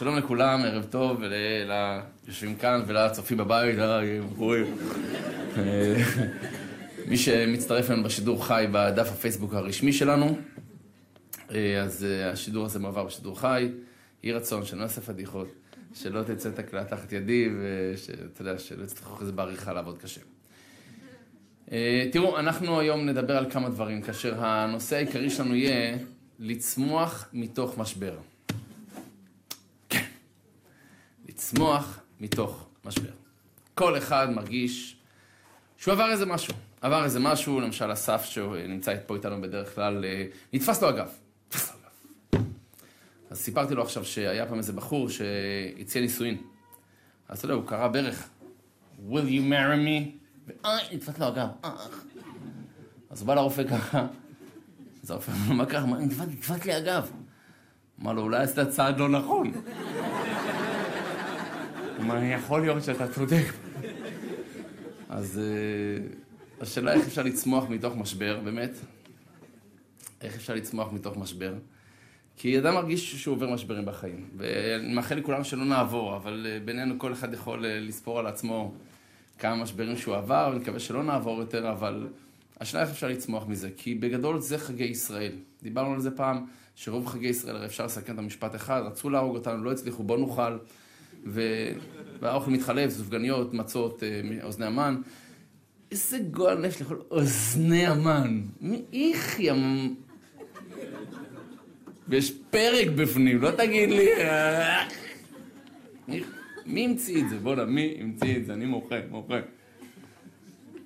שלום 0.00 0.16
לכולם, 0.16 0.62
ערב 0.64 0.84
טוב, 0.84 1.22
ליושבים 2.26 2.56
כאן 2.56 2.82
ולצופים 2.86 3.38
בבית, 3.38 3.78
אה, 3.78 4.00
מי 7.08 7.16
שמצטרף 7.16 7.90
אלינו 7.90 8.04
בשידור 8.04 8.46
חי 8.46 8.66
בדף 8.72 9.12
הפייסבוק 9.12 9.54
הרשמי 9.54 9.92
שלנו, 9.92 10.38
אה, 11.54 11.82
אז 11.82 12.04
אה, 12.04 12.30
השידור 12.30 12.64
הזה 12.64 12.78
מועבר 12.78 13.04
בשידור 13.04 13.40
חי. 13.40 13.68
יהי 14.22 14.32
רצון 14.32 14.64
שלא 14.64 14.80
נעשה 14.80 15.00
פדיחות, 15.00 15.48
שלא 15.94 16.22
תצא 16.22 16.50
תקלה 16.50 16.84
תחת 16.84 17.12
ידי, 17.12 17.48
ושאתה 17.60 18.42
יודע, 18.42 18.58
שלא 18.58 18.84
יצטרכו 18.84 19.14
אחרי 19.14 19.26
זה 19.26 19.32
בעריכה 19.32 19.72
לעבוד 19.72 19.98
קשה. 19.98 20.20
תראו, 22.12 22.38
אנחנו 22.38 22.80
היום 22.80 23.06
נדבר 23.06 23.36
על 23.36 23.50
כמה 23.50 23.68
דברים, 23.68 24.02
כאשר 24.02 24.44
הנושא 24.44 24.96
העיקרי 24.96 25.30
שלנו 25.30 25.54
יהיה 25.54 25.96
לצמוח 26.38 27.28
מתוך 27.32 27.78
משבר. 27.78 28.14
לצמוח 31.40 32.00
מתוך 32.20 32.66
משבר. 32.84 33.10
כל 33.74 33.98
אחד 33.98 34.30
מרגיש 34.30 34.96
שהוא 35.76 35.92
עבר 35.92 36.10
איזה 36.10 36.26
משהו. 36.26 36.54
עבר 36.80 37.04
איזה 37.04 37.20
משהו, 37.20 37.60
למשל 37.60 37.92
אסף 37.92 38.24
שנמצא 38.24 38.94
פה 39.06 39.16
איתנו 39.16 39.40
בדרך 39.42 39.74
כלל, 39.74 40.04
אה, 40.04 40.26
נתפס 40.52 40.82
לו 40.82 40.88
הגב. 40.88 41.08
אז 43.30 43.38
סיפרתי 43.38 43.74
לו 43.74 43.82
עכשיו 43.82 44.04
שהיה 44.04 44.46
פעם 44.46 44.58
איזה 44.58 44.72
בחור 44.72 45.08
שהציע 45.08 46.02
נישואין. 46.02 46.36
אז 47.28 47.38
אתה 47.38 47.44
יודע, 47.44 47.54
הוא 47.54 47.66
קרא 47.66 47.88
ברך, 47.88 48.28
will 49.10 49.28
you 49.28 49.50
marry 49.50 49.86
me? 49.86 50.08
ואוי, 50.46 50.80
נתפס 50.92 51.18
לו 51.18 51.26
הגב. 51.26 51.48
אז 53.10 53.20
הוא 53.20 53.26
בא 53.26 53.34
לרופא 53.34 53.64
ככה, 53.68 54.06
אז 55.02 55.10
הרופא 55.10 55.32
אמר 55.32 55.48
לו, 55.48 55.54
מה 55.54 55.66
קרה? 55.66 55.86
נתפס 56.26 56.64
לי 56.64 56.72
הגב. 56.72 57.10
אמר 58.02 58.12
לו, 58.12 58.22
אולי 58.22 58.42
עשית 58.42 58.68
צעד 58.68 58.98
לא 58.98 59.08
נכון. 59.08 59.52
יכול 62.22 62.60
להיות 62.60 62.84
שאתה 62.84 63.08
צודק. 63.08 63.44
אז 65.08 65.38
אה, 65.38 66.06
השאלה 66.60 66.92
איך 66.92 67.06
אפשר 67.06 67.22
לצמוח 67.22 67.68
מתוך 67.68 67.96
משבר, 67.96 68.40
באמת? 68.44 68.70
איך 70.20 70.34
אפשר 70.34 70.54
לצמוח 70.54 70.92
מתוך 70.92 71.16
משבר? 71.16 71.54
כי 72.36 72.58
אדם 72.58 72.74
מרגיש 72.74 73.14
שהוא 73.14 73.34
עובר 73.34 73.54
משברים 73.54 73.84
בחיים, 73.84 74.28
ואני 74.36 74.94
מאחל 74.94 75.14
לכולם 75.14 75.44
שלא 75.44 75.64
נעבור, 75.64 76.16
אבל 76.16 76.46
אה, 76.50 76.58
בינינו 76.64 76.98
כל 76.98 77.12
אחד 77.12 77.34
יכול 77.34 77.64
אה, 77.66 77.80
לספור 77.80 78.18
על 78.18 78.26
עצמו 78.26 78.74
כמה 79.38 79.56
משברים 79.56 79.96
שהוא 79.96 80.16
עבר, 80.16 80.48
ואני 80.50 80.60
מקווה 80.60 80.80
שלא 80.80 81.02
נעבור 81.02 81.40
יותר, 81.40 81.70
אבל 81.70 82.08
השאלה 82.60 82.82
איך 82.82 82.90
אפשר 82.90 83.08
לצמוח 83.08 83.46
מזה, 83.48 83.70
כי 83.76 83.94
בגדול 83.94 84.40
זה 84.40 84.58
חגי 84.58 84.84
ישראל. 84.84 85.32
דיברנו 85.62 85.94
על 85.94 86.00
זה 86.00 86.10
פעם, 86.10 86.46
שרוב 86.76 87.06
חגי 87.06 87.28
ישראל, 87.28 87.56
הרי 87.56 87.66
אפשר 87.66 87.84
לסכם 87.86 88.14
את 88.14 88.18
המשפט 88.18 88.54
אחד, 88.54 88.82
רצו 88.86 89.10
להרוג 89.10 89.36
אותנו, 89.36 89.64
לא 89.64 89.72
הצליחו, 89.72 90.02
בוא 90.02 90.18
נאכל. 90.18 90.56
והאוכל 92.20 92.50
מתחלף, 92.50 92.90
סופגניות, 92.90 93.54
מצות, 93.54 94.02
אה, 94.02 94.20
אוזני 94.42 94.66
המן. 94.66 94.96
איזה 95.90 96.18
גועל 96.30 96.58
נפש 96.58 96.80
לאכול 96.80 97.02
אוזני 97.10 97.86
המן. 97.86 98.40
מי 98.60 98.82
איכי 98.92 99.50
המ... 99.50 99.94
ויש 102.08 102.32
פרק 102.50 102.88
בפנים, 102.94 103.40
לא 103.40 103.50
תגיד 103.50 103.90
לי... 103.90 104.08
מי 106.66 106.84
המציא 106.84 107.22
את 107.22 107.28
זה? 107.28 107.38
בוא'נה, 107.38 107.64
מי 107.64 107.96
המציא 108.00 108.36
את 108.36 108.46
זה? 108.46 108.52
אני 108.52 108.66
מוחה, 108.66 108.96
מוחה. 109.10 109.40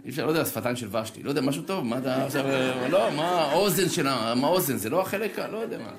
אי 0.04 0.10
אפשר, 0.10 0.26
לא 0.26 0.30
יודע, 0.30 0.44
שפתיים 0.44 0.76
של 0.76 0.96
ושתי, 0.96 1.22
לא 1.22 1.28
יודע, 1.28 1.40
משהו 1.40 1.62
טוב, 1.62 1.84
מה 1.84 1.98
אתה 1.98 2.24
עכשיו, 2.24 2.46
אה, 2.46 2.88
לא, 2.88 3.10
מה 3.16 3.28
האוזן 3.28 3.88
שלה, 3.88 4.34
מה 4.36 4.46
האוזן, 4.46 4.76
זה 4.76 4.90
לא 4.90 5.00
החלק, 5.00 5.38
לא 5.38 5.56
יודע 5.56 5.78
מה. 5.78 5.92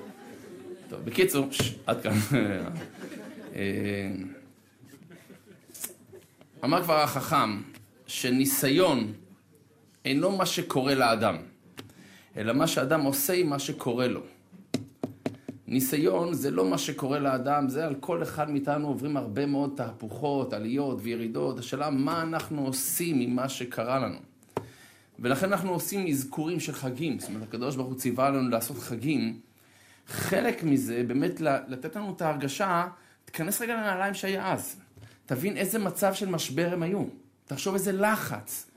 טוב, 0.88 1.00
בקיצור, 1.04 1.46
עד 1.86 2.02
כאן. 2.02 2.12
אמר 6.64 6.82
כבר 6.82 7.00
החכם 7.00 7.62
שניסיון 8.06 9.12
אינו 10.04 10.36
מה 10.36 10.46
שקורה 10.46 10.94
לאדם, 10.94 11.36
אלא 12.36 12.52
מה 12.52 12.66
שאדם 12.66 13.00
עושה 13.00 13.32
עם 13.32 13.50
מה 13.50 13.58
שקורה 13.58 14.08
לו. 14.08 14.20
ניסיון 15.66 16.34
זה 16.34 16.50
לא 16.50 16.70
מה 16.70 16.78
שקורה 16.78 17.18
לאדם, 17.18 17.68
זה 17.68 17.86
על 17.86 17.94
כל 17.94 18.22
אחד 18.22 18.50
מאיתנו 18.50 18.88
עוברים 18.88 19.16
הרבה 19.16 19.46
מאוד 19.46 19.72
תהפוכות, 19.76 20.52
עליות 20.52 20.98
וירידות. 21.02 21.58
השאלה 21.58 21.90
מה 21.90 22.22
אנחנו 22.22 22.66
עושים 22.66 23.20
עם 23.20 23.36
מה 23.36 23.48
שקרה 23.48 23.98
לנו. 23.98 24.18
ולכן 25.18 25.52
אנחנו 25.52 25.72
עושים 25.72 26.06
אזכורים 26.06 26.60
של 26.60 26.72
חגים. 26.72 27.18
זאת 27.18 27.28
אומרת, 27.28 27.42
הקדוש 27.42 27.76
ברוך 27.76 27.88
הוא 27.88 27.96
ציווה 27.96 28.30
לנו 28.30 28.50
לעשות 28.50 28.78
חגים. 28.78 29.40
חלק 30.06 30.64
מזה, 30.64 31.04
באמת 31.06 31.40
לתת 31.40 31.96
לנו 31.96 32.12
את 32.16 32.22
ההרגשה, 32.22 32.88
תיכנס 33.26 33.60
רגע 33.60 33.74
לנעליים 33.74 34.14
שהיה 34.14 34.52
אז. 34.52 34.76
תבין 35.26 35.56
איזה 35.56 35.78
מצב 35.78 36.14
של 36.14 36.28
משבר 36.28 36.72
הם 36.72 36.82
היו. 36.82 37.04
תחשוב 37.46 37.74
איזה 37.74 37.92
לחץ. 37.92 38.70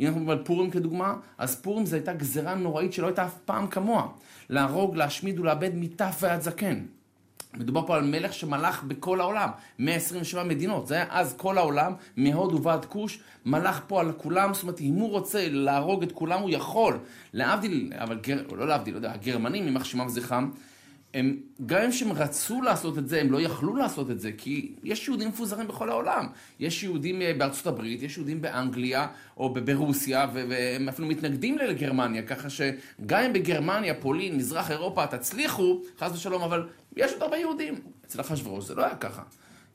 אם 0.00 0.06
אנחנו 0.06 0.32
על 0.32 0.44
פורים 0.44 0.70
כדוגמה, 0.70 1.14
אז 1.38 1.60
פורים 1.60 1.86
זו 1.86 1.96
הייתה 1.96 2.12
גזרה 2.12 2.54
נוראית 2.54 2.92
שלא 2.92 3.06
הייתה 3.06 3.24
אף 3.26 3.34
פעם 3.44 3.66
כמוה. 3.66 4.08
להרוג, 4.48 4.96
להשמיד 4.96 5.40
ולאבד 5.40 5.70
מטף 5.74 6.16
ועד 6.20 6.40
זקן. 6.40 6.84
מדובר 7.54 7.86
פה 7.86 7.96
על 7.96 8.04
מלך 8.04 8.32
שמלך 8.32 8.82
בכל 8.82 9.20
העולם, 9.20 9.48
127 9.78 10.44
מדינות, 10.44 10.86
זה 10.86 10.94
היה 10.94 11.06
אז 11.10 11.34
כל 11.36 11.58
העולם, 11.58 11.92
מהודו 12.16 12.62
ועד 12.62 12.84
כוש, 12.84 13.20
מלך 13.44 13.80
פה 13.86 14.00
על 14.00 14.12
כולם, 14.12 14.54
זאת 14.54 14.62
אומרת, 14.62 14.80
אם 14.80 14.94
הוא 14.94 15.10
רוצה 15.10 15.48
להרוג 15.48 16.02
את 16.02 16.12
כולם, 16.12 16.40
הוא 16.40 16.50
יכול. 16.50 16.98
להבדיל, 17.32 17.92
אבל 17.96 18.18
גר, 18.18 18.42
לא 18.56 18.68
להבדיל, 18.68 18.94
לא 18.94 18.98
יודע, 18.98 19.12
הגרמנים, 19.12 19.64
יימח 19.64 19.84
שמם 19.84 20.06
וזכרם, 20.06 20.50
הם, 21.14 21.36
גם 21.66 21.82
אם 21.82 21.92
שהם 21.92 22.12
רצו 22.12 22.62
לעשות 22.62 22.98
את 22.98 23.08
זה, 23.08 23.20
הם 23.20 23.32
לא 23.32 23.40
יכלו 23.40 23.76
לעשות 23.76 24.10
את 24.10 24.20
זה, 24.20 24.30
כי 24.38 24.72
יש 24.84 25.08
יהודים 25.08 25.28
מפוזרים 25.28 25.68
בכל 25.68 25.90
העולם. 25.90 26.26
יש 26.60 26.82
יהודים 26.82 27.22
אה, 27.22 27.32
בארצות 27.38 27.66
הברית, 27.66 28.02
יש 28.02 28.16
יהודים 28.16 28.42
באנגליה 28.42 29.06
או 29.36 29.54
ברוסיה, 29.54 30.26
והם 30.32 30.88
אפילו 30.88 31.08
מתנגדים 31.08 31.58
לגרמניה, 31.58 32.22
ככה 32.22 32.50
שגם 32.50 33.22
אם 33.22 33.32
בגרמניה, 33.32 33.94
פולין, 33.94 34.36
מזרח 34.36 34.70
אירופה 34.70 35.06
תצליחו, 35.06 35.80
חס 35.98 36.12
ושלום, 36.12 36.42
אבל 36.42 36.68
יש 36.96 37.12
עוד 37.12 37.22
הרבה 37.22 37.36
יהודים. 37.36 37.74
אצל 38.06 38.20
אחשוורוש 38.20 38.64
זה 38.64 38.74
לא 38.74 38.84
היה 38.84 38.96
ככה. 38.96 39.22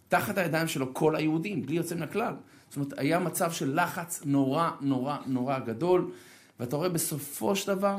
תחת 0.07 0.37
הידיים 0.37 0.67
שלו 0.67 0.93
כל 0.93 1.15
היהודים, 1.15 1.65
בלי 1.65 1.75
יוצא 1.75 1.95
מן 1.95 2.03
הכלל. 2.03 2.33
זאת 2.69 2.75
אומרת, 2.75 2.99
היה 2.99 3.19
מצב 3.19 3.51
של 3.51 3.81
לחץ 3.81 4.21
נורא 4.25 4.69
נורא 4.81 5.17
נורא 5.25 5.59
גדול, 5.59 6.11
ואתה 6.59 6.75
רואה 6.75 6.89
בסופו 6.89 7.55
של 7.55 7.75
דבר, 7.75 7.97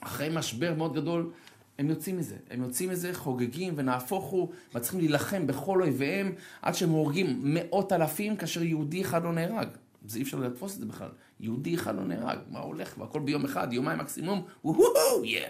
אחרי 0.00 0.28
משבר 0.32 0.74
מאוד 0.74 0.94
גדול, 0.94 1.30
הם 1.78 1.88
יוצאים 1.90 2.16
מזה, 2.16 2.36
הם 2.50 2.62
יוצאים 2.62 2.90
מזה, 2.90 3.14
חוגגים 3.14 3.74
ונהפוך 3.76 4.24
הוא, 4.24 4.48
מצליחים 4.74 5.00
להילחם 5.00 5.46
בכל 5.46 5.82
אויביהם, 5.82 6.32
עד 6.62 6.74
שהם 6.74 6.90
הורגים 6.90 7.40
מאות 7.42 7.92
אלפים, 7.92 8.36
כאשר 8.36 8.62
יהודי 8.62 9.02
אחד 9.02 9.24
לא 9.24 9.32
נהרג. 9.32 9.68
זה 10.06 10.18
אי 10.18 10.22
אפשר 10.22 10.38
לתפוס 10.38 10.74
את 10.74 10.80
זה 10.80 10.86
בכלל. 10.86 11.08
יהודי 11.40 11.74
אחד 11.74 11.96
לא 11.96 12.04
נהרג, 12.04 12.38
מה 12.50 12.58
הולך? 12.58 12.94
והכל 12.98 13.20
ביום 13.20 13.44
אחד, 13.44 13.72
יומיים 13.72 13.98
מקסימום, 13.98 14.44
וואו, 14.64 15.24
יא. 15.24 15.40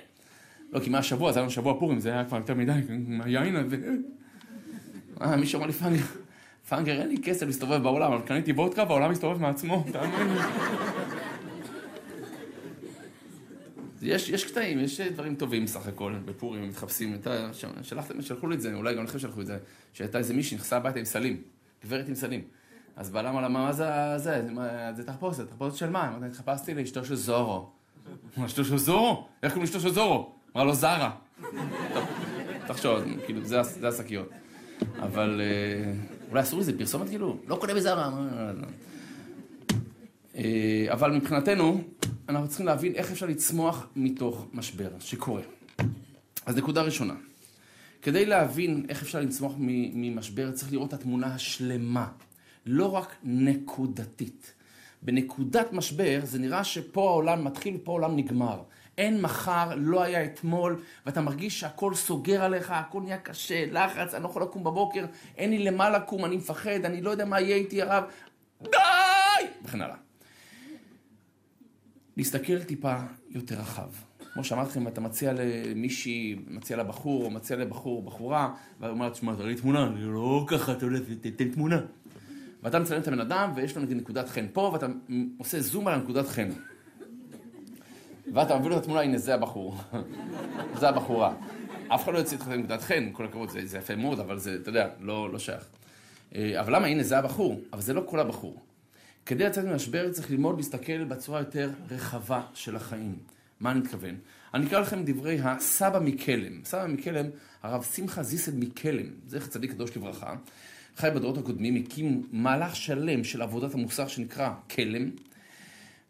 לא, 0.73 0.81
כי 0.81 0.91
מהשבוע, 0.91 1.33
זה 1.33 1.39
היה 1.39 1.43
לנו 1.43 1.51
שבוע 1.51 1.79
פורים, 1.79 2.01
זה 2.01 2.13
היה 2.13 2.25
כבר 2.25 2.37
יותר 2.37 2.55
מדי, 2.55 2.73
היין 3.25 3.57
הזה. 3.57 3.77
אה, 5.21 5.37
מישהו 5.37 5.67
לי 5.67 5.73
פאנגר, 5.73 6.03
פאנגר, 6.69 7.01
אין 7.01 7.09
לי 7.09 7.17
כסף 7.23 7.47
להסתובב 7.47 7.83
בעולם, 7.83 8.13
אבל 8.13 8.27
קניתי 8.27 8.53
וודקה 8.53 8.85
והעולם 8.89 9.11
מסתובב 9.11 9.41
מעצמו, 9.41 9.85
תאמין 9.93 10.29
לי. 10.29 10.41
יש, 14.03 14.29
יש 14.29 14.45
קטעים, 14.45 14.79
יש 14.79 15.01
דברים 15.01 15.35
טובים 15.35 15.67
סך 15.67 15.87
הכל, 15.87 16.15
בפורים, 16.25 16.69
מתחפשים, 16.69 17.15
אתה, 17.15 17.51
שלחתם, 17.83 18.23
שלחו 18.23 18.47
לי 18.47 18.55
את 18.55 18.61
זה, 18.61 18.75
אולי 18.75 18.95
גם 18.95 19.05
לכם 19.05 19.19
שלחו 19.19 19.41
את 19.41 19.47
זה, 19.47 19.59
שהייתה 19.93 20.19
איזה 20.19 20.35
מישהי 20.35 20.57
נכנסה 20.57 20.77
הביתה 20.77 20.99
עם 20.99 21.05
סלים, 21.05 21.37
גברת 21.85 22.09
עם 22.09 22.15
סלים. 22.15 22.43
אז 22.97 23.11
בעלה 23.11 23.31
אמר 23.31 23.41
לה, 23.41 23.49
מה 23.49 23.73
זה, 23.73 23.85
זה, 24.17 24.49
זה 24.97 25.05
תחפושת, 25.07 25.49
תחפושת 25.49 25.77
של 25.77 25.91
מה? 25.91 26.09
אמרתי, 26.09 26.27
התחפשתי 26.27 26.75
לאשתו 26.75 27.05
של 27.05 27.15
זורו. 27.15 27.69
אמר, 28.39 28.47
אשתו 28.47 28.65
של 28.65 28.79
זורו? 28.79 29.27
איך 29.43 29.53
קוראים 29.53 29.67
לאשתו 29.67 29.81
של 29.81 29.95
זורו? 29.95 30.33
אמרה 30.57 30.65
לו, 30.65 30.75
זרה. 30.75 31.11
תחשוב, 32.67 32.99
כאילו, 33.27 33.41
זה 33.45 33.89
השקיות. 33.89 34.29
אבל 35.03 35.41
אה, 35.41 35.93
אולי 36.31 36.43
אסור 36.43 36.61
לזה 36.61 36.79
פרסומת 36.79 37.09
כאילו? 37.09 37.37
לא 37.47 37.57
קונה 37.57 37.75
בזרה. 37.75 38.11
אה, 40.39 40.87
אבל 40.93 41.11
מבחינתנו, 41.11 41.83
אנחנו 42.29 42.49
צריכים 42.49 42.67
להבין 42.67 42.95
איך 42.95 43.11
אפשר 43.11 43.27
לצמוח 43.27 43.87
מתוך 43.97 44.47
משבר 44.53 44.89
שקורה. 45.01 45.43
אז 46.47 46.57
נקודה 46.57 46.83
ראשונה, 46.83 47.15
כדי 48.03 48.27
להבין 48.27 48.87
איך 48.89 49.03
אפשר 49.03 49.21
לצמוח 49.21 49.53
ממשבר, 49.59 50.51
צריך 50.51 50.73
לראות 50.73 50.89
את 50.89 50.95
התמונה 50.95 51.35
השלמה, 51.35 52.09
לא 52.67 52.95
רק 52.95 53.17
נקודתית. 53.25 54.55
בנקודת 55.03 55.73
משבר 55.73 56.21
זה 56.25 56.39
נראה 56.39 56.65
שפה 56.65 57.11
העולם 57.11 57.45
מתחיל 57.45 57.77
ופה 57.77 57.93
העולם 57.93 58.17
נגמר. 58.17 58.63
אין 58.99 59.23
מחר, 59.23 59.71
לא 59.77 60.03
היה 60.03 60.25
אתמול, 60.25 60.83
ואתה 61.07 61.21
מרגיש 61.21 61.61
שהכל 61.61 61.95
סוגר 61.95 62.45
עליך, 62.45 62.71
הכל 62.71 63.01
נהיה 63.01 63.19
קשה, 63.19 63.65
לחץ, 63.73 64.15
אני 64.15 64.23
לא 64.23 64.29
יכול 64.29 64.43
לקום 64.43 64.65
בבוקר, 64.65 65.05
אין 65.37 65.51
לי 65.51 65.59
למה 65.59 65.91
לקום, 65.91 66.25
אני 66.25 66.37
מפחד, 66.37 66.85
אני 66.85 67.01
לא 67.01 67.11
יודע 67.11 67.25
מה 67.25 67.41
יהיה 67.41 67.57
איתי 67.57 67.83
הרב, 67.83 68.05
די! 68.63 68.79
וכן 69.65 69.81
הלאה. 69.81 70.08
להסתכל 72.19 72.63
טיפה 72.63 72.97
יותר 73.31 73.61
רחב. 73.61 73.89
כמו 74.33 74.45
שאמרתי 74.45 74.71
לכם, 74.71 74.89
אתה 74.89 75.01
מציע 75.01 75.33
למישהי, 75.33 76.37
מציע 76.47 76.77
לבחור, 76.77 77.25
או 77.25 77.31
מציע 77.31 77.57
לבחור, 77.57 78.03
בחורה, 78.03 78.55
והיא 78.81 78.91
אומרת, 78.93 79.15
שמע, 79.15 79.35
תראה 79.35 79.49
לי 79.49 79.55
תמונה, 79.55 79.87
אני 79.87 80.01
לא 80.01 80.45
ככה, 80.49 80.73
אתה 80.73 80.87
יודע, 80.87 80.99
תתן 81.21 81.49
תמונה. 81.49 81.81
ואתה 82.63 82.79
מצלם 82.79 83.01
את 83.01 83.09
הבן 83.09 83.21
אדם, 83.21 83.53
ויש 83.55 83.77
לו 83.77 83.83
נגיד 83.83 83.97
נקודת 83.97 84.29
חן 84.29 84.47
פה, 84.53 84.71
ואתה 84.73 84.87
עושה 85.39 85.61
זום 85.61 85.89
על 85.89 85.95
הנקודת 85.95 86.29
חן. 86.29 86.49
ואתה 88.35 88.59
מביא 88.59 88.71
לו 88.71 88.77
את 88.77 88.83
התמונה, 88.83 89.01
הנה, 89.01 89.19
זה 89.19 89.35
הבחור. 89.35 89.77
זה 90.75 90.89
הבחורה. 90.89 91.35
אף 91.89 92.05
אחד 92.05 92.13
לא 92.13 92.19
יוצא 92.19 92.37
איתך 92.37 92.49
נקודת 92.49 92.83
חן, 92.83 93.09
כל 93.13 93.25
הכבוד, 93.25 93.51
זה, 93.51 93.67
זה 93.67 93.79
יפה 93.79 93.97
מאוד, 93.97 94.21
אבל 94.21 94.39
זה, 94.39 94.59
אתה 94.63 94.69
יודע, 94.69 94.89
לא, 95.01 95.33
לא 95.33 95.39
שייך. 95.39 95.65
אה, 96.35 96.61
אבל 96.61 96.77
למה? 96.77 96.87
הנה, 96.87 97.03
זה 97.03 97.19
הבחור, 97.19 97.61
אבל 97.73 97.83
זה 97.83 97.93
לא 97.95 98.03
כל 98.07 98.21
הבחור. 98.21 98.68
כדי 99.29 99.45
לצאת 99.45 99.65
ממשבר 99.65 100.13
צריך 100.13 100.31
ללמוד 100.31 100.57
להסתכל 100.57 101.05
בצורה 101.05 101.39
יותר 101.39 101.71
רחבה 101.91 102.43
של 102.55 102.77
החיים. 102.77 103.19
מה 103.61 103.71
אני 103.71 103.81
מתכוון? 103.81 104.15
אני 104.55 104.67
אקרא 104.67 104.81
לכם 104.81 105.03
דברי 105.05 105.41
הסבא 105.41 105.99
מקלם. 105.99 106.65
סבא 106.65 106.87
מקלם, 106.87 107.27
הרב 107.63 107.83
שמחה 107.83 108.23
זיסד 108.23 108.59
מקלם, 108.59 109.07
זכר 109.27 109.47
צדיק 109.47 109.71
קדוש 109.71 109.97
לברכה, 109.97 110.35
חי 110.97 111.09
בדורות 111.15 111.39
הקודמים, 111.39 111.77
הקים 111.77 112.29
מהלך 112.33 112.77
שלם 112.77 113.25
של 113.25 113.43
עבודת 113.43 113.75
המוסר 113.75 114.09
שנקרא 114.09 114.51
כלם, 114.71 115.11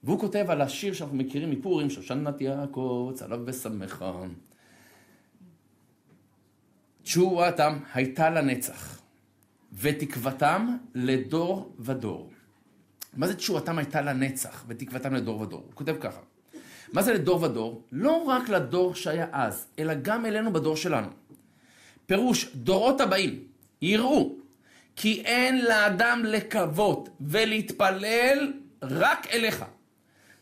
והוא 0.05 0.21
כותב 0.21 0.47
על 0.49 0.61
השיר 0.61 0.93
שאנחנו 0.93 1.17
מכירים 1.17 1.51
מפורים, 1.51 1.91
שושנת 1.91 2.41
יעקב, 2.41 3.13
צלב 3.15 3.41
ושמחה. 3.47 4.13
תשועתם 7.03 7.79
הייתה 7.95 8.31
לנצח, 8.31 9.01
ותקוותם 9.73 10.77
לדור 10.95 11.75
ודור. 11.79 12.31
מה 13.17 13.27
זה 13.27 13.35
תשועתם 13.35 13.79
הייתה 13.79 14.01
לנצח, 14.01 14.65
ותקוותם 14.69 15.15
לדור 15.15 15.41
ודור? 15.41 15.63
הוא 15.67 15.73
כותב 15.75 15.97
ככה. 16.01 16.21
מה 16.93 17.03
זה 17.03 17.13
לדור 17.15 17.43
ודור? 17.43 17.83
לא 17.93 18.23
רק 18.23 18.49
לדור 18.49 18.95
שהיה 18.95 19.27
אז, 19.33 19.67
אלא 19.79 19.95
גם 19.95 20.27
אלינו 20.27 20.53
בדור 20.53 20.77
שלנו. 20.77 21.09
פירוש, 22.07 22.49
דורות 22.55 23.01
הבאים 23.01 23.45
יראו 23.83 24.35
כי 24.97 25.23
אין 25.25 25.65
לאדם 25.65 26.23
לקוות 26.25 27.09
ולהתפלל 27.21 28.53
רק 28.83 29.27
אליך. 29.33 29.65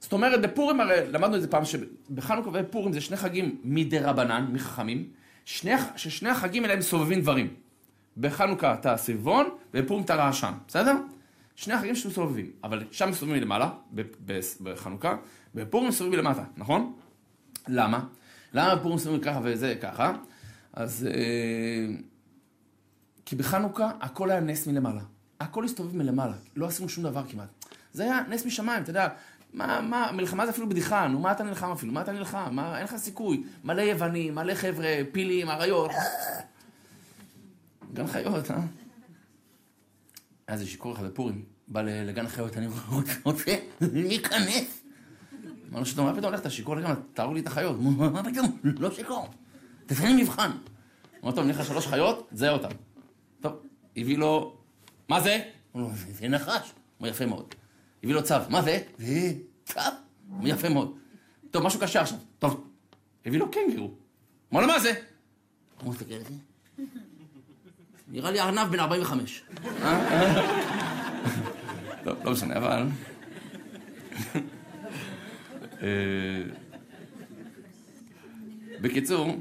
זאת 0.01 0.13
אומרת, 0.13 0.41
בפורים 0.41 0.81
הרי, 0.81 1.01
למדנו 1.13 1.37
את 1.37 1.43
זה 1.43 1.49
פעם, 1.49 1.63
שבחנוכה 1.65 2.51
ופורים 2.53 2.93
זה 2.93 3.01
שני 3.01 3.17
חגים 3.17 3.61
מדי 3.65 3.99
רבנן, 3.99 4.47
מחכמים, 4.53 5.09
שני, 5.45 5.73
ששני 5.97 6.29
החגים 6.29 6.63
האלה 6.63 6.75
הם 6.75 6.83
סובבים 6.83 7.21
דברים. 7.21 7.55
בחנוכה 8.17 8.75
אתה 8.75 8.93
הסביבון, 8.93 9.49
ובפורים 9.75 10.05
אתה 10.05 10.15
רעשן, 10.15 10.53
בסדר? 10.69 10.95
שני 11.57 11.75
החגים 11.75 11.95
שמסובבים, 11.95 12.51
אבל 12.65 12.85
שם 12.91 13.11
מסובבים 13.11 13.39
מלמעלה, 13.39 13.71
בחנוכה, 14.61 15.17
בפורים 15.55 15.89
מסובבים 15.89 16.19
מלמטה, 16.19 16.45
נכון? 16.57 16.93
למה? 17.69 18.05
למה 18.53 18.77
בפורים 18.77 18.97
מסובבים 18.97 19.21
ככה 19.21 19.41
וזה 19.43 19.75
ככה? 19.81 20.13
אז... 20.73 21.09
אה, 21.11 21.97
כי 23.27 23.37
בחנוכה 23.37 23.91
הכל 24.01 24.31
היה 24.31 24.41
נס 24.41 24.67
מלמעלה. 24.67 25.01
הכל 25.41 25.65
הסתובב 25.65 25.97
מלמעלה, 25.97 26.35
לא 26.57 26.67
עשינו 26.67 26.89
שום 26.89 27.05
דבר 27.05 27.23
כמעט. 27.29 27.49
זה 27.93 28.03
היה 28.03 28.21
נס 28.29 28.47
משמיים, 28.47 28.83
אתה 28.83 28.91
יודע, 28.91 29.09
מה, 29.53 29.81
מה, 29.81 30.11
מלחמה 30.13 30.47
זה 30.47 30.51
אפילו 30.51 30.69
בדיחה, 30.69 31.09
נו, 31.09 31.19
מה 31.19 31.33
אתה 31.33 31.45
נלחם 31.45 31.71
אפילו? 31.73 31.93
מה 31.93 32.01
אתה 32.01 32.13
נלחם? 32.13 32.49
מה, 32.53 32.77
אין 32.77 32.85
לך 32.85 32.97
סיכוי. 32.97 33.45
מלא 33.65 33.83
יוונים, 33.83 34.35
מלא 34.35 34.55
חבר'ה, 34.55 34.95
פילים, 35.13 35.51
אריות. 35.51 35.91
גן 37.95 38.07
חיות, 38.07 38.51
אה? 38.51 38.57
היה 40.49 40.55
איזה 40.55 40.67
שיכור 40.67 40.93
אחד 40.95 41.05
בפורים, 41.05 41.45
בא 41.69 41.83
לגן 41.83 42.29
חיות, 42.29 42.57
אני 42.57 42.67
רוצה 43.25 43.57
להיכנס. 43.81 44.83
אמרנו 45.71 45.87
שאתה 45.87 46.03
מה 46.03 46.13
פתאום 46.13 46.25
הולך, 46.25 46.41
אתה 46.41 46.51
שיכור 46.51 46.77
לגמרי, 46.77 46.97
תארו 47.15 47.35
לי 47.35 47.41
את 47.41 47.47
החיות. 47.47 47.81
מה 47.81 48.25
פתאום? 48.25 48.59
לא 48.65 48.91
שיכור. 48.91 49.29
תתן 49.87 50.07
לי 50.07 50.23
מבחן. 50.23 50.51
אמרתי 51.25 51.37
לו, 51.37 51.43
אני 51.43 51.53
לך 51.53 51.65
שלוש 51.65 51.87
חיות, 51.87 52.29
תזהה 52.33 52.51
אותן. 52.51 52.69
טוב, 53.41 53.53
הביא 53.97 54.19
לו, 54.19 54.57
מה 55.09 55.21
זה? 55.21 55.43
הוא 55.73 55.83
אומר, 55.83 55.95
זה 56.13 56.29
נחש. 56.29 56.73
הוא 56.99 57.09
יפה 57.09 57.27
מאוד. 57.27 57.55
הביא 58.05 58.15
לו 58.15 58.25
צו, 58.25 58.35
מה 58.49 58.63
זה? 58.63 58.83
זה 58.99 59.33
צו. 59.65 59.81
הוא 60.29 60.49
יפה 60.49 60.69
מאוד. 60.69 60.97
טוב, 61.51 61.63
משהו 61.63 61.81
קשה 61.81 62.01
עכשיו. 62.01 62.19
טוב, 62.39 62.67
הביא 63.27 63.39
לו 63.39 63.51
קנגרו. 63.51 63.91
אמר 64.53 64.61
לו, 64.61 64.67
מה 64.67 64.81
זה? 64.81 64.93
הוא 65.83 65.91
מסתכל 65.91 66.15
על 66.15 66.25
זה. 66.25 66.35
נראה 68.17 68.31
לי 68.31 68.41
ארנב 68.41 68.71
בן 68.71 68.81
45. 68.81 69.43
טוב, 72.05 72.17
לא 72.25 72.33
משנה, 72.33 72.57
אבל... 72.57 72.87
אה, 75.83 76.43
בקיצור, 78.81 79.37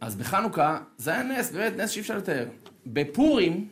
אז 0.00 0.16
בחנוכה 0.16 0.78
זה 0.98 1.10
היה 1.10 1.22
נס, 1.22 1.50
באמת 1.50 1.76
נס 1.76 1.90
שאי 1.90 2.00
אפשר 2.00 2.16
לתאר. 2.16 2.48
בפורים 2.86 3.68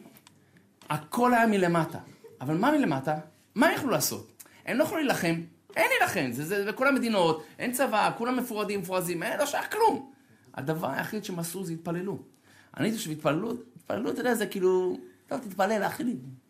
הכל 0.91 1.35
היה 1.35 1.47
מלמטה. 1.47 1.99
אבל 2.41 2.57
מה 2.57 2.71
מלמטה? 2.71 3.17
מה 3.55 3.73
יכלו 3.73 3.91
לעשות? 3.91 4.45
הם 4.67 4.79
לא 4.79 4.85
יכלו 4.85 4.97
להילחם, 4.97 5.35
אין 5.77 5.87
להילחם, 5.91 6.33
זה, 6.33 6.45
זה 6.45 6.73
בכל 6.73 6.89
המדינות, 6.89 7.45
אין 7.59 7.73
צבא, 7.73 8.11
כולם 8.19 8.37
מפורדים, 8.37 8.81
מפורזים, 8.81 9.23
אין, 9.23 9.39
לא 9.39 9.47
שייך 9.47 9.73
כלום. 9.73 10.11
הדבר 10.55 10.91
היחיד 10.91 11.25
שהם 11.25 11.39
עשו 11.39 11.65
זה 11.65 11.73
התפללו. 11.73 12.34
אני 12.77 12.93
חושב 12.93 13.05
שהתפללו, 13.05 13.53
התפללו, 13.77 14.11
אתה 14.11 14.21
יודע, 14.21 14.35
זה 14.35 14.47
כאילו, 14.47 14.99
טוב, 15.27 15.41
תתפלל, 15.41 15.83
אחי, 15.83 16.05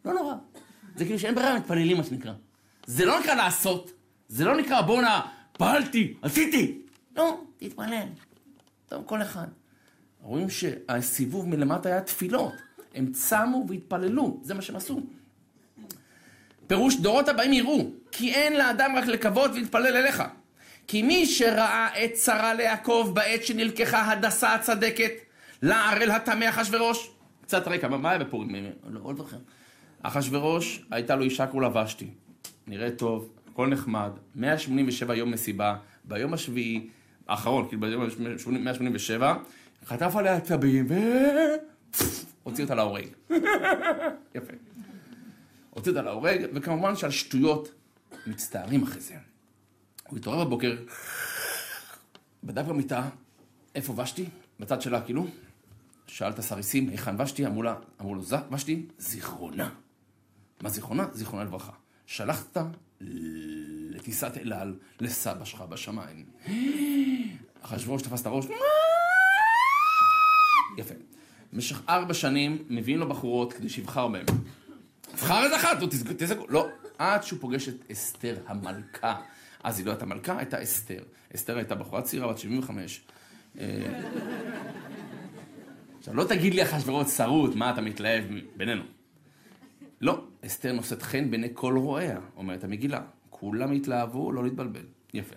לא 0.05 0.15
נורא. 0.15 0.35
זה 0.97 1.05
כאילו 1.05 1.19
שאין 1.19 1.35
ברירה, 1.35 1.59
מתפללים, 1.59 1.97
מה 1.97 2.05
שנקרא. 2.05 2.33
זה 2.87 3.05
לא 3.05 3.21
נקרא 3.21 3.35
לעשות, 3.35 3.93
זה 4.29 4.45
לא 4.45 4.57
נקרא 4.57 4.81
בואנה, 4.81 5.21
פעלתי, 5.53 6.15
עשיתי. 6.23 6.79
לא, 7.17 7.41
תתפלל. 7.57 8.09
טוב, 8.89 9.03
כל 9.07 9.23
אחד. 9.23 9.47
רואים 10.23 10.51
שהסיבוב 10.51 11.49
מלמטה 11.49 11.89
היה 11.89 12.01
תפילות. 12.01 12.53
הם 12.95 13.13
צמו 13.13 13.65
והתפללו, 13.69 14.41
זה 14.43 14.55
מה 14.55 14.63
שהם 14.63 14.77
עשו. 14.77 15.01
פירוש 16.67 16.97
דורות 16.97 17.29
הבאים 17.29 17.53
יראו, 17.53 17.87
כי 18.13 18.35
אין 18.35 18.57
לאדם 18.57 18.97
רק 18.97 19.07
לקוות 19.07 19.51
ולהתפלל 19.51 19.97
אליך. 19.97 20.23
כי 20.87 21.03
מי 21.03 21.27
שראה 21.27 22.05
את 22.05 22.17
שרה 22.17 22.55
ליעקב 22.55 23.11
בעת 23.15 23.45
שנלקחה 23.45 24.13
הדסה 24.13 24.55
הצדקת, 24.55 25.13
לערל 25.65 26.11
הטמא 26.11 26.49
אחשורוש. 26.49 27.11
קצת 27.43 27.69
רקע, 27.69 27.89
מה 27.89 28.11
היה 28.11 28.19
בפורים? 28.19 28.51
לא, 28.89 29.15
זוכר. 29.17 29.37
אחשורוש, 30.03 30.85
הייתה 30.91 31.17
לו 31.17 31.25
אישה 31.25 31.47
קראו 31.47 31.61
לה 31.61 31.85
ושתי. 31.85 32.11
נראה 32.67 32.91
טוב, 32.91 33.31
הכל 33.53 33.67
נחמד, 33.69 34.11
187 34.35 35.15
יום 35.15 35.31
מסיבה, 35.31 35.77
ביום 36.05 36.35
השביעי, 36.35 36.89
האחרון, 37.29 37.69
כאילו 37.69 37.81
ביום 37.81 38.07
187, 38.65 39.37
חטף 39.87 40.17
עליה 40.17 40.41
צבים 40.41 40.87
ו... 40.89 40.95
הוציא 42.43 42.65
אותה 42.65 42.75
להורג. 42.75 43.07
יפה. 44.35 44.53
הוציא 45.71 45.93
אותה 45.93 46.03
להורג, 46.03 46.47
וכמובן 46.55 46.97
שעל 46.97 47.11
שטויות 47.11 47.73
מצטערים 48.27 48.83
אחרי 48.83 49.01
זה. 49.01 49.15
הוא 50.09 50.19
התעורר 50.19 50.45
בבוקר, 50.45 50.77
בדק 52.45 52.65
במיטה, 52.65 53.09
איפה 53.75 54.03
ושתי? 54.03 54.25
בצד 54.61 54.83
שלה 54.83 55.01
כאילו. 55.01 55.27
שאל 56.07 56.31
את 56.31 56.39
הסריסים, 56.39 56.89
היכן 56.89 57.21
ושתי? 57.21 57.47
אמרו 57.47 57.63
לה, 57.63 57.75
אמרו 58.01 58.15
לו, 58.15 58.23
ושתי, 58.53 58.87
זיכרונה. 58.99 59.71
מה 60.61 60.69
זיכרונה? 60.69 61.07
זיכרונה 61.13 61.45
לברכה. 61.45 61.73
שלחת 62.07 62.57
לטיסת 63.01 64.37
אל 64.37 64.53
על 64.53 64.75
לסבא 65.01 65.45
שלך 65.45 65.61
בשמיים. 65.61 66.25
אחשוורוש 67.63 68.03
תפס 68.03 68.21
את 68.21 68.27
הראש, 68.27 68.47
יפה. 70.79 70.95
במשך 71.53 71.81
ארבע 71.89 72.15
שנים 72.15 72.65
מביאים 72.69 73.01
לו 73.01 73.09
בחורות 73.09 73.53
כדי 73.53 73.69
שיבחר 73.69 74.09
בהן. 74.09 74.25
תבחר 75.01 75.45
איזה 75.45 75.57
אחת, 75.57 75.77
תזכו, 76.19 76.47
לא. 76.49 76.69
עד 76.99 77.23
שהוא 77.23 77.39
פוגש 77.41 77.69
את 77.69 77.91
אסתר 77.93 78.37
המלכה. 78.47 79.21
אז 79.63 79.79
היא 79.79 79.87
לא 79.87 79.91
הייתה 79.91 80.07
מלכה, 80.07 80.39
הייתה 80.39 80.63
אסתר. 80.63 81.03
אסתר 81.35 81.57
הייתה 81.57 81.75
בחורה 81.75 82.03
צעירה, 82.03 82.29
בת 82.29 82.39
75. 82.39 83.01
עכשיו, 86.05 86.17
לא 86.17 86.25
תגיד 86.25 86.55
לי 86.55 86.63
אחשוורוש 86.63 87.09
שרוט, 87.09 87.55
מה 87.55 87.71
אתה 87.71 87.81
מתלהב 87.81 88.25
בינינו. 88.57 88.83
לא, 90.01 90.25
אסתר 90.47 90.73
נושאת 90.73 91.03
חן 91.03 91.31
בעיני 91.31 91.49
כל 91.55 91.77
רואיה, 91.77 92.21
אומרת 92.37 92.65
המגילה. 92.65 93.01
כולם 93.31 93.73
התלהבו, 93.73 94.33
לא 94.33 94.45
להתבלבל. 94.45 94.87
יפה. 95.15 95.35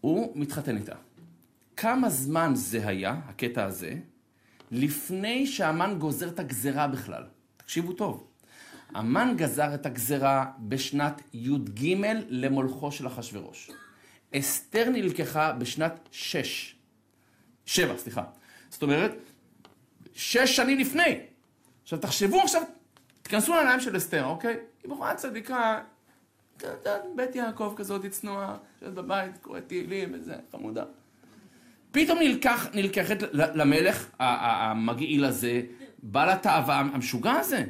הוא 0.00 0.32
מתחתן 0.34 0.76
איתה. 0.76 0.94
כמה 1.76 2.10
זמן 2.10 2.52
זה 2.54 2.88
היה, 2.88 3.20
הקטע 3.26 3.64
הזה, 3.64 3.94
לפני 4.70 5.46
שהמן 5.46 5.98
גוזר 5.98 6.28
את 6.28 6.40
הגזרה 6.40 6.88
בכלל? 6.88 7.22
תקשיבו 7.56 7.92
טוב. 7.92 8.26
המן 8.94 9.34
גזר 9.36 9.74
את 9.74 9.86
הגזרה 9.86 10.46
בשנת 10.58 11.22
י"ג 11.34 11.96
למולכו 12.28 12.92
של 12.92 13.06
אחשורוש. 13.06 13.70
אסתר 14.34 14.90
נלקחה 14.90 15.52
בשנת 15.52 16.08
שש. 16.12 16.76
שבע, 17.66 17.96
סליחה. 17.96 18.24
זאת 18.70 18.82
אומרת, 18.82 19.14
שש 20.14 20.56
שנים 20.56 20.78
לפני. 20.78 21.20
עכשיו, 21.82 21.98
תחשבו 21.98 22.40
עכשיו, 22.40 22.62
תיכנסו 23.22 23.54
לעיניים 23.54 23.80
של 23.80 23.96
אסתר, 23.96 24.24
אוקיי? 24.24 24.56
היא 24.82 24.90
בחורה 24.90 25.14
צדיקה, 25.14 25.80
בית 27.14 27.36
יעקב 27.36 27.74
כזאת 27.76 28.06
צנועה, 28.06 28.56
שאת 28.80 28.94
בבית, 28.94 29.38
קוראת 29.42 29.62
תהילים 29.66 30.14
וזה, 30.14 30.34
חמודה. 30.52 30.84
פתאום 31.92 32.18
נלקח, 32.18 32.66
נלקחת 32.74 33.16
למלך 33.32 34.10
המגעיל 34.18 35.24
הזה, 35.24 35.62
בעל 36.02 36.30
התאווה 36.30 36.78
המשוגע 36.78 37.32
הזה. 37.32 37.64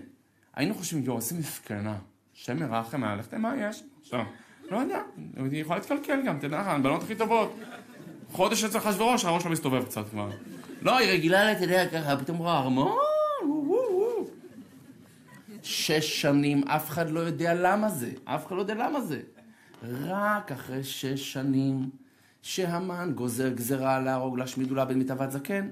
היינו 0.55 0.75
חושבים, 0.75 1.05
יואו, 1.05 1.17
איזה 1.17 1.35
מסכנה. 1.35 1.99
שם 2.35 2.59
מרחם 2.71 3.05
היה 3.05 3.17
ללכת, 3.17 3.35
מה 3.35 3.57
יש? 3.57 3.83
עכשיו, 4.01 4.25
לא 4.71 4.77
יודע, 4.77 5.03
היא 5.37 5.61
יכולה 5.61 5.79
להתקלקל 5.79 6.23
גם, 6.27 6.39
תדע 6.39 6.61
לך, 6.61 6.67
הבנות 6.67 7.03
הכי 7.03 7.15
טובות. 7.15 7.57
חודש 8.33 8.65
אצל 8.65 8.79
אחשוורוש, 8.79 9.25
הראש 9.25 9.45
לא 9.45 9.51
מסתובב 9.51 9.85
קצת 9.85 10.09
כבר. 10.11 10.31
לא, 10.83 10.99
היא 10.99 11.11
רגילה, 11.11 11.53
אתה 11.53 11.65
יודע, 11.65 11.89
ככה, 11.89 12.17
פתאום 12.17 12.39
רואה 12.39 12.59
ארמון, 12.59 12.97
שש 15.63 16.21
שנים, 16.21 16.69
אף 16.69 16.89
אחד 16.89 17.11
לא 17.11 17.21
יודע 17.21 17.55
למה 17.55 17.89
זה. 17.89 18.11
אף 18.25 18.47
אחד 18.47 18.57
לא 18.57 18.61
יודע 18.61 18.75
למה 18.75 19.01
זה. 19.01 19.21
רק 19.83 20.53
אחרי 20.53 20.85
שש 20.85 21.33
שנים 21.33 21.91
שהמן 22.43 23.13
גוזר 23.15 23.49
גזרה 23.49 24.01
להרוג, 24.01 24.39
להשמיד 24.39 24.73
ולאבד 24.73 24.97
מתאוות 24.97 25.31
זקן, 25.31 25.69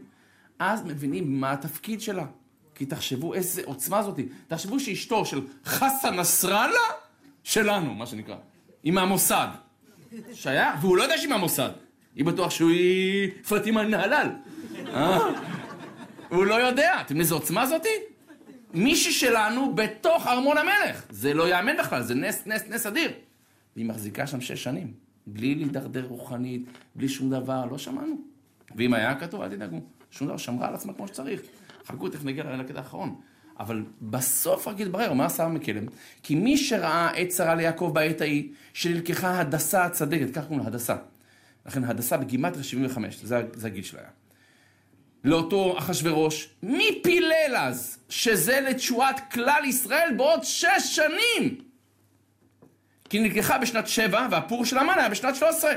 אז 0.59 0.83
מבינים 0.85 1.41
מה 1.41 1.53
התפקיד 1.53 2.01
שלה. 2.01 2.27
כי 2.75 2.87
תחשבו 2.87 3.35
איזה 3.35 3.63
עוצמה 3.65 4.03
זאתי. 4.03 4.29
תחשבו 4.49 4.81
שאשתו 4.81 5.25
של 5.25 5.41
חסן 5.65 6.15
נסראללה, 6.21 6.81
שלנו, 7.45 7.95
מה 7.95 8.07
שנקרא, 8.07 8.37
היא 8.83 8.93
מהמוסד. 8.93 9.49
שהיה, 10.33 10.75
והוא 10.81 10.97
לא 10.97 11.03
יודע 11.03 11.19
שהיא 11.19 11.31
מהמוסד. 11.31 11.71
היא 12.17 12.25
בטוח 12.25 12.51
שהוא 12.51 12.71
היא 12.71 13.31
פטימה 13.49 13.83
נהלל. 13.83 14.29
אה? 14.95 15.19
הוא 16.29 16.45
לא 16.45 16.55
יודע. 16.55 17.01
אתם 17.01 17.21
איזה 17.21 17.35
עוצמה 17.35 17.67
זאתי? 17.67 17.89
מישהי 18.75 19.13
שלנו 19.13 19.75
בתוך 19.75 20.27
ארמון 20.27 20.59
המלך. 20.59 21.05
זה 21.11 21.35
לא 21.35 21.49
יאמן 21.49 21.77
בכלל, 21.79 22.03
זה 22.03 22.15
נס, 22.15 22.47
נס, 22.47 22.65
נס 22.69 22.87
אדיר. 22.87 23.13
והיא 23.77 23.87
מחזיקה 23.87 24.27
שם 24.27 24.41
שש 24.41 24.63
שנים, 24.63 24.93
בלי 25.27 25.55
להידרדר 25.55 26.07
רוחנית, 26.09 26.63
בלי 26.95 27.09
שום 27.09 27.31
דבר, 27.31 27.65
לא 27.71 27.79
שמענו. 27.79 28.17
ואם 28.77 28.95
היה 28.95 29.15
כתוב, 29.15 29.43
אל 29.43 29.49
תדאגו, 29.49 29.81
שום 30.11 30.29
דבר, 30.29 30.37
שמרה 30.37 30.69
על 30.69 30.75
עצמה 30.75 30.93
כמו 30.93 31.09
שצריך. 31.09 31.41
חכו, 31.87 32.09
תכף 32.09 32.25
נגיע 32.25 32.57
לקטע 32.57 32.79
האחרון. 32.79 33.15
אבל 33.61 33.83
בסוף 34.03 34.69
רק 34.69 34.81
יתברר, 34.81 35.13
מה 35.13 35.27
עשה 35.27 35.45
המקלם? 35.45 35.87
כי 36.23 36.35
מי 36.35 36.57
שראה 36.57 37.11
עת 37.11 37.33
שרה 37.33 37.55
ליעקב 37.55 37.91
בעת 37.95 38.21
ההיא, 38.21 38.49
שנלקחה 38.73 39.41
הדסה 39.41 39.85
הצדקת, 39.85 40.35
כך 40.35 40.43
קוראים 40.43 40.61
לה 40.61 40.67
הדסה. 40.67 40.97
לכן 41.67 41.85
הדסה 41.85 42.17
בגימטריה 42.17 42.65
75, 42.65 43.21
זה, 43.23 43.43
זה 43.55 43.67
הגיל 43.67 43.83
שלה 43.83 44.01
היה. 44.01 44.09
לאותו 45.25 45.79
אחשורוש, 45.79 46.49
מי 46.63 47.01
פילל 47.03 47.57
אז 47.57 47.99
שזה 48.09 48.61
לתשועת 48.61 49.33
כלל 49.33 49.63
ישראל 49.65 50.09
בעוד 50.17 50.41
שש 50.43 50.83
שנים? 50.83 51.59
כי 53.09 53.21
נלקחה 53.21 53.59
בשנת 53.59 53.87
שבע 53.87 54.29
והפור 54.31 54.65
של 54.65 54.79
המן 54.79 54.95
היה 54.99 55.09
בשנת 55.09 55.35
שלוש 55.35 55.55
עשרה. 55.55 55.73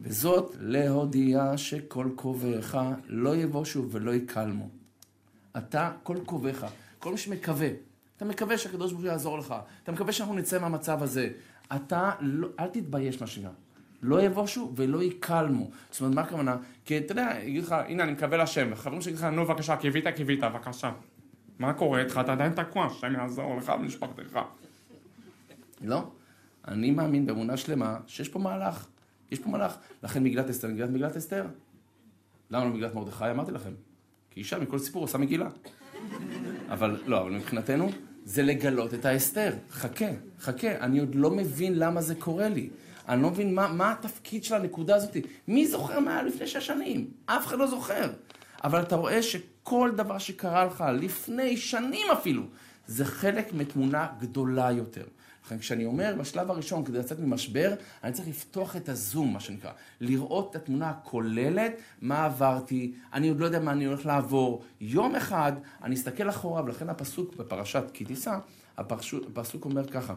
וזאת 0.00 0.56
להודיע 0.60 1.52
שכל 1.56 2.08
קובעך 2.14 2.78
לא 3.06 3.36
יבושו 3.36 3.90
ולא 3.90 4.14
יקלמו. 4.14 4.68
אתה, 5.56 5.92
כל 6.02 6.16
קובעך, 6.26 6.64
כל 6.98 7.12
מי 7.12 7.18
שמקווה, 7.18 7.68
אתה 8.16 8.24
מקווה 8.24 8.58
שהקדוש 8.58 8.92
ברוך 8.92 9.04
הוא 9.04 9.10
יעזור 9.10 9.38
לך, 9.38 9.54
אתה 9.82 9.92
מקווה 9.92 10.12
שאנחנו 10.12 10.34
נצא 10.34 10.58
מהמצב 10.58 11.02
הזה. 11.02 11.28
אתה, 11.76 12.10
לא, 12.20 12.48
אל 12.60 12.68
תתבייש 12.68 13.20
מה 13.20 13.26
שנקרא. 13.26 13.50
לא 14.02 14.22
יבושו 14.22 14.72
ולא 14.76 15.02
יקלמו. 15.02 15.70
זאת 15.90 16.00
אומרת, 16.00 16.14
מה 16.14 16.22
הכוונה? 16.22 16.56
כי 16.84 16.98
אתה 16.98 17.12
יודע, 17.12 17.32
יגיד 17.42 17.64
לך, 17.64 17.74
הנה, 17.88 18.04
אני 18.04 18.12
מקווה 18.12 18.36
לשם, 18.36 18.68
וחברים 18.72 19.00
שיגיד 19.00 19.18
לך, 19.18 19.24
נו, 19.24 19.44
בבקשה, 19.44 19.76
קיווית, 19.76 20.08
קיווית, 20.08 20.40
בבקשה. 20.40 20.92
מה 21.58 21.72
קורה 21.72 22.00
איתך? 22.00 22.20
אתה 22.24 22.32
עדיין 22.32 22.52
תקוע, 22.52 22.86
השם 22.86 23.14
יעזור 23.14 23.56
לך 23.56 23.72
ולמשפחתך. 23.78 24.38
לא. 25.82 26.02
אני 26.68 26.90
מאמין 26.90 27.26
באמונה 27.26 27.56
שלמה 27.56 27.98
שיש 28.06 28.28
פה 28.28 28.38
מהלך. 28.38 28.86
יש 29.30 29.38
פה 29.38 29.50
מהלך. 29.50 29.76
לכן 30.02 30.22
מגילת 30.22 30.50
אסתר, 30.50 30.68
מגילת 30.68 30.90
מגילת 30.90 31.16
אסתר. 31.16 31.46
למה 32.50 32.64
לא 32.64 32.70
מגילת 32.70 32.94
מרדכי? 32.94 33.30
אמרתי 33.30 33.52
לכם. 33.52 33.70
כי 34.30 34.40
אישה 34.40 34.58
מכל 34.58 34.78
סיפור 34.78 35.02
עושה 35.02 35.18
מגילה. 35.18 35.48
אבל 36.70 37.02
לא, 37.06 37.20
אבל 37.20 37.30
מבחינתנו 37.30 37.90
זה 38.24 38.42
לגלות 38.42 38.94
את 38.94 39.04
האסתר. 39.04 39.52
חכה, 39.70 40.04
חכה, 40.40 40.78
אני 40.78 40.98
עוד 40.98 41.14
לא 41.14 41.30
מבין 41.30 41.78
למה 41.78 42.02
זה 42.02 42.14
קורה 42.14 42.48
לי. 42.48 42.70
אני 43.08 43.22
לא 43.22 43.30
מבין 43.30 43.54
מה, 43.54 43.68
מה 43.72 43.92
התפקיד 43.92 44.44
של 44.44 44.54
הנקודה 44.54 44.96
הזאת. 44.96 45.16
מי 45.48 45.66
זוכר 45.66 46.00
מה 46.00 46.12
היה 46.14 46.22
לפני 46.22 46.46
שש 46.46 46.66
שנים? 46.66 47.10
אף 47.26 47.46
אחד 47.46 47.58
לא 47.58 47.66
זוכר. 47.66 48.10
אבל 48.64 48.82
אתה 48.82 48.96
רואה 48.96 49.22
שכל 49.22 49.90
דבר 49.96 50.18
שקרה 50.18 50.64
לך 50.64 50.84
לפני 50.94 51.56
שנים 51.56 52.06
אפילו, 52.12 52.42
זה 52.86 53.04
חלק 53.04 53.52
מתמונה 53.52 54.06
גדולה 54.20 54.72
יותר. 54.72 55.04
לכן 55.46 55.58
כשאני 55.58 55.84
אומר 55.84 56.14
בשלב 56.18 56.50
הראשון, 56.50 56.84
כדי 56.84 56.98
לצאת 56.98 57.18
ממשבר, 57.20 57.74
אני 58.04 58.12
צריך 58.12 58.28
לפתוח 58.28 58.76
את 58.76 58.88
הזום, 58.88 59.32
מה 59.32 59.40
שנקרא. 59.40 59.70
לראות 60.00 60.50
את 60.50 60.56
התמונה 60.56 60.90
הכוללת, 60.90 61.72
מה 62.00 62.24
עברתי, 62.24 62.92
אני 63.12 63.28
עוד 63.28 63.40
לא 63.40 63.44
יודע 63.44 63.60
מה 63.60 63.72
אני 63.72 63.84
הולך 63.84 64.06
לעבור. 64.06 64.64
יום 64.80 65.14
אחד 65.14 65.52
אני 65.82 65.94
אסתכל 65.94 66.28
אחורה, 66.28 66.62
ולכן 66.64 66.88
הפסוק 66.88 67.36
בפרשת 67.36 67.84
כי 67.92 68.04
תישא, 68.04 68.38
הפסוק 68.78 69.64
אומר 69.64 69.86
ככה, 69.86 70.14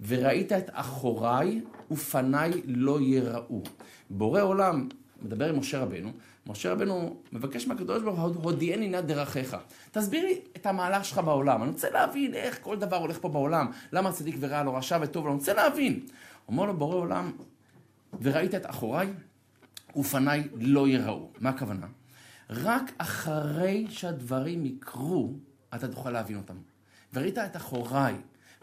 וראית 0.00 0.52
את 0.52 0.70
אחוריי 0.72 1.60
ופניי 1.90 2.52
לא 2.64 3.00
יראו. 3.00 3.62
בורא 4.10 4.40
עולם 4.40 4.88
מדבר 5.22 5.48
עם 5.48 5.58
משה 5.58 5.82
רבנו, 5.82 6.12
משה 6.46 6.72
רבנו 6.72 7.16
מבקש 7.32 7.66
מהקדוש 7.66 8.02
ברוך 8.02 8.20
הוא, 8.20 8.34
הודיעני 8.42 8.88
נא 8.88 9.00
דרכיך. 9.00 9.56
תסביר 9.90 10.24
לי 10.24 10.40
את 10.56 10.66
המהלך 10.66 11.04
שלך 11.04 11.18
בעולם. 11.18 11.62
אני 11.62 11.70
רוצה 11.70 11.90
להבין 11.90 12.34
איך 12.34 12.58
כל 12.62 12.76
דבר 12.76 12.96
הולך 12.96 13.18
פה 13.20 13.28
בעולם. 13.28 13.70
למה 13.92 14.12
צדיק 14.12 14.36
ורע 14.40 14.62
לו, 14.62 14.74
רשע 14.74 14.98
וטוב 15.02 15.24
לו, 15.24 15.30
אני 15.30 15.38
רוצה 15.38 15.54
להבין. 15.54 16.00
אומר 16.48 16.64
לו 16.64 16.76
בורא 16.76 16.94
עולם, 16.94 17.32
וראית 18.22 18.54
את 18.54 18.70
אחוריי 18.70 19.08
ופניי 19.96 20.48
לא 20.54 20.88
יראו. 20.88 21.28
מה 21.40 21.50
הכוונה? 21.50 21.86
רק 22.50 22.92
אחרי 22.98 23.86
שהדברים 23.88 24.66
יקרו, 24.66 25.32
אתה 25.74 25.88
תוכל 25.88 26.10
להבין 26.10 26.36
אותם. 26.36 26.56
וראית 27.14 27.38
את 27.38 27.56
אחוריי, 27.56 28.14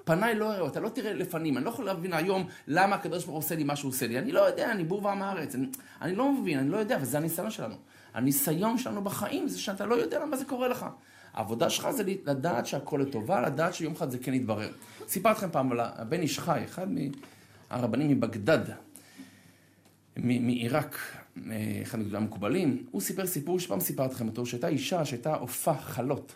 פניי 0.04 0.36
לא 0.36 0.46
יראו, 0.56 0.68
אתה 0.68 0.80
לא 0.80 0.90
תראה 0.90 1.14
לפנים. 1.14 1.58
אני 1.58 1.66
לא 1.66 1.70
יכול 1.70 1.86
להבין 1.86 2.14
היום 2.14 2.48
למה 2.68 2.96
הקדוש 2.96 3.24
ברוך 3.26 3.36
הוא 3.36 3.38
עושה 3.38 3.56
לי 3.56 3.64
מה 3.64 3.76
שהוא 3.76 3.90
עושה 3.90 4.08
לי. 4.08 4.20
אני 4.20 4.32
לא 4.32 4.40
יודע, 4.40 4.72
אני 4.72 4.84
בור 4.84 5.06
ועם 5.06 5.22
הארץ. 5.22 5.56
אני, 5.56 5.68
אני 6.02 6.16
לא 6.16 6.32
מבין, 6.32 6.60
אני 6.60 6.70
לא 6.70 6.78
יודע, 6.78 6.98
וזה 7.02 7.18
הניסיון 7.18 7.52
שלנו. 7.52 7.76
הניסיון 8.14 8.78
שלנו 8.78 9.04
בחיים 9.04 9.48
זה 9.48 9.60
שאתה 9.60 9.86
לא 9.86 9.96
יודע 9.96 10.20
למה 10.20 10.38
זה 10.38 10.46
קורה 10.46 10.68
לך. 10.68 10.86
העבודה 11.34 11.70
שלך 11.70 11.90
זה 11.90 12.04
לדעת 12.26 12.66
שהכל 12.66 13.00
לטובה, 13.08 13.42
לדעת 13.42 13.74
שיום 13.74 13.94
אחד 13.94 14.10
זה 14.10 14.18
כן 14.18 14.34
יתברר. 14.34 14.72
סיפרתי 15.08 15.38
לכם 15.38 15.52
פעם 15.52 15.72
על 15.72 15.80
הבן 15.80 16.22
איש 16.22 16.40
חי, 16.40 16.62
אחד 16.66 16.88
מהרבנים 17.72 18.10
מבגדד, 18.10 18.60
מעיראק, 20.18 20.98
אחד 21.84 22.00
מגדולי 22.00 22.18
המקובלים, 22.18 22.86
הוא 22.92 23.02
סיפר 23.02 23.26
סיפור 23.26 23.60
שפעם 23.60 23.80
סיפרתי 23.80 24.14
לכם 24.14 24.28
אותו, 24.28 24.46
שהייתה 24.46 24.68
אישה 24.68 25.06
שהייתה 25.06 25.36
עופה 25.36 25.74
חלות. 25.74 26.36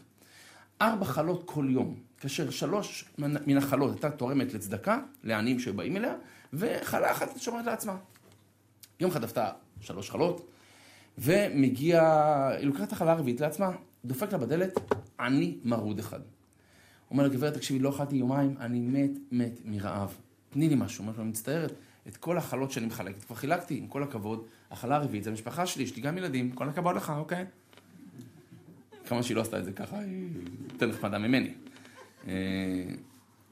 ארבע 0.82 1.06
חלות 1.06 1.44
כל 1.46 1.68
יום. 1.70 2.07
כאשר 2.20 2.50
שלוש 2.50 3.06
מן 3.18 3.58
החלות 3.58 3.92
הייתה 3.92 4.10
תורמת 4.10 4.54
לצדקה, 4.54 5.00
לעניים 5.24 5.60
שבאים 5.60 5.98
אליה, 5.98 6.14
וחלה 6.54 7.12
אחת 7.12 7.40
שומרת 7.40 7.66
לעצמה. 7.66 7.96
יום 9.00 9.12
אחד 9.12 9.24
עפתה 9.24 9.50
שלוש 9.82 10.10
חלות, 10.10 10.52
ומגיע, 11.18 12.02
היא 12.58 12.68
לוקחת 12.68 12.88
את 12.88 12.92
החלה 12.92 13.12
הרביעית 13.12 13.42
לעצמה, 13.42 13.72
דופק 14.06 14.32
לה 14.32 14.38
בדלת, 14.38 14.74
עני 15.20 15.58
מרוד 15.64 16.00
אחד. 16.00 16.20
אומר 17.12 17.24
לה, 17.24 17.30
גברת, 17.30 17.54
תקשיבי, 17.54 17.80
לא 17.80 17.90
אכלתי 17.90 18.16
יומיים, 18.16 18.56
אני 18.60 18.80
מת, 18.80 19.12
מת 19.32 19.60
מרעב. 19.66 20.18
תני 20.50 20.70
לי 20.70 20.76
משהו. 20.76 21.02
אומרת 21.02 21.18
לו, 21.18 21.22
אני 21.24 21.30
מצטערת, 21.30 21.74
את 22.08 22.18
כל 22.18 22.38
החלות 22.38 22.72
שאני 22.72 22.86
מחלקת, 22.86 23.24
כבר 23.24 23.36
חילקתי, 23.36 23.78
עם 23.78 23.88
כל 23.88 24.04
הכבוד, 24.04 24.46
החלה 24.72 24.96
הרביעית 24.96 25.24
זה 25.24 25.30
המשפחה 25.30 25.66
שלי, 25.66 25.84
יש 25.84 25.96
לי 25.96 26.02
גם 26.02 26.18
ילדים, 26.18 26.52
כל 26.52 26.70
הכבוד 26.70 26.96
לך, 26.96 27.14
אוקיי? 27.18 27.46
כמה 29.06 29.24
שהיא 29.24 29.36
לא 29.36 29.42
עשתה 29.42 29.60
את 29.60 29.66
זה 29.66 29.72
ככה, 29.72 30.00
היא 30.00 30.30
יותר 30.74 30.88
נחמדה 30.88 31.18
ממני. 31.18 31.54
אה, 32.28 32.34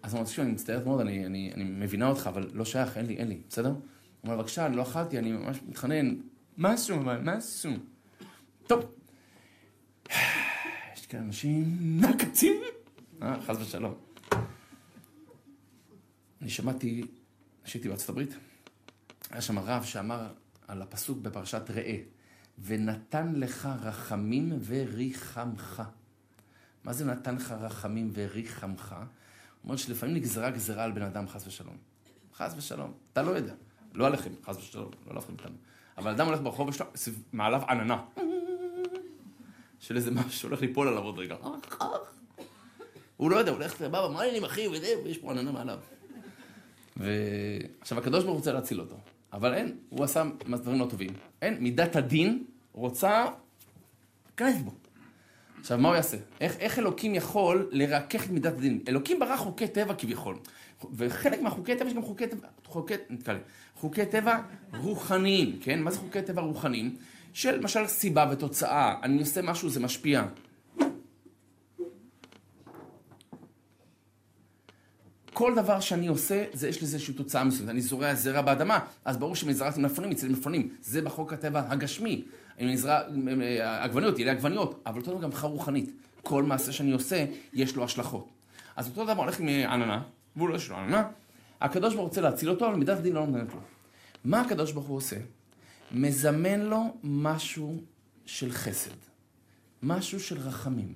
אז 0.04 0.14
הוא 0.14 0.18
אומר, 0.18 0.30
תקשיב, 0.30 0.44
אני 0.44 0.54
מצטערת 0.54 0.86
מאוד, 0.86 1.00
אני, 1.02 1.26
אני, 1.26 1.52
אני 1.54 1.64
מבינה 1.64 2.08
אותך, 2.08 2.28
אבל 2.28 2.50
לא 2.54 2.66
שייך, 2.66 2.98
אין 2.98 3.06
לי, 3.06 3.16
אין 3.18 3.28
לי, 3.28 3.42
בסדר? 3.50 3.70
הוא 3.70 3.78
אומר, 4.24 4.38
בבקשה, 4.38 4.66
אני 4.66 4.76
לא 4.76 4.82
אכלתי, 4.82 5.20
אני 5.20 5.32
ממש 5.32 5.60
מתחנן, 5.68 6.16
משהו, 6.58 6.98
אבל 6.98 7.22
משהו. 7.24 7.72
טוב. 8.68 8.96
יש 10.94 11.06
כאלה 11.10 11.24
אנשים 11.24 11.78
נקצים, 12.02 12.62
אה, 13.22 13.42
חס 13.42 13.58
ושלום. 13.62 13.94
אני 16.42 16.50
שמעתי, 16.50 17.04
כשהייתי 17.64 17.88
בארצות 17.88 18.10
הברית, 18.10 18.36
היה 19.32 19.42
שם 19.42 19.60
רב 19.60 19.84
שאמר 19.84 20.28
על 20.68 20.82
הפסוק 20.82 21.18
בפרשת 21.22 21.70
ראה, 21.70 21.98
ונתן 22.60 23.36
לך 23.36 23.70
רחמים 23.82 24.54
וריחמך. 24.66 25.84
מה 26.86 26.94
זה 26.94 27.06
נתן 27.06 27.36
לך 27.36 27.52
רחמים 27.52 28.12
וריחמך? 28.14 28.92
הוא 28.92 29.00
אומר 29.64 29.76
שלפעמים 29.76 30.16
נגזרה 30.16 30.50
גזרה 30.50 30.84
על 30.84 30.92
בן 30.92 31.02
אדם, 31.02 31.28
חס 31.28 31.48
ושלום. 31.48 31.78
חס 32.34 32.54
ושלום. 32.58 32.94
אתה 33.14 33.22
לא 33.22 33.32
יודע. 33.32 33.54
לא 33.94 34.08
עליכם, 34.08 34.30
חס 34.46 34.58
ושלום, 34.58 34.92
לא 35.06 35.12
עליכם 35.12 35.34
איתנו. 35.34 35.56
אבל 35.98 36.12
אדם 36.12 36.26
הולך 36.28 36.42
ברחוב, 36.42 36.70
יש 36.70 36.82
לו 36.82 36.86
מעליו 37.34 37.62
עננה. 37.70 38.04
של 39.80 39.96
איזה 39.96 40.12
משהו 40.12 40.32
שהולך 40.32 40.62
ליפול 40.62 40.88
עליו 40.88 41.04
עוד 41.04 41.20
רגע. 41.20 41.36
הוא 43.18 43.32
לא 43.32 43.36
יודע, 43.36 43.52
הוא 43.52 43.60
הולך, 43.60 43.82
בא, 43.82 44.10
מה 44.14 44.20
העניינים 44.20 44.44
אחי, 44.44 44.68
וזה, 44.68 44.88
ויש 45.04 45.18
פה 45.18 45.32
עננה 45.32 45.52
מעליו. 45.52 45.80
ועכשיו, 46.98 47.98
הקדוש 47.98 48.24
ברוך 48.24 48.38
רוצה 48.38 48.54
להציל 48.54 48.82
אותו, 48.82 48.98
אבל 49.34 49.54
אין, 49.54 49.78
הוא 49.90 50.04
עשה 50.04 50.24
דברים 50.48 50.80
לא 50.80 50.88
טובים. 50.90 51.10
אין, 51.42 51.64
מידת 51.64 51.96
הדין 51.96 52.44
רוצה, 52.74 53.26
כנס 54.38 54.62
בו. 54.62 54.85
עכשיו, 55.60 55.78
מה 55.78 55.88
הוא 55.88 55.96
יעשה? 55.96 56.18
איך, 56.42 56.58
איך 56.60 56.80
אלוקים 56.80 57.16
יכול 57.16 57.70
לרכך 57.72 58.26
את 58.26 58.30
מידת 58.30 58.54
הדין? 58.54 58.80
אלוקים 58.88 59.20
ברא 59.20 59.38
חוקי 59.38 59.68
טבע 59.68 59.94
כביכול, 59.94 60.38
וחלק 60.94 61.42
מהחוקי 61.42 61.76
טבע 61.76 61.88
יש 61.88 61.94
גם 61.94 62.02
חוקי 62.02 62.28
טבע, 62.28 62.48
חוקי, 62.66 62.94
נתקלה, 63.10 63.40
חוקי 63.76 64.06
טבע 64.06 64.42
רוחניים, 64.78 65.60
כן? 65.62 65.82
מה 65.82 65.92
זה 65.92 65.98
חוקי 65.98 66.22
טבע 66.22 66.42
רוחניים? 66.42 66.96
של 67.34 67.56
למשל 67.56 67.88
סיבה 67.88 68.30
ותוצאה, 68.32 68.96
אני 69.04 69.20
עושה 69.20 69.42
משהו, 69.42 69.70
זה 69.70 69.80
משפיע. 69.80 70.24
כל 75.34 75.56
דבר 75.56 75.80
שאני 75.80 76.08
עושה, 76.08 76.44
זה 76.54 76.68
יש 76.68 76.84
לזה 76.84 76.96
איזושהי 76.96 77.14
תוצאה 77.14 77.44
מסוימת. 77.44 77.70
אני 77.70 77.82
זורע 77.82 78.16
זרע 78.16 78.42
באדמה, 78.42 78.80
אז 79.06 79.18
ברור 79.18 79.36
שאם 79.36 79.52
זרעתי 79.52 79.80
מלפונים, 79.80 80.12
יצא 80.12 80.28
מלפונים. 80.28 80.70
זה 80.82 81.02
בחוק 81.02 81.34
הטבע 81.34 81.64
הגשמי. 81.68 82.26
זרע 82.76 83.00
עגבניות, 83.64 84.20
יהיה 84.20 84.32
לי 84.32 84.38
עגבניות, 84.38 84.82
אבל 84.86 85.00
אותו 85.00 85.12
דבר 85.12 85.22
גם 85.22 85.30
מבחינה 85.30 85.48
רוחנית. 85.48 85.92
כל 86.24 86.44
מעשה 86.44 86.72
שאני 86.72 86.92
עושה, 86.92 87.26
יש 87.54 87.76
לו 87.76 87.84
השלכות. 87.84 88.30
אז 88.76 88.88
אותו 88.88 89.04
דבר 89.04 89.22
הולך 89.22 89.40
עם 89.40 89.48
עננה, 89.48 90.02
והוא 90.36 90.50
לא 90.50 90.56
יש 90.56 90.70
לו 90.70 90.76
עננה, 90.76 91.08
הקדוש 91.62 91.94
ברוך 91.94 92.02
הוא 92.02 92.08
רוצה 92.08 92.22
להציל 92.22 92.50
אותו, 92.50 92.68
אבל 92.68 92.76
מידת 92.76 92.98
הדין 92.98 93.14
לא 93.14 93.28
נותנת 93.28 93.54
לו. 93.54 93.60
מה 94.24 94.42
הקדוש 94.42 94.72
ברוך 94.72 94.88
הוא 94.88 94.98
עושה? 94.98 95.16
מזמן 95.92 96.60
לו 96.60 96.98
משהו 97.04 97.82
של 98.26 98.52
חסד, 98.52 98.96
משהו 99.84 100.20
של 100.20 100.38
רחמים. 100.38 100.94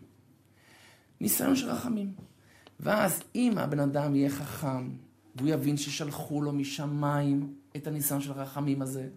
ניסיון 1.22 1.56
של 1.56 1.70
רחמים. 1.70 2.14
ואז 2.80 3.24
אם 3.36 3.58
הבן 3.58 3.80
אדם 3.80 4.16
יהיה 4.16 4.30
חכם, 4.30 4.90
והוא 5.36 5.50
יבין 5.50 5.78
ששלחו 5.78 6.42
לו 6.42 6.52
משמיים 6.52 7.54
את 7.76 7.88
הניסיון 7.88 8.22
של 8.22 8.32
הרחמים 8.32 8.82
הזה, 8.82 9.08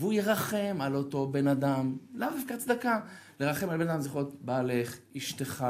והוא 0.00 0.12
ירחם 0.12 0.76
על 0.80 0.94
אותו 0.94 1.26
בן 1.26 1.46
אדם, 1.46 1.96
לאו 2.14 2.28
דווקא 2.36 2.56
צדקה, 2.56 3.00
לרחם 3.40 3.68
על 3.70 3.78
בן 3.78 3.88
אדם 3.88 4.00
זה 4.00 4.08
יכול 4.08 4.22
להיות 4.22 4.34
בעלך, 4.40 4.96
אשתך, 5.16 5.66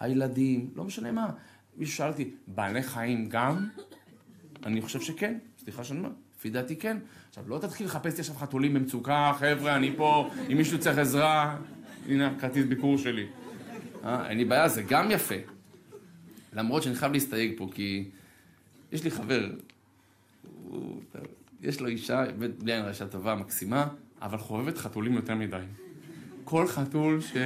הילדים, 0.00 0.70
לא 0.76 0.84
משנה 0.84 1.12
מה. 1.12 1.30
מישהו 1.76 1.96
שאל 1.96 2.08
אותי, 2.08 2.30
בעלי 2.46 2.82
חיים 2.82 3.28
גם? 3.28 3.68
אני 4.66 4.82
חושב 4.82 5.00
שכן, 5.00 5.38
סליחה 5.58 5.84
שאני 5.84 5.98
אומר, 5.98 6.10
לפי 6.38 6.50
דעתי 6.50 6.76
כן. 6.76 6.96
עכשיו, 7.28 7.44
לא 7.48 7.58
תתחיל 7.58 7.86
לחפש 7.86 8.14
לי 8.14 8.20
עכשיו 8.20 8.34
חתולים 8.34 8.74
במצוקה, 8.74 9.32
חבר'ה, 9.38 9.76
אני 9.76 9.96
פה, 9.96 10.30
אם 10.52 10.56
מישהו 10.56 10.78
צריך 10.78 10.98
עזרה, 10.98 11.56
הנה 12.08 12.34
כרטיס 12.40 12.64
ביקור 12.66 12.98
שלי. 12.98 13.26
אה, 14.04 14.28
אין 14.28 14.38
לי 14.38 14.44
בעיה, 14.44 14.68
זה 14.68 14.82
גם 14.82 15.10
יפה. 15.10 15.34
למרות 16.52 16.82
שאני 16.82 16.94
חייב 16.94 17.12
להסתייג 17.12 17.52
פה, 17.58 17.68
כי 17.74 18.08
יש 18.92 19.04
לי 19.04 19.10
חבר, 19.10 19.50
הוא, 20.64 21.00
יש 21.62 21.80
לו 21.80 21.86
אישה, 21.86 22.24
בלי 22.58 22.72
עין 22.72 22.88
אישה 22.88 23.06
טובה, 23.06 23.34
מקסימה, 23.34 23.88
אבל 24.22 24.38
חובבת 24.38 24.78
חתולים 24.78 25.12
יותר 25.12 25.34
מדי. 25.34 25.62
כל 26.44 26.66
חתול 26.66 27.20
ש... 27.20 27.36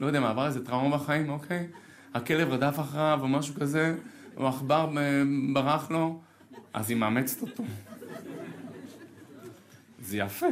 לא 0.00 0.06
יודע 0.06 0.20
מה, 0.20 0.30
עבר 0.30 0.46
איזה 0.46 0.66
טראומה 0.66 0.96
בחיים, 0.96 1.28
אוקיי? 1.28 1.68
הכלב 2.14 2.48
רדף 2.48 2.80
אחריו 2.80 3.18
או 3.22 3.28
משהו 3.28 3.54
כזה, 3.54 3.96
או 4.36 4.48
עכבר 4.48 4.90
ברח 5.52 5.90
לו, 5.90 6.20
אז 6.72 6.90
היא 6.90 6.96
מאמצת 6.98 7.42
אותו. 7.42 7.64
זה 10.00 10.16
יפה, 10.16 10.46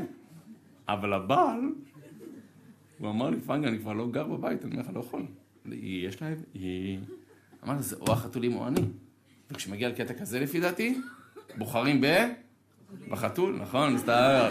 אבל 0.88 1.12
הבעל, 1.12 1.60
הוא 2.98 3.10
אמר 3.10 3.30
לי, 3.30 3.40
פנגה, 3.40 3.68
אני 3.68 3.78
כבר 3.78 3.92
לא 3.92 4.10
גר 4.10 4.26
בבית, 4.26 4.64
אני 4.64 4.72
אומר 4.72 4.82
לך, 4.82 4.90
לא 4.94 5.00
יכול. 5.00 5.22
יש 5.72 6.22
לה... 6.22 6.28
היא... 6.54 6.98
אמרתי, 7.64 7.82
זה 7.82 7.96
או 7.96 8.12
החתולים 8.12 8.56
או 8.56 8.66
אני. 8.66 8.80
וכשמגיע 9.50 9.88
לקטע 9.88 10.14
כזה, 10.14 10.40
לפי 10.40 10.60
דעתי, 10.60 11.00
בוחרים 11.58 12.00
ב... 12.00 12.06
בחתול, 13.10 13.58
נכון? 13.60 13.94
מסתער. 13.94 14.50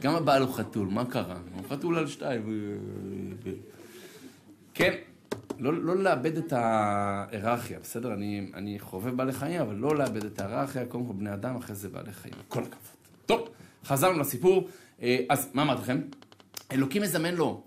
גם 0.00 0.14
הבעל 0.14 0.42
הוא 0.42 0.54
חתול, 0.54 0.88
מה 0.88 1.04
קרה? 1.04 1.36
הוא 1.54 1.62
חתול 1.68 1.98
על 1.98 2.06
שתיים. 2.06 2.42
כן, 4.74 4.94
לא, 5.58 5.82
לא 5.82 5.96
לאבד 5.96 6.36
את 6.36 6.52
ההיררכיה, 6.52 7.78
בסדר? 7.78 8.12
אני, 8.12 8.50
אני 8.54 8.78
חובב 8.78 9.16
בעלי 9.16 9.32
חיים, 9.32 9.60
אבל 9.60 9.74
לא 9.74 9.96
לאבד 9.96 10.24
את 10.24 10.40
ההיררכיה, 10.40 10.86
קודם 10.86 11.06
כל 11.06 11.12
בני 11.12 11.32
אדם, 11.32 11.56
אחרי 11.56 11.74
זה 11.74 11.88
בעלי 11.88 12.12
חיים. 12.12 12.34
כל 12.48 12.62
הכבוד. 12.62 12.96
טוב, 13.26 13.48
חזרנו 13.84 14.20
לסיפור. 14.20 14.68
אה, 15.02 15.18
אז 15.28 15.50
מה 15.54 15.62
אמרתי 15.62 15.82
לכם? 15.82 16.00
אלוקים 16.72 17.02
מזמן 17.02 17.34
לו 17.34 17.62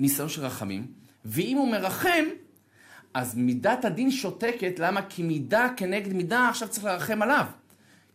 ניסיון 0.00 0.28
של 0.28 0.42
רחמים, 0.42 0.86
ואם 1.24 1.56
הוא 1.56 1.72
מרחם, 1.72 2.24
אז 3.14 3.34
מידת 3.34 3.84
הדין 3.84 4.10
שותקת, 4.10 4.78
למה? 4.78 5.02
כי 5.02 5.22
מידה 5.22 5.68
כנגד 5.76 6.12
מידה 6.12 6.48
עכשיו 6.48 6.68
צריך 6.68 6.84
לרחם 6.84 7.22
עליו. 7.22 7.44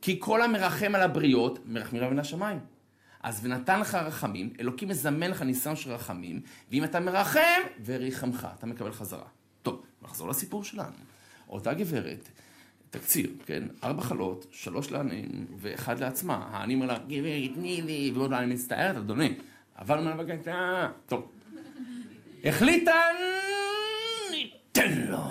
כי 0.06 0.18
כל 0.20 0.42
המרחם 0.42 0.96
על 0.96 1.02
הבריות, 1.02 1.60
מרחמים 1.66 2.02
עליו 2.02 2.14
מן 2.14 2.20
השמיים. 2.20 2.60
אז 3.24 3.40
ונתן 3.44 3.80
לך 3.80 3.96
רחמים, 3.96 4.54
אלוקים 4.60 4.90
מזמן 4.90 5.32
לך 5.32 5.42
ניסיון 5.42 5.76
של 5.76 5.92
רחמים, 5.92 6.42
ואם 6.72 6.84
אתה 6.84 7.00
מרחם, 7.00 7.62
וריחמך, 7.86 8.48
אתה 8.60 8.66
מקבל 8.66 8.92
חזרה. 8.92 9.28
טוב, 9.64 9.84
נחזור 10.02 10.30
לסיפור 10.30 10.64
שלנו. 10.64 10.96
אותה 11.50 11.74
גברת, 11.74 12.30
תקציר, 12.90 13.30
כן? 13.46 13.64
ארבע 13.84 14.02
חלות, 14.02 14.46
שלוש 14.52 14.92
לעניים, 14.92 15.46
ואחד 15.58 16.00
לעצמה. 16.00 16.48
העני 16.52 16.76
אומר 16.76 16.86
לה, 16.86 16.98
גברת, 16.98 17.54
תני 17.56 17.82
לי, 17.82 18.12
ועוד 18.16 18.34
אני 18.34 18.54
מצטערת, 18.54 18.96
אדוני. 18.98 19.34
אבל 19.80 20.00
מה 20.00 20.16
בבקשה, 20.16 20.88
טוב. 21.06 21.32
החליטה, 22.44 22.96
ניתן 24.32 25.02
לו, 25.10 25.24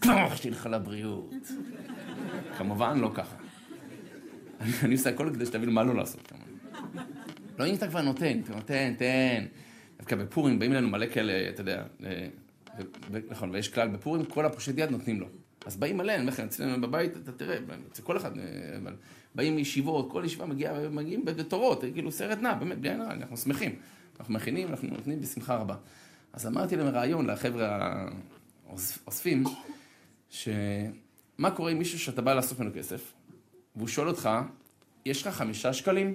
כבר 0.00 0.36
שתלך 0.36 0.66
לבריאות. 0.66 1.34
כמובן, 2.58 2.98
לא 2.98 3.10
ככה. 3.14 3.39
אני 4.84 4.94
עושה 4.94 5.10
הכל 5.10 5.30
כדי 5.34 5.46
שתבינו 5.46 5.72
מה 5.72 5.84
לא 5.84 5.94
לעשות. 5.94 6.32
לא, 7.58 7.66
אם 7.66 7.74
אתה 7.74 7.88
כבר 7.88 8.02
נותן, 8.02 8.40
אתה 8.44 8.54
נותן, 8.54 8.94
תן. 8.98 9.44
דווקא 9.98 10.16
בפורים 10.16 10.58
באים 10.58 10.72
אלינו 10.72 10.88
מלא 10.88 11.06
כאלה, 11.06 11.48
אתה 11.48 11.60
יודע, 11.60 11.82
נכון, 13.30 13.50
ויש 13.50 13.68
כלל 13.68 13.88
בפורים, 13.88 14.24
כל 14.24 14.46
הפושט 14.46 14.74
יד 14.76 14.90
נותנים 14.90 15.20
לו. 15.20 15.26
אז 15.66 15.76
באים 15.76 16.00
אומר 16.00 16.24
לכם, 16.24 16.44
אצלנו 16.44 16.80
בבית, 16.80 17.16
אתה 17.16 17.32
תראה, 17.32 17.58
אצל 17.92 18.02
כל 18.02 18.16
אחד, 18.16 18.30
אבל 18.82 18.96
באים 19.34 19.56
מישיבות, 19.56 20.12
כל 20.12 20.22
ישיבה 20.24 20.46
מגיעה, 20.46 20.88
מגיעים 20.88 21.24
בתורות, 21.24 21.84
כאילו 21.92 22.12
סרט 22.12 22.38
נע, 22.38 22.54
באמת, 22.54 22.78
בלי 22.78 22.90
עין 22.90 23.00
אנחנו 23.00 23.36
שמחים. 23.36 23.74
אנחנו 24.20 24.34
מכינים, 24.34 24.68
אנחנו 24.68 24.88
נותנים 24.88 25.20
בשמחה 25.20 25.56
רבה. 25.56 25.76
אז 26.32 26.46
אמרתי 26.46 26.76
להם 26.76 26.86
רעיון 26.86 27.26
לחבר'ה 27.26 28.06
האוספים, 28.68 29.44
שמה 30.30 31.50
קורה 31.54 31.70
עם 31.70 31.78
מישהו 31.78 31.98
שאתה 31.98 32.22
בא 32.22 32.34
לאסוף 32.34 32.60
ממנו 32.60 32.74
כסף, 32.74 33.12
והוא 33.76 33.88
שואל 33.88 34.08
אותך, 34.08 34.30
יש 35.06 35.26
לך 35.26 35.34
חמישה 35.34 35.72
שקלים? 35.72 36.14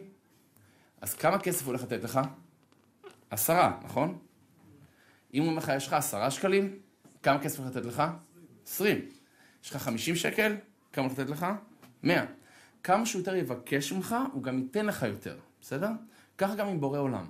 אז 1.02 1.14
כמה 1.14 1.40
כסף 1.40 1.62
הוא 1.62 1.68
הולך 1.68 1.84
לתת 1.84 2.04
לך? 2.04 2.20
עשרה, 3.30 3.80
נכון? 3.84 4.18
אם 5.34 5.42
הוא 5.42 5.50
אומר 5.50 5.58
לך, 5.58 5.72
יש 5.76 5.88
לך 5.88 5.94
עשרה 5.94 6.32
שקלים, 6.32 6.80
כמה 7.24 7.40
כסף 7.40 7.60
הוא 7.60 7.66
הולך 7.66 7.78
לתת 7.78 7.86
לך? 7.86 8.04
עשרים. 8.66 8.98
יש 9.64 9.70
לך 9.70 9.78
חמישים 9.78 10.16
שקל, 10.16 10.56
כמה 10.94 11.06
הוא 11.06 11.12
הולך 11.12 11.20
לתת 11.20 11.30
לך? 11.30 11.46
מאה. 12.04 12.26
כמה 12.84 13.06
שהוא 13.06 13.20
יותר 13.20 13.36
יבקש 13.36 13.92
ממך, 13.92 14.16
הוא 14.34 14.44
גם 14.44 14.60
ייתן 14.60 14.86
לך 14.86 15.04
יותר, 15.04 15.38
בסדר? 15.62 15.90
ככה 16.38 16.56
גם 16.56 16.68
עם 16.68 16.80
בורא 16.80 17.00
עולם. 17.00 17.26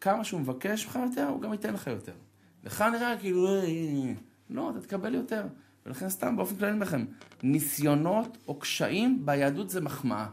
כמה 0.00 0.24
שהוא 0.24 0.40
מבקש 0.40 0.86
ממך 0.86 0.98
יותר, 1.10 1.26
הוא 1.26 1.42
גם 1.42 1.52
ייתן 1.52 1.74
לך 1.74 1.86
יותר. 1.86 2.12
לך 2.64 2.84
נראה 2.92 3.14
כאילו, 3.20 3.46
אה, 3.46 3.64
אה, 3.64 4.12
לא, 4.50 4.70
אתה 4.70 4.80
תקבל 4.80 5.14
יותר. 5.14 5.42
ולכן 5.86 6.08
סתם 6.08 6.36
באופן 6.36 6.56
כללי 6.56 6.78
לכם, 6.78 7.04
ניסיונות 7.42 8.38
או 8.48 8.58
קשיים 8.58 9.26
ביהדות 9.26 9.70
זה 9.70 9.80
מחמאה. 9.80 10.26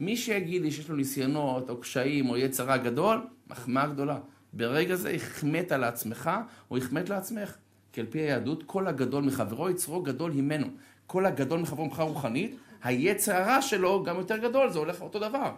מי 0.00 0.16
שיגיד 0.16 0.62
לי 0.62 0.70
שיש 0.70 0.88
לו 0.88 0.96
ניסיונות 0.96 1.70
או 1.70 1.80
קשיים 1.80 2.30
או 2.30 2.36
יצר 2.36 2.64
רע 2.64 2.76
גדול, 2.76 3.26
מחמאה 3.50 3.86
גדולה. 3.86 4.18
ברגע 4.52 4.94
זה 4.94 5.10
החמאת 5.10 5.72
לעצמך 5.72 6.30
או 6.70 6.76
החמאת 6.76 7.08
לעצמך. 7.08 7.56
כי 7.92 8.00
על 8.00 8.06
פי 8.06 8.18
היהדות, 8.18 8.62
כל 8.66 8.86
הגדול 8.86 9.24
מחברו 9.24 9.70
יצרו 9.70 10.02
גדול 10.02 10.32
הימנו. 10.32 10.66
כל 11.06 11.26
הגדול 11.26 11.60
מחברו 11.60 11.86
מבחינה 11.86 12.04
רוחנית, 12.04 12.56
היצר 12.82 13.36
הרע 13.36 13.62
שלו 13.62 14.02
גם 14.02 14.16
יותר 14.16 14.36
גדול, 14.36 14.70
זה 14.70 14.78
הולך 14.78 15.00
אותו 15.00 15.18
דבר. 15.18 15.52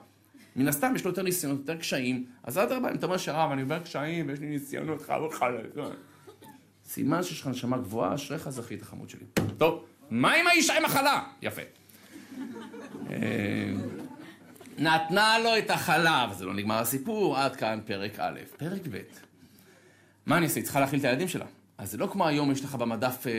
מן 0.57 0.68
הסתם 0.68 0.92
יש 0.96 1.05
לו 1.05 1.11
יותר 1.11 1.22
ניסיונות, 1.22 1.59
יותר 1.59 1.77
קשיים, 1.77 2.24
אז 2.42 2.59
אדרבה, 2.59 2.90
אם 2.90 2.94
אתה 2.94 3.07
אומר 3.07 3.16
שרב, 3.16 3.51
אני 3.53 3.62
עובר 3.62 3.79
קשיים 3.79 4.29
ויש 4.29 4.40
לי 4.40 4.46
ניסיונות 4.46 5.01
וחד. 5.01 5.20
סימן 6.88 7.22
שיש 7.22 7.40
לך 7.40 7.46
נשמה 7.46 7.79
גבוהה, 7.79 8.14
אשריך 8.14 8.48
זכית 8.48 8.83
חמוד 8.83 9.11
שלי. 9.11 9.24
טוב, 9.59 9.85
מה 10.11 10.35
עם 10.35 10.46
האישה 10.46 10.77
עם 10.77 10.85
החלה? 10.85 11.22
יפה. 11.42 11.62
אה, 13.11 13.72
נתנה 14.79 15.38
לו 15.38 15.59
את 15.59 15.70
החלב, 15.70 16.33
זה 16.33 16.44
לא 16.44 16.55
נגמר 16.55 16.79
הסיפור, 16.79 17.38
עד 17.38 17.57
כאן 17.57 17.81
פרק 17.85 18.18
א'. 18.18 18.40
פרק 18.57 18.81
ב'. 18.90 18.98
מה 20.27 20.37
אני 20.37 20.46
אעשה? 20.46 20.61
היא 20.61 20.64
צריכה 20.64 20.81
להאכיל 20.81 20.98
את 20.98 21.05
הילדים 21.05 21.29
שלה. 21.29 21.46
אז 21.79 21.90
זה 21.90 21.98
לא 21.98 22.09
כמו 22.12 22.27
היום, 22.27 22.51
יש 22.51 22.64
לך 22.64 22.74
במדף 22.74 23.27
אה, 23.27 23.33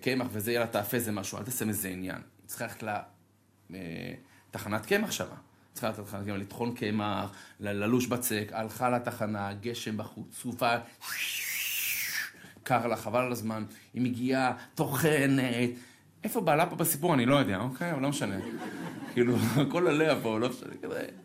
קמח 0.00 0.26
וזה, 0.32 0.52
יאללה, 0.52 0.66
תאפה 0.66 0.98
זה 0.98 1.12
משהו, 1.12 1.38
אל 1.38 1.42
תעשה 1.42 1.64
מזה 1.64 1.88
עניין. 1.88 2.16
היא 2.16 2.46
צריכה 2.46 2.64
ללכת 2.64 2.82
לתחנת 4.50 4.82
אה, 4.82 4.88
קמח 4.88 5.10
שמה. 5.10 5.36
צריכה 5.72 5.88
ללכת 5.88 5.98
לתחנת 5.98 6.24
קמח, 6.24 6.36
לטחון 6.36 6.74
קמח, 6.74 7.30
ללוש 7.60 8.06
בצק, 8.06 8.48
הלכה 8.52 8.90
לתחנה, 8.90 9.52
גשם 9.52 9.96
בחוץ, 9.96 10.26
צרופה, 10.42 10.74
קר 12.68 12.86
לה, 12.86 12.96
חבל 12.96 13.20
על 13.20 13.32
הזמן, 13.32 13.64
היא 13.94 14.02
מגיעה, 14.02 14.52
טוחנת, 14.74 15.70
איפה 16.24 16.40
בעלה 16.40 16.66
פה 16.66 16.76
בסיפור? 16.76 17.14
אני 17.14 17.26
לא 17.26 17.36
יודע, 17.36 17.56
אוקיי? 17.56 17.92
אבל 17.92 18.02
לא 18.02 18.08
משנה. 18.08 18.36
כאילו, 19.12 19.36
הכל 19.56 19.88
עליה 19.88 20.20
פה, 20.22 20.38
לא 20.38 20.48
משנה, 20.48 20.70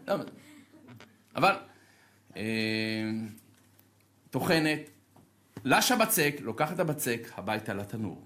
למה? 0.07 0.23
אבל, 1.35 1.55
אה, 2.37 2.43
טוחנת, 4.29 4.89
לשה 5.65 5.95
בצק, 5.95 6.35
לוקחת 6.41 6.75
את 6.75 6.79
הבצק 6.79 7.29
הביתה 7.37 7.73
לתנור. 7.73 8.21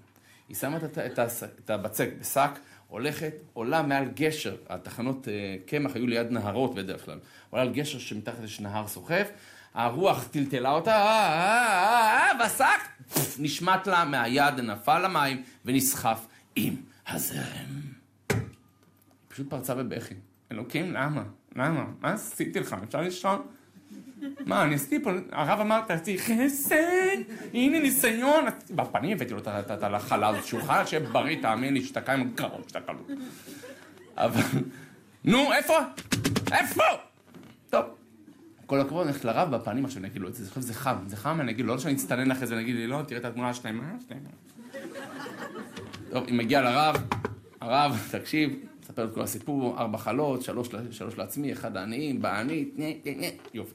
היא 0.48 0.56
שמה 0.56 0.76
את, 0.76 0.98
את, 0.98 1.70
הבצק 1.70 2.08
בשק, 2.20 2.50
הולכת, 2.86 3.32
עולה 3.52 3.82
מעל 3.82 4.08
גשר, 4.14 4.56
התחנות 4.68 5.28
אה, 5.28 5.56
קמח 5.66 5.94
היו 5.94 6.06
ליד 6.06 6.30
נהרות 6.30 6.74
בדרך 6.74 7.04
כלל, 7.04 7.18
עולה 7.50 7.62
על 7.62 7.72
גשר 7.72 7.98
שמתחת 7.98 8.44
יש 8.44 8.60
נהר 8.60 8.86
סוחף, 8.86 9.30
הרוח 9.74 10.28
טלטלה 10.30 10.70
אותה, 10.70 10.96
אה, 10.96 12.30
והשק 12.40 12.97
נשמט 13.38 13.86
לה 13.86 14.04
מהיד, 14.04 14.60
נפל 14.60 15.04
למים 15.04 15.42
ונסחף 15.64 16.26
עם 16.56 16.74
הזרם. 17.08 17.80
פשוט 19.28 19.50
פרצה 19.50 19.74
בבכי. 19.74 20.14
אלוקים, 20.52 20.92
למה? 20.92 21.22
למה? 21.56 21.84
מה 22.00 22.12
עשיתי 22.12 22.60
לך? 22.60 22.76
אפשר 22.84 23.00
לישון? 23.00 23.42
מה, 24.46 24.62
אני 24.62 24.74
עשיתי 24.74 25.02
פה, 25.04 25.10
הרב 25.32 25.60
אמר, 25.60 25.80
תעשי 25.80 26.18
חסד, 26.18 27.16
הנה 27.54 27.80
ניסיון. 27.80 28.44
בפנים 28.70 29.16
הבאתי 29.16 29.32
לו 29.32 29.38
את 29.38 29.82
החלל, 29.82 30.42
שהוא 30.42 30.62
חלל 30.62 30.86
שיהיה 30.86 31.08
בריא, 31.08 31.42
תאמין 31.42 31.74
לי, 31.74 31.84
שתקע 31.84 32.12
עם 32.12 32.30
גרון, 32.34 32.62
שתקע 32.68 32.92
לו. 32.92 33.00
אבל, 34.16 34.42
נו, 35.24 35.52
איפה? 35.52 35.74
איפה? 36.52 36.82
כל 38.68 38.80
הכבוד, 38.80 39.02
אני 39.02 39.10
הולכת 39.10 39.24
לרב 39.24 39.56
בפנים 39.56 39.84
עכשיו, 39.84 40.00
אני 40.00 40.08
אגיד 40.08 40.22
לו, 40.22 40.32
זה 40.32 40.60
זה 40.60 40.74
חם, 40.74 40.96
זה 41.06 41.16
חם, 41.16 41.40
אני 41.40 41.52
אגיד 41.52 41.66
לו, 41.66 41.74
לא 41.74 41.80
שאני 41.80 41.94
אצטנן 41.94 42.30
אחרי 42.30 42.46
זה, 42.46 42.54
אני 42.54 42.62
אגיד 42.62 42.76
לי, 42.76 42.86
לא, 42.86 43.02
תראה 43.06 43.20
את 43.20 43.24
התמונה? 43.24 43.54
שלהם. 43.54 43.80
טוב, 46.10 46.24
היא 46.26 46.34
מגיעה 46.34 46.62
לרב, 46.62 46.96
הרב, 47.60 47.98
תקשיב, 48.10 48.50
מספר 48.82 49.04
את 49.04 49.14
כל 49.14 49.20
הסיפור, 49.22 49.78
ארבע 49.78 49.98
חלות, 49.98 50.42
שלוש, 50.42 50.68
שלוש 50.90 51.18
לעצמי, 51.18 51.52
אחד 51.52 51.76
העניים, 51.76 52.22
בענית, 52.22 52.76
יופי. 53.54 53.74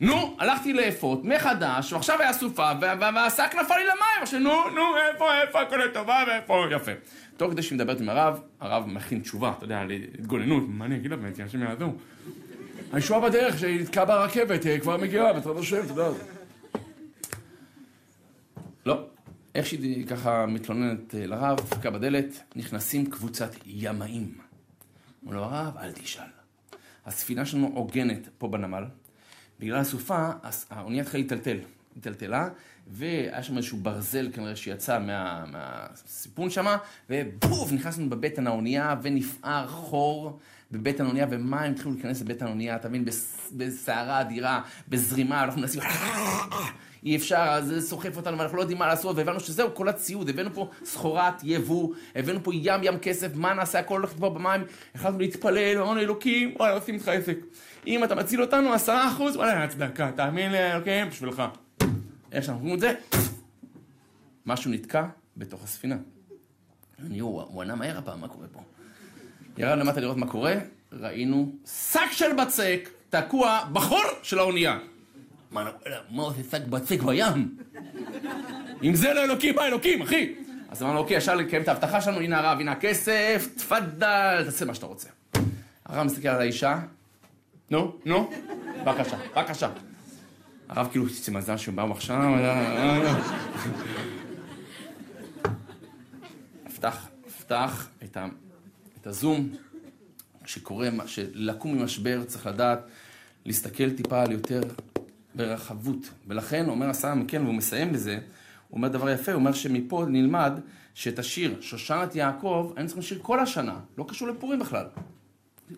נו, 0.00 0.36
הלכתי 0.38 0.72
לאפות 0.72 1.24
מחדש, 1.24 1.92
ועכשיו 1.92 2.20
היה 2.20 2.32
סופה, 2.32 2.70
והשק 2.80 3.54
נפל 3.60 3.74
לי 3.74 3.84
למים, 3.84 4.22
עכשיו 4.22 4.40
נו, 4.40 4.70
נו, 4.74 4.82
איפה, 5.12 5.40
איפה, 5.42 5.60
הכל 5.60 5.76
לטובה, 5.76 6.24
ואיפה, 6.26 6.64
יפה. 6.70 6.92
תוך 7.36 7.52
כדי 7.52 7.62
שהיא 7.62 7.76
מדברת 7.76 8.00
עם 8.00 8.08
הרב, 8.08 8.40
הרב 8.60 8.84
מכין 8.86 9.20
תשובה, 9.20 9.52
אתה 9.56 9.64
יודע, 9.64 9.84
להתגוננות, 9.84 10.64
מה 10.68 10.84
אני 10.84 10.96
אגיד 10.96 11.10
לה 11.10 11.16
באמת, 11.16 11.40
אנשים 11.40 11.62
יעזרו. 11.62 11.92
הישועה 12.92 13.28
בדרך, 13.28 13.58
שהיא 13.58 13.80
נתקעה 13.80 14.04
ברכבת, 14.04 14.64
היא 14.64 14.80
כבר 14.80 14.96
מגיעה, 14.96 15.32
בעזרת 15.32 15.56
השם, 15.56 15.84
אתה 15.84 15.92
יודע. 15.92 16.18
לא, 18.86 19.06
איך 19.54 19.66
שהיא 19.66 20.06
ככה 20.06 20.46
מתלוננת 20.46 21.14
אה, 21.14 21.26
לרב, 21.26 21.56
דפקה 21.56 21.90
בדלת, 21.90 22.42
נכנסים 22.56 23.10
קבוצת 23.10 23.50
ימאים. 23.66 24.34
אמרו 25.22 25.34
לו, 25.34 25.44
הרב, 25.44 25.76
אל 25.76 25.92
תשאל. 25.92 26.22
הספינה 27.06 27.46
שלנו 27.46 27.70
עוגנת 27.74 28.28
פה 28.38 28.48
בנמל, 28.48 28.84
בגלל 29.60 29.76
הסופה, 29.76 30.30
האונייה 30.70 31.02
התחילה 31.02 31.20
להיטלטל. 31.20 31.58
היטלטלה, 31.94 32.48
והיה 32.86 33.42
שם 33.42 33.56
איזשהו 33.56 33.78
ברזל 33.78 34.28
כנראה 34.32 34.56
שיצא 34.56 34.98
מה, 34.98 35.44
מהסיפון 35.46 36.50
שמה, 36.50 36.76
ובוף, 37.10 37.72
נכנסנו 37.72 38.10
בבטן 38.10 38.46
האונייה, 38.46 38.96
ונפער 39.02 39.68
חור 39.68 40.38
בבטן 40.70 41.04
האונייה, 41.04 41.26
ומים 41.30 41.72
התחילו 41.72 41.92
להיכנס 41.94 42.20
לבטן 42.20 42.46
האונייה, 42.46 42.76
אתה 42.76 42.88
מבין, 42.88 43.04
בסערה 43.56 44.20
אדירה, 44.20 44.62
בזרימה, 44.88 45.44
אנחנו 45.44 45.60
מנסים... 45.60 45.80
אי 47.04 47.16
אפשר, 47.16 47.60
זה 47.62 47.80
סוחף 47.80 48.16
אותנו 48.16 48.38
ואנחנו 48.38 48.56
לא 48.56 48.62
יודעים 48.62 48.78
מה 48.78 48.86
לעשות, 48.86 49.16
והבנו 49.16 49.40
שזהו 49.40 49.74
כל 49.74 49.88
הציוד, 49.88 50.28
הבאנו 50.28 50.50
פה 50.54 50.70
סחורת 50.84 51.34
יבוא, 51.42 51.94
הבאנו 52.14 52.42
פה 52.42 52.54
ים 52.54 52.80
ים 52.82 52.98
כסף, 52.98 53.28
מה 53.34 53.54
נעשה, 53.54 53.78
הכל 53.78 53.94
הולך 53.94 54.10
כבר 54.10 54.28
במים, 54.28 54.60
החלטנו 54.94 55.18
להתפלל, 55.18 55.78
אמרנו 55.78 56.00
אלוקים, 56.00 56.54
וואלה, 56.58 56.74
עושים 56.74 56.94
איתך 56.94 57.08
עסק. 57.08 57.38
אם 57.86 58.04
אתה 58.04 58.14
מציל 58.14 58.42
אותנו 58.42 58.72
עשרה 58.72 59.08
אחוז, 59.08 59.36
וואלה, 59.36 59.64
הצדקה, 59.64 60.12
תאמין 60.12 60.52
לי, 60.52 60.72
אלוקים, 60.72 61.08
בשבילך. 61.08 61.42
איך 62.32 62.44
שאנחנו 62.44 62.62
רואים 62.62 62.74
את 62.74 62.80
זה, 62.80 62.94
משהו 64.46 64.70
נתקע 64.70 65.06
בתוך 65.36 65.64
הספינה. 65.64 65.96
אני, 67.06 67.18
הוא 67.18 67.62
ענה 67.62 67.74
מהר 67.74 67.98
הפעם, 67.98 68.20
מה 68.20 68.28
קורה 68.28 68.46
פה? 68.52 68.60
ירד 69.58 69.78
למטה 69.78 70.00
לראות 70.00 70.16
מה 70.16 70.26
קורה, 70.26 70.54
ראינו 70.92 71.52
שק 71.66 72.10
של 72.12 72.32
בצק 72.32 72.88
תקוע 73.10 73.60
בחור 73.72 74.02
של 74.22 74.38
האונייה. 74.38 74.78
מה, 75.50 75.70
עושה 76.16 76.42
שק 76.50 76.66
בצק 76.66 77.02
בים? 77.02 77.56
אם 78.82 78.94
זה 78.94 79.14
לא 79.14 79.24
אלוקים, 79.24 79.54
מה 79.54 79.66
אלוקים, 79.66 80.02
אחי? 80.02 80.34
אז 80.70 80.82
אמרנו, 80.82 80.98
אוקיי, 80.98 81.16
ישר 81.16 81.34
לקיים 81.34 81.62
את 81.62 81.68
ההבטחה 81.68 82.00
שלנו, 82.00 82.20
הנה 82.20 82.38
הרב, 82.38 82.60
הנה 82.60 82.72
הכסף, 82.72 83.48
תפאדל, 83.56 84.42
תעשה 84.44 84.64
מה 84.64 84.74
שאתה 84.74 84.86
רוצה. 84.86 85.08
הרב 85.86 86.06
מסתכל 86.06 86.28
על 86.28 86.40
האישה, 86.40 86.78
נו, 87.70 87.96
נו, 88.04 88.30
בבקשה, 88.84 89.16
בבקשה. 89.36 89.68
הרב 90.68 90.88
כאילו, 90.90 91.08
זה 91.08 91.32
מזל 91.32 91.56
שהוא 91.56 91.74
בא 91.74 91.84
עכשיו, 91.90 92.34
פתח, 96.74 97.08
פתח 97.38 97.88
את 98.04 98.16
הזום, 99.08 99.48
כשקורה, 100.44 100.88
שלקום 101.06 101.78
ממשבר 101.78 102.24
צריך 102.26 102.46
לדעת 102.46 102.78
להסתכל 103.46 103.90
טיפה 103.90 104.22
על 104.22 104.32
יותר 104.32 104.60
ברחבות. 105.34 106.10
ולכן 106.26 106.68
אומר 106.68 106.90
הסם 106.90 107.24
כן, 107.28 107.42
והוא 107.42 107.54
מסיים 107.54 107.92
בזה, 107.92 108.14
הוא 108.68 108.76
אומר 108.76 108.88
דבר 108.88 109.10
יפה, 109.10 109.32
הוא 109.32 109.38
אומר 109.38 109.52
שמפה 109.52 110.04
נלמד 110.08 110.52
שאת 110.94 111.18
השיר 111.18 111.60
שושנת 111.60 112.14
יעקב, 112.14 112.72
היינו 112.76 112.88
צריכים 112.88 113.02
לשיר 113.02 113.18
כל 113.22 113.40
השנה, 113.40 113.76
לא 113.98 114.04
קשור 114.08 114.28
לפורים 114.28 114.58
בכלל. 114.58 114.86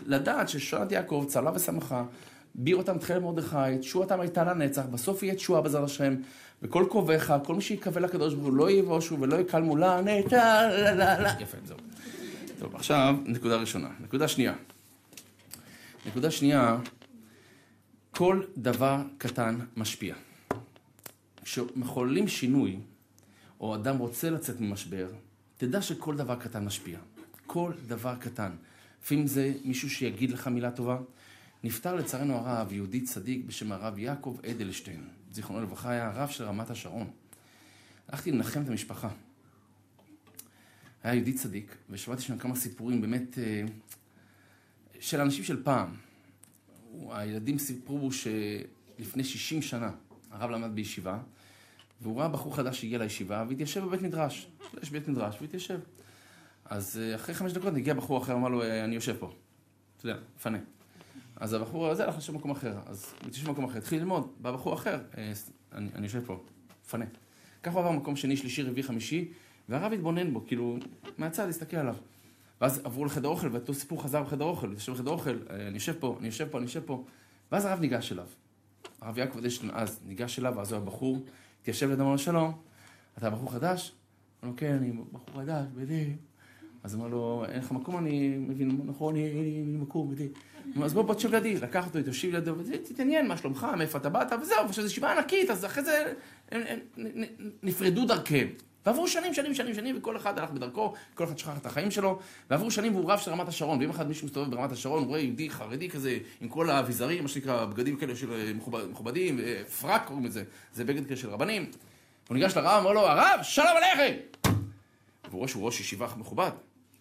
לדעת 0.06 0.48
ששושנת 0.48 0.92
יעקב 0.92 1.24
צלה 1.28 1.50
ושמחה, 1.54 2.04
ביר 2.54 2.76
אותם 2.76 2.98
תחילה 2.98 3.20
מרדכי, 3.20 3.78
תשועתם 3.80 4.20
הייתה 4.20 4.44
לנצח, 4.44 4.82
בסוף 4.90 5.22
יהיה 5.22 5.34
תשועה 5.34 5.62
בעזרת 5.62 5.84
השם, 5.84 6.14
וכל 6.62 6.84
קרוביך, 6.90 7.34
כל 7.44 7.54
מי 7.54 7.62
שיקווה 7.62 8.00
לקדוש 8.00 8.34
ברוך 8.34 8.46
הוא, 8.46 8.54
לא 8.54 8.70
יבושו 8.70 9.20
ולא 9.20 9.36
יקלמו 9.36 9.76
לה. 9.76 10.00
יפה, 11.40 11.58
זהו. 11.64 11.76
טוב, 12.60 12.76
עכשיו, 12.76 13.16
נקודה 13.26 13.56
ראשונה. 13.56 13.88
נקודה 14.00 14.28
שנייה. 14.28 14.54
נקודה 16.06 16.30
שנייה, 16.30 16.78
כל 18.10 18.42
דבר 18.56 19.02
קטן 19.18 19.58
משפיע. 19.76 20.14
כשמחוללים 21.42 22.28
שינוי, 22.28 22.80
או 23.60 23.74
אדם 23.74 23.98
רוצה 23.98 24.30
לצאת 24.30 24.60
ממשבר, 24.60 25.08
תדע 25.56 25.82
שכל 25.82 26.16
דבר 26.16 26.36
קטן 26.36 26.64
משפיע. 26.64 26.98
כל 27.46 27.72
דבר 27.86 28.14
קטן. 28.14 28.52
לפעמים 29.02 29.26
זה 29.26 29.52
מישהו 29.64 29.90
שיגיד 29.90 30.30
לך 30.30 30.46
מילה 30.46 30.70
טובה. 30.70 30.98
נפטר 31.64 31.94
לצערנו 31.94 32.34
הרב 32.34 32.72
יהודי 32.72 33.00
צדיק 33.00 33.44
בשם 33.46 33.72
הרב 33.72 33.98
יעקב 33.98 34.36
אדלשטיין, 34.50 35.08
זיכרונו 35.32 35.62
לברכה, 35.62 35.90
היה 35.90 36.08
הרב 36.08 36.28
של 36.28 36.44
רמת 36.44 36.70
השרון. 36.70 37.10
הלכתי 38.08 38.32
לנחם 38.32 38.62
את 38.62 38.68
המשפחה. 38.68 39.08
היה 41.02 41.14
יהודי 41.14 41.32
צדיק, 41.32 41.76
ושמעתי 41.90 42.22
שם 42.22 42.38
כמה 42.38 42.56
סיפורים 42.56 43.00
באמת 43.00 43.38
אה, 43.38 43.62
של 45.00 45.20
אנשים 45.20 45.44
של 45.44 45.62
פעם. 45.62 45.94
הילדים 47.10 47.58
סיפרו 47.58 48.10
שלפני 48.12 49.24
60 49.24 49.62
שנה 49.62 49.90
הרב 50.30 50.50
למד 50.50 50.74
בישיבה, 50.74 51.18
והוא 52.02 52.20
ראה 52.20 52.28
בחור 52.28 52.56
חדש 52.56 52.80
שהגיע 52.80 52.98
לישיבה 52.98 53.44
והתיישב 53.48 53.84
בבית 53.84 54.02
מדרש. 54.02 54.48
יש 54.82 54.90
בית 54.90 55.08
מדרש 55.08 55.36
והתיישב. 55.40 55.80
אז 56.64 57.00
אה, 57.02 57.14
אחרי 57.14 57.34
חמש 57.34 57.52
דקות 57.52 57.74
הגיע 57.76 57.94
בחור 57.94 58.22
אחר, 58.22 58.34
אמר 58.34 58.48
לו, 58.48 58.62
אה, 58.62 58.84
אני 58.84 58.94
יושב 58.94 59.16
פה. 59.18 59.32
אתה 59.96 60.08
יודע, 60.08 60.20
מפנה. 60.36 60.58
אז 61.36 61.52
הבחור 61.52 61.88
הזה 61.88 62.04
הלך 62.04 62.16
לשם 62.16 62.32
במקום 62.32 62.50
אחר. 62.50 62.78
אז 62.86 63.14
הוא 63.20 63.28
התיישב 63.28 63.46
במקום 63.46 63.64
אחר, 63.64 63.78
התחיל 63.78 63.98
ללמוד, 63.98 64.32
בא 64.40 64.52
בחור 64.52 64.74
אחר, 64.74 65.00
אני, 65.72 65.88
אני 65.94 66.06
יושב 66.06 66.24
פה, 66.26 66.44
מפנה. 66.84 67.04
ככה 67.62 67.74
הוא 67.74 67.80
עבר 67.80 67.92
מקום 67.92 68.16
שני, 68.16 68.36
שלישי, 68.36 68.62
רביעי, 68.62 68.82
חמישי, 68.82 69.32
והרב 69.70 69.92
התבונן 69.92 70.32
בו, 70.32 70.46
כאילו, 70.46 70.78
מהצד, 71.18 71.48
הסתכל 71.48 71.76
עליו. 71.76 71.96
ואז 72.60 72.80
עברו 72.84 73.04
לחדר 73.04 73.28
אוכל, 73.28 73.48
ואותו 73.52 73.74
סיפור 73.74 74.02
חזר 74.02 74.22
בחדר 74.22 74.44
אוכל, 74.44 74.72
יושב 74.72 74.92
בחדר 74.92 75.10
אוכל, 75.10 75.38
אני 75.50 75.74
יושב 75.74 75.94
פה, 76.00 76.16
אני 76.18 76.26
יושב 76.26 76.48
פה, 76.50 76.58
אני 76.58 76.66
יושב 76.66 76.80
פה. 76.86 77.04
ואז 77.52 77.64
הרב 77.64 77.80
ניגש 77.80 78.12
אליו. 78.12 78.26
הרב 79.00 79.18
יעקב 79.18 79.38
אדלשטיין 79.38 79.72
אז 79.74 80.00
ניגש 80.06 80.38
אליו, 80.38 80.54
ואז 80.56 80.72
הוא 80.72 80.80
הבחור, 80.82 81.18
התיישב 81.60 81.90
לידו, 81.90 82.02
אמר 82.02 82.50
אתה 83.18 83.30
בחור 83.30 83.52
חדש? 83.52 83.92
אמר 84.42 84.50
לו, 84.50 84.56
כן, 84.56 84.72
אני 84.72 84.92
בחור 85.12 85.42
חדש, 85.42 85.66
בדיוק. 85.74 86.18
אז 86.82 86.94
אמר 86.94 87.08
לו, 87.08 87.44
אין 87.48 87.58
לך 87.58 87.72
מקום, 87.72 87.98
אני 87.98 88.36
מבין, 88.38 88.80
נכון, 88.84 89.16
אין 89.16 89.42
לי 89.42 89.76
מקום, 89.78 90.10
בדיוק. 90.10 90.32
אז 90.82 90.94
בוא, 90.94 91.02
בוא 91.02 91.14
תשב 91.14 91.34
לידי, 91.34 91.60
לקח 91.60 91.86
אותו, 91.86 92.02
תושיב 92.02 92.34
לידו, 92.34 92.54
ותתעניין 92.58 93.28
מה 93.28 93.36
שלומך, 93.36 93.66
מאיפה 93.78 93.98
אתה 93.98 94.08
באת, 94.08 94.32
וזהו, 94.42 94.68
ושזו 94.68 94.86
ישיבה 94.86 95.12
ענקית, 95.12 95.50
אז 95.50 95.64
אחרי 95.64 95.84
זה 95.84 96.12
נפרדו 97.62 98.06
דרכיהם. 98.06 98.48
ועברו 98.86 99.08
שנים, 99.08 99.34
שנים, 99.34 99.54
שנים, 99.54 99.74
שנים, 99.74 99.98
וכל 99.98 100.16
אחד 100.16 100.38
הלך 100.38 100.50
בדרכו, 100.50 100.94
כל 101.14 101.24
אחד 101.24 101.38
שכח 101.38 101.56
את 101.56 101.66
החיים 101.66 101.90
שלו, 101.90 102.18
ועברו 102.50 102.70
שנים 102.70 102.94
והוא 102.94 103.12
רב 103.12 103.18
של 103.18 103.30
רמת 103.30 103.48
השרון, 103.48 103.78
ואם 103.80 103.90
אחד 103.90 104.08
מישהו 104.08 104.26
מסתובב 104.26 104.50
ברמת 104.50 104.72
השרון, 104.72 104.98
הוא 105.02 105.08
רואה 105.08 105.20
יהודי 105.20 105.50
חרדי 105.50 105.90
כזה, 105.90 106.18
עם 106.40 106.48
כל 106.48 106.70
האביזרים, 106.70 107.22
מה 107.22 107.28
שנקרא, 107.28 107.64
בגדים 107.64 107.96
כאלה 107.96 108.16
של 108.16 108.32
אה, 108.32 108.52
מכובדים, 108.90 109.40
פרק 109.80 110.04
קוראים 110.06 110.24
לזה, 110.24 110.44
זה 110.74 110.84
בגד 110.84 111.06
כזה 111.06 111.16
של 111.16 111.30
רבנים. 111.30 111.70
הוא 112.28 112.36
ניגש 112.36 112.56
לרב, 112.56 112.80
אמר 112.80 112.92
לו, 112.92 113.00
הרב, 113.00 113.40
שלום 113.42 113.76
עליכם! 113.76 114.16
והוא 115.28 115.38
רואה 115.38 115.48
שהוא 115.48 115.66
ראש 115.66 115.80
ישיבה 115.80 116.06
מכובד. 116.16 116.50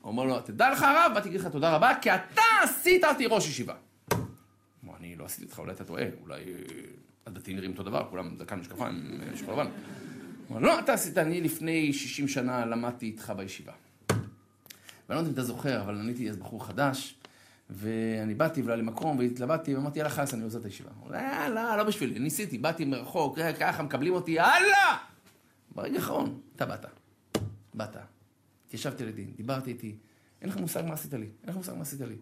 הוא 0.02 0.12
אומר 0.12 0.24
לו, 0.24 0.40
תדע 0.40 0.72
לך 0.72 0.84
הרב, 0.84 1.12
באתי 1.14 1.30
להגיד 1.30 1.42
לך 1.42 1.48
תודה 1.48 1.76
רבה, 1.76 1.92
כי 2.02 2.16
אתה 2.16 2.42
עשית 2.64 3.04
אותי 3.04 3.26
ראש 3.26 3.48
ישיבה. 3.48 3.74
הוא 4.12 4.20
אומר, 4.84 4.98
אני 5.00 5.16
לא 5.16 5.26
עשיתי 5.26 5.46
אותך, 5.46 5.60
אולי 5.60 5.72
אתה 5.72 5.84
טועה, 5.84 6.04
אולי 6.22 6.44
אה, 6.44 6.54
הדתיים 7.26 7.58
נראים 7.58 7.72
אותו 7.72 7.84
דבר, 7.84 8.08
כולם 8.10 8.36
זקן 8.38 8.60
משקפיים, 8.60 9.22
אה, 9.22 9.38
שחור 9.38 9.54
לבן. 9.54 9.70
הוא 10.50 10.58
אומר, 10.58 10.68
לא, 10.68 10.80
אתה 10.80 10.94
עשית, 10.94 11.18
אני 11.18 11.42
לפני 11.42 11.94
60 11.94 12.28
שנה 12.28 12.66
למדתי 12.66 13.06
איתך 13.06 13.34
בישיבה. 13.38 13.72
ואני 14.10 14.20
לא 15.10 15.16
יודע 15.16 15.28
אם 15.28 15.34
אתה 15.34 15.44
זוכר, 15.44 15.82
אבל 15.82 15.96
אני 15.96 16.08
הייתי 16.08 16.30
אז 16.30 16.38
בחור 16.38 16.66
חדש, 16.66 17.16
ואני 17.70 18.34
באתי 18.34 18.62
ולא 18.62 18.70
היה 18.70 18.76
לי 18.76 18.84
מקום, 18.84 19.20
והתלבטתי, 19.20 19.76
ואמרתי, 19.76 20.00
יאללה 20.00 20.10
חס, 20.10 20.34
אני 20.34 20.44
עוזב 20.44 20.60
את 20.60 20.66
הישיבה. 20.66 20.90
הוא 21.00 21.12
לא, 21.12 21.48
לא, 21.48 21.78
לא 21.78 21.84
בשבילי, 21.84 22.20
ניסיתי, 22.20 22.58
באתי 22.58 22.86
מרחוק, 22.86 23.40
אה, 23.40 23.54
ככה 23.54 23.84
מקבלים 23.84 24.14
אותי, 24.14 24.32
יאללה! 24.32 24.98
ברגע 25.76 25.96
האחרון, 25.96 26.40
אתה 26.56 26.66
באת. 26.66 26.86
באת. 27.74 27.96
התיישבתי 28.68 29.06
לדין, 29.06 29.32
דיברתי 29.36 29.72
איתי, 29.72 29.96
אין 30.42 30.50
לך 30.50 30.58
מושג 30.58 30.84
מה 30.88 30.94
עשית 30.94 31.14
לי, 31.14 31.30
אין 31.44 31.50
לך 31.50 31.56
מושג 31.56 31.74
מה 31.74 31.82
עשית 31.82 32.02
לי. 32.02 32.16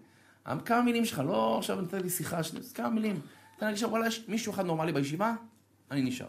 כמה 0.66 0.82
מילים 0.82 1.06
שלך, 1.06 1.20
לא 1.20 1.58
עכשיו 1.58 1.82
נתן 1.82 2.02
לי 2.02 2.10
שיחה, 2.10 2.40
כמה 2.74 2.90
מילים. 2.90 3.20
אתה 3.58 3.72
נגיד 3.72 3.84
וואלה, 3.84 4.08
יש 4.08 4.26
מישהו 4.28 4.54
אחד 4.54 4.66
נורמלי 4.66 4.92
בישיבה, 4.92 5.36
אני 5.92 6.02
נשאר. 6.02 6.28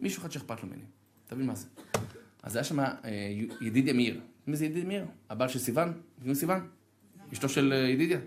מישהו 0.00 0.20
אחד 0.20 0.32
שאכפת 0.32 0.62
לו 0.62 0.68
ממני. 0.68 0.82
תבין 1.26 1.46
מה 1.46 1.54
זה. 1.54 1.66
אז 2.42 2.56
היה 2.56 2.64
שם 2.64 2.80
אה, 2.80 2.94
ידידיה 3.60 3.92
מאיר. 3.92 4.20
מי 4.46 4.56
זה 4.56 4.64
ידידיה 4.64 4.84
מאיר? 4.84 5.04
הבעל 5.30 5.48
של 5.48 5.58
סיוון? 5.58 5.92
מי 6.22 6.34
סיוון? 6.34 6.68
אשתו 7.32 7.48
של 7.48 7.72
אה, 7.72 7.88
ידידיה. 7.88 8.18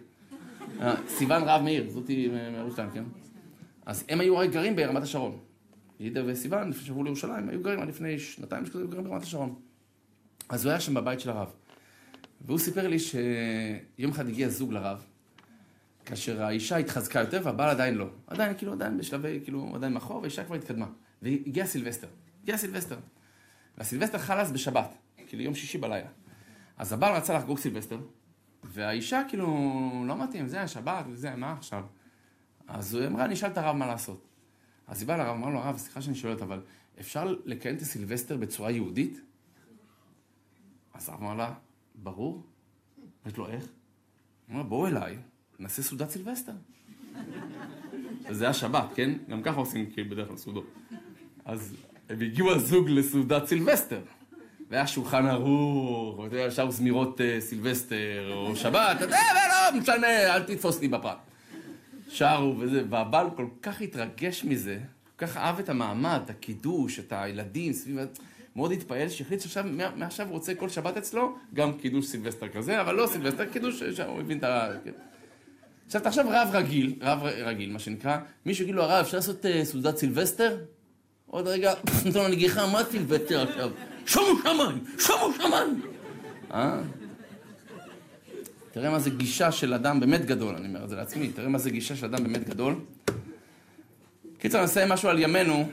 אה, 0.81 0.95
סיוון 1.07 1.43
רב 1.43 1.61
מאיר, 1.61 1.89
זאתי 1.89 2.29
מערוץ 2.51 2.73
2, 2.73 2.89
כן? 2.91 3.03
אז 3.85 4.05
הם 4.09 4.19
היו 4.19 4.37
הרי 4.37 4.47
גרים 4.47 4.75
ברמת 4.75 5.03
השרון. 5.03 5.39
ידידיה 5.99 6.23
וסיוון, 6.25 6.69
לפני 6.69 6.85
שעברו 6.85 7.03
לירושלים, 7.03 7.49
היו 7.49 7.61
גרים 7.61 7.83
לפני 7.83 8.19
שנתיים, 8.19 8.63
היו 8.73 8.87
גרים 8.87 9.03
ברמת 9.03 9.21
השרון. 9.21 9.55
אז 10.49 10.65
הוא 10.65 10.71
היה 10.71 10.79
שם 10.79 10.93
בבית 10.93 11.19
של 11.19 11.29
הרב. 11.29 11.51
והוא 12.41 12.59
סיפר 12.59 12.87
לי 12.87 12.99
שיום 12.99 14.11
אחד 14.11 14.27
הגיע 14.27 14.49
זוג 14.49 14.73
לרב, 14.73 15.05
כאשר 16.05 16.43
האישה 16.43 16.77
התחזקה 16.77 17.19
יותר 17.19 17.41
והבעל 17.43 17.69
עדיין 17.69 17.95
לא. 17.95 18.07
עדיין, 18.27 18.57
כאילו, 18.57 18.73
עדיין 18.73 18.97
בשלבי, 18.97 19.39
כאילו, 19.43 19.71
עדיין 19.75 19.93
מאחור, 19.93 20.17
והאישה 20.17 20.43
כבר 20.43 20.55
התקדמה. 20.55 20.85
והגיע 21.23 21.65
סילבסטר. 21.65 22.07
הגיע 22.43 22.57
סילבסטר. 22.57 22.99
והסילבסטר 23.77 24.17
חל 24.17 24.39
אז 24.39 24.51
בשבת, 24.51 24.93
כאילו 25.27 25.43
יום 25.43 25.55
שישי 25.55 25.77
בלילה. 25.77 26.09
אז 26.77 26.93
הבעל 26.93 27.15
רצה 27.15 27.37
לחגוג 27.37 27.59
סילבסטר, 27.59 27.99
והאישה 28.63 29.21
כאילו, 29.29 29.47
לא 30.07 30.23
מתאים, 30.23 30.47
זה 30.47 30.61
השבת 30.61 31.05
וזה, 31.09 31.35
מה 31.35 31.53
עכשיו? 31.53 31.83
אז 32.67 32.93
הוא 32.93 33.05
אמרה, 33.05 33.25
אני 33.25 33.33
אשאל 33.33 33.49
את 33.49 33.57
הרב 33.57 33.75
מה 33.75 33.87
לעשות. 33.87 34.27
אז 34.87 35.01
היא 35.01 35.07
באה 35.07 35.17
לרב, 35.17 35.35
אמר 35.35 35.49
לו, 35.49 35.59
הרב, 35.59 35.77
סליחה 35.77 36.01
שאני 36.01 36.15
שואלת, 36.15 36.41
אבל 36.41 36.61
אפשר 36.99 37.35
לקיים 37.45 37.75
את 37.75 37.81
הסילבסטר 37.81 38.37
בצורה 38.37 38.71
יהודית? 38.71 39.21
אז 40.93 41.09
הרב 41.09 41.21
אמר 41.21 41.35
לה, 41.35 41.53
ברור. 41.95 42.43
אמרת 43.23 43.37
לו, 43.37 43.47
איך? 43.47 43.67
אמר, 44.51 44.63
בואו 44.63 44.87
אליי, 44.87 45.17
נעשה 45.59 45.81
סעודת 45.81 46.09
סילבסטר. 46.09 46.53
וזה 48.29 48.43
היה 48.43 48.53
שבת, 48.53 48.89
כן? 48.95 49.11
גם 49.29 49.43
ככה 49.43 49.59
עושים 49.59 49.91
כאילו 49.91 50.09
בדרך 50.09 50.27
כלל 50.27 50.37
סעודות. 50.37 50.65
אז 51.45 51.75
הם 52.09 52.21
הגיעו 52.21 52.51
הזוג 52.51 52.89
לסעודת 52.89 53.47
סילבסטר. 53.47 53.99
והיה 54.69 54.87
שולחן 54.87 55.25
ערוך, 55.25 56.19
ואתה 56.19 56.35
יודע, 56.35 56.51
שרו 56.51 56.71
זמירות 56.71 57.19
אה, 57.19 57.41
סילבסטר, 57.41 58.31
או 58.33 58.55
שבת, 58.55 58.95
אתה 58.95 59.03
יודע, 59.03 59.17
לא 59.73 59.79
משנה, 59.79 60.35
אל 60.35 60.43
תתפוס 60.43 60.81
לי 60.81 60.87
בפרט. 60.87 61.17
שרו 62.09 62.55
וזה, 62.59 62.83
והבעל 62.89 63.27
כל 63.35 63.45
כך 63.61 63.81
התרגש 63.81 64.43
מזה, 64.43 64.77
כל 65.15 65.25
כך 65.25 65.37
אהב 65.37 65.59
את 65.59 65.69
המעמד, 65.69 66.21
את 66.25 66.29
הקידוש, 66.29 66.99
את 66.99 67.13
הילדים 67.15 67.73
סביב... 67.73 67.99
מאוד 68.55 68.71
התפעל, 68.71 69.09
שהחליט 69.09 69.41
שעכשיו, 69.41 69.65
מעכשיו 69.95 70.27
הוא 70.27 70.33
רוצה 70.33 70.55
כל 70.55 70.69
שבת 70.69 70.97
אצלו, 70.97 71.35
גם 71.53 71.73
קידוש 71.73 72.05
סילבסטר 72.05 72.47
כזה, 72.47 72.81
אבל 72.81 72.95
לא 72.95 73.07
סילבסטר, 73.07 73.45
קידוש, 73.45 73.81
הוא 73.81 74.19
הבין 74.19 74.37
את 74.37 74.43
ה... 74.43 74.69
כן. 74.83 74.91
עכשיו 75.85 76.01
תחשב 76.01 76.23
רב 76.27 76.49
רגיל, 76.53 76.95
רב 77.01 77.19
רגיל, 77.23 77.71
מה 77.71 77.79
שנקרא, 77.79 78.17
מישהו 78.45 78.63
יגיד 78.63 78.75
לו, 78.75 78.83
הרב, 78.83 79.05
אפשר 79.05 79.17
לעשות 79.17 79.45
אה, 79.45 79.63
סעודת 79.63 79.97
סילבסטר? 79.97 80.57
עוד 81.33 81.47
רגע, 81.47 81.73
נותן 82.05 82.19
לו 82.19 82.27
נגיחה, 82.27 82.67
מה 82.67 82.81
סילבסטר 82.91 83.49
עכשיו? 83.49 83.69
שומו 84.05 84.41
שמיים, 84.43 84.83
שומו 84.99 85.33
שמיים! 85.37 85.81
אה? 86.51 86.81
תראה 88.71 88.89
מה 88.89 88.99
זה 88.99 89.09
גישה 89.09 89.51
של 89.51 89.73
אדם 89.73 89.99
באמת 89.99 90.25
גדול, 90.25 90.55
אני 90.55 90.67
אומר 90.67 90.83
את 90.83 90.89
זה 90.89 90.95
לעצמי, 90.95 91.29
תראה 91.29 91.47
מה 91.47 91.57
זה 91.57 91.69
גישה 91.69 91.95
של 91.95 92.05
אדם 92.05 92.23
באמת 92.23 92.49
גדול. 92.49 92.75
קיצר, 94.37 94.57
אני 94.57 94.65
אסיים 94.65 94.89
משהו 94.89 95.09
על 95.09 95.19
ימינו, 95.19 95.69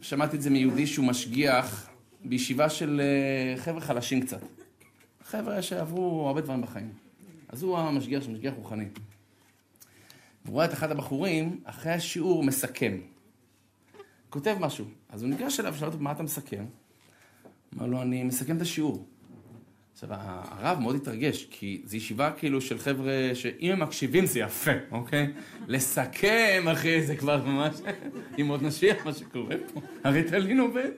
שמעתי 0.00 0.36
את 0.36 0.42
זה 0.42 0.50
מיהודי 0.50 0.86
שהוא 0.86 1.06
משגיח 1.06 1.88
בישיבה 2.24 2.70
של 2.70 3.00
אה, 3.00 3.62
חבר'ה 3.62 3.80
חלשים 3.80 4.20
קצת. 4.20 4.40
חבר'ה 5.28 5.62
שעברו 5.62 6.26
הרבה 6.26 6.40
דברים 6.40 6.62
בחיים. 6.62 6.90
אז 7.48 7.62
הוא 7.62 7.78
המשגיח 7.78 8.22
של 8.22 8.30
משגיח 8.30 8.54
רוחני. 8.56 8.86
והוא 10.44 10.54
רואה 10.54 10.64
את 10.64 10.72
אחד 10.72 10.90
הבחורים, 10.90 11.60
אחרי 11.64 11.92
השיעור 11.92 12.44
מסכם. 12.44 12.96
כותב 14.36 14.56
משהו. 14.60 14.84
אז 15.08 15.22
הוא 15.22 15.30
ניגש 15.30 15.60
אליו 15.60 15.74
ושאל 15.74 15.88
אותו, 15.88 15.98
מה 15.98 16.12
אתה 16.12 16.22
מסכם? 16.22 16.64
אמר 17.76 17.86
לו, 17.86 18.02
אני 18.02 18.24
מסכם 18.24 18.56
את 18.56 18.60
השיעור. 18.60 19.06
עכשיו, 19.92 20.08
הרב 20.12 20.78
מאוד 20.78 20.96
התרגש, 20.96 21.46
כי 21.50 21.82
זו 21.84 21.96
ישיבה 21.96 22.32
כאילו 22.32 22.60
של 22.60 22.78
חבר'ה 22.78 23.30
שאם 23.34 23.72
הם 23.72 23.82
מקשיבים 23.82 24.26
זה 24.26 24.38
יפה, 24.40 24.70
אוקיי? 24.90 25.32
לסכם, 25.66 26.64
אחי, 26.72 27.02
זה 27.02 27.16
כבר 27.16 27.44
ממש 27.46 27.74
עם 28.36 28.48
עוד 28.48 28.62
נשיח 28.62 29.06
מה 29.06 29.12
שקורה 29.12 29.56
פה. 29.74 29.80
הרי 30.04 30.22
תלין 30.22 30.60
עובד. 30.60 30.90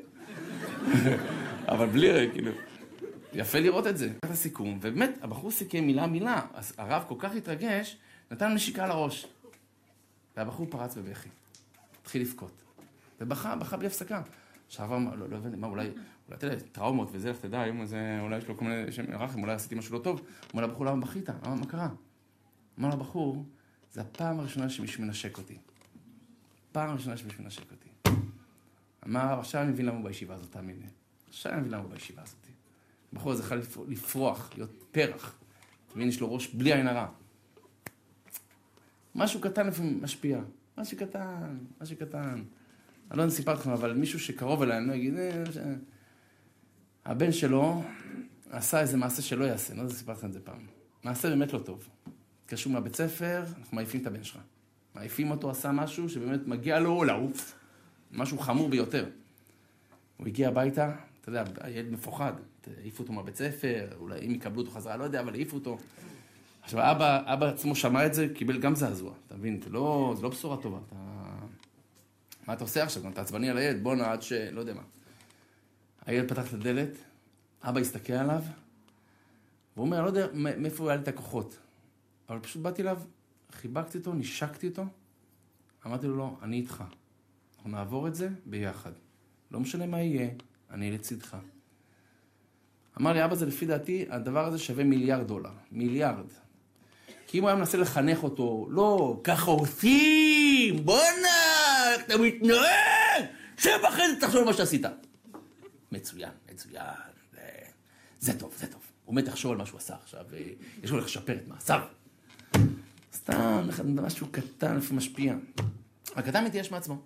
אבל 1.68 1.86
בלי, 1.86 2.30
כאילו, 2.32 2.52
יפה 3.34 3.58
לראות 3.58 3.86
את 3.86 3.98
זה. 3.98 4.10
את 4.24 4.30
הסיכום, 4.30 4.78
ובאמת, 4.82 5.18
הבחור 5.22 5.50
סיכם 5.50 5.84
מילה 5.84 6.06
מילה, 6.06 6.42
אז 6.54 6.72
הרב 6.78 7.04
כל 7.08 7.14
כך 7.18 7.34
התרגש, 7.34 7.96
נתן 8.30 8.52
נשיקה 8.54 8.86
לראש. 8.86 9.26
והבחור 10.36 10.66
פרץ 10.70 10.96
בבכי, 10.96 11.28
התחיל 12.02 12.22
לבכות. 12.22 12.67
ובכה, 13.20 13.56
בכה 13.56 13.76
בלי 13.76 13.86
הפסקה. 13.86 14.22
אמר, 14.80 15.14
לא, 15.14 15.28
לא 15.28 15.36
הבנתי, 15.36 15.56
מה, 15.56 15.66
אולי, 15.66 15.86
אולי, 15.86 16.36
אתה 16.38 16.46
יודע, 16.46 16.58
טראומות 16.72 17.08
וזה, 17.12 17.30
לך 17.30 17.38
תדע, 17.38 17.60
היום 17.60 17.80
הזה, 17.80 18.18
אולי 18.20 18.38
יש 18.38 18.48
לו 18.48 18.56
כל 18.56 18.64
מיני 18.64 18.92
שם 18.92 19.02
רחם, 19.12 19.42
אולי 19.42 19.52
עשיתי 19.52 19.74
משהו 19.74 19.98
לא 19.98 20.02
טוב. 20.02 20.22
אמר 20.54 20.66
לבחור, 20.66 20.86
למה 20.86 21.00
בכית? 21.00 21.30
אמר, 21.30 21.54
מה 21.54 21.66
קרה? 21.66 21.88
אמר 22.78 22.88
לבחור, 22.88 23.44
זה 23.92 24.00
הפעם 24.00 24.40
הראשונה 24.40 24.68
שמישהו 24.68 25.04
מנשק 25.04 25.38
אותי. 25.38 25.58
פעם 26.72 26.94
ראשונה 26.94 27.16
שמישהו 27.16 27.44
מנשק 27.44 27.70
אותי. 27.70 27.88
אמר, 29.06 29.40
עכשיו 29.40 29.62
אני 29.62 29.70
מבין 29.70 29.86
למה 29.86 29.96
הוא 29.96 30.04
בישיבה 30.04 30.34
הזאת, 30.34 30.52
תאמין 30.52 30.76
לי. 30.76 30.86
עכשיו 31.28 31.52
אני 31.52 31.60
מבין 31.60 31.72
למה 31.72 31.82
הוא 31.82 31.90
בישיבה 31.90 32.22
הזאת. 32.22 32.46
הבחור 33.12 33.32
הזה 33.32 33.42
יכול 33.42 33.62
לפרוח, 33.88 34.50
להיות 34.54 34.70
פרח. 34.90 35.38
אתה 35.88 36.00
יש 36.02 36.20
לו 36.20 36.34
ראש 36.34 36.54
בלי 36.54 36.72
עין 36.72 36.88
הרע. 36.88 37.08
משהו 39.14 39.40
קטן 39.40 39.66
לפעמים 39.66 40.02
משפיע. 40.02 40.40
משהו 40.78 40.98
קטן, 40.98 41.58
משהו 41.80 41.96
קטן. 41.96 42.42
אני 43.10 43.18
לא 43.18 43.22
יודע 43.22 43.32
אם 43.32 43.36
סיפרתי 43.36 43.60
לכם, 43.60 43.70
אבל 43.70 43.92
מישהו 43.92 44.20
שקרוב 44.20 44.62
אליי, 44.62 44.78
אני 44.78 44.86
לא 44.88 44.94
אגיד, 44.94 45.18
אה, 45.18 45.44
הבן 47.04 47.32
שלו 47.32 47.82
עשה 48.50 48.80
איזה 48.80 48.96
מעשה 48.96 49.22
שלא 49.22 49.44
יעשה, 49.44 49.72
אני 49.72 49.78
לא 49.78 49.82
יודע 49.82 49.94
אם 49.94 49.98
סיפרתי 49.98 50.18
לכם 50.18 50.26
את 50.26 50.32
זה 50.32 50.40
פעם. 50.40 50.66
מעשה 51.04 51.30
באמת 51.30 51.52
לא 51.52 51.58
טוב. 51.58 51.88
התקשרו 52.44 52.72
מהבית 52.72 52.96
ספר, 52.96 53.44
אנחנו 53.58 53.76
מעיפים 53.76 54.00
את 54.00 54.06
הבן 54.06 54.24
שלך. 54.24 54.38
מעיפים 54.94 55.30
אותו, 55.30 55.50
עשה 55.50 55.72
משהו 55.72 56.08
שבאמת 56.08 56.46
מגיע 56.46 56.80
לו 56.80 57.04
לעוף. 57.04 57.54
משהו 58.12 58.38
חמור 58.38 58.68
ביותר. 58.68 59.06
הוא 60.16 60.26
הגיע 60.26 60.48
הביתה, 60.48 60.92
אתה 61.20 61.28
יודע, 61.28 61.44
הילד 61.60 61.92
מפוחד, 61.92 62.32
העיפו 62.80 63.02
אותו 63.02 63.12
מהבית 63.12 63.36
ספר, 63.36 63.88
אולי 64.00 64.26
אם 64.26 64.30
יקבלו 64.34 64.60
אותו 64.60 64.70
חזרה, 64.70 64.96
לא 64.96 65.04
יודע, 65.04 65.20
אבל 65.20 65.34
העיפו 65.34 65.56
אותו. 65.56 65.78
עכשיו, 66.62 66.90
אבא, 66.90 67.32
אבא 67.32 67.46
עצמו 67.46 67.74
שמע 67.74 68.06
את 68.06 68.14
זה, 68.14 68.28
קיבל 68.34 68.58
גם 68.58 68.74
זעזוע, 68.74 69.12
אתה 69.26 69.36
מבין? 69.36 69.60
זה 69.64 69.70
לא, 69.70 70.14
זה 70.16 70.22
לא 70.22 70.28
בשורה 70.28 70.56
טובה. 70.56 70.78
אתה... 70.86 71.17
מה 72.48 72.54
אתה 72.54 72.64
עושה 72.64 72.82
עכשיו? 72.82 73.08
אתה 73.08 73.20
עצבני 73.20 73.50
על 73.50 73.58
הילד, 73.58 73.82
בואנה 73.82 74.12
עד 74.12 74.22
ש... 74.22 74.32
לא 74.32 74.60
יודע 74.60 74.74
מה. 74.74 74.82
הילד 76.06 76.28
פתח 76.28 76.48
את 76.48 76.54
הדלת, 76.54 76.90
אבא 77.62 77.80
הסתכל 77.80 78.12
עליו, 78.12 78.42
והוא 79.76 79.86
אומר, 79.86 80.02
לא 80.02 80.06
יודע 80.06 80.26
מאיפה 80.34 80.88
היה 80.88 80.96
לי 80.96 81.02
את 81.02 81.08
הכוחות, 81.08 81.58
אבל 82.28 82.38
פשוט 82.38 82.62
באתי 82.62 82.82
אליו, 82.82 83.00
חיבקתי 83.52 83.98
אותו, 83.98 84.12
נשקתי 84.12 84.68
אותו, 84.68 84.84
אמרתי 85.86 86.06
לו, 86.06 86.16
לא, 86.16 86.36
אני 86.42 86.56
איתך. 86.56 86.84
אנחנו 87.56 87.70
נעבור 87.70 88.08
את 88.08 88.14
זה 88.14 88.28
ביחד. 88.46 88.92
לא 89.50 89.60
משנה 89.60 89.86
מה 89.86 90.00
יהיה, 90.00 90.28
אני 90.70 90.90
לצדך. 90.90 91.36
אמר 93.00 93.12
לי, 93.12 93.24
אבא, 93.24 93.34
זה 93.34 93.46
לפי 93.46 93.66
דעתי, 93.66 94.06
הדבר 94.10 94.46
הזה 94.46 94.58
שווה 94.58 94.84
מיליארד 94.84 95.26
דולר. 95.26 95.52
מיליארד. 95.72 96.26
כי 97.26 97.38
אם 97.38 97.42
הוא 97.42 97.48
היה 97.48 97.58
מנסה 97.58 97.78
לחנך 97.78 98.22
אותו, 98.22 98.66
לא, 98.70 99.20
ככה 99.24 99.50
עושים, 99.50 100.84
בואנה, 100.84 101.47
איך 101.92 102.04
אתה 102.06 102.18
מתנהג, 102.18 103.24
שב 103.58 103.78
אחרי 103.88 104.14
זה, 104.14 104.20
תחשוב 104.20 104.40
על 104.40 104.44
מה 104.44 104.52
שעשית. 104.52 104.82
מצוין, 105.92 106.30
מצוין, 106.52 106.84
זה, 108.20 108.38
טוב, 108.38 108.54
זה 108.58 108.66
טוב. 108.66 108.80
הוא 109.04 109.14
מת 109.14 109.28
לחשוב 109.28 109.52
על 109.52 109.58
מה 109.58 109.66
שהוא 109.66 109.78
עשה 109.78 109.94
עכשיו, 110.02 110.24
ויש 110.30 110.90
לו 110.90 110.98
לשפר 110.98 111.36
את 111.36 111.48
מעשיו. 111.48 111.80
סתם, 113.14 113.68
משהו 113.84 114.26
קטן, 114.30 114.76
לפעמים 114.76 114.98
משפיע. 114.98 115.34
הקטן 116.16 116.44
מתייאש 116.44 116.70
מעצמו. 116.70 117.02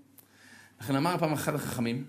לכן 0.81 0.97
אמר 0.97 1.19
פעם 1.19 1.33
אחד 1.33 1.55
החכמים, 1.55 2.05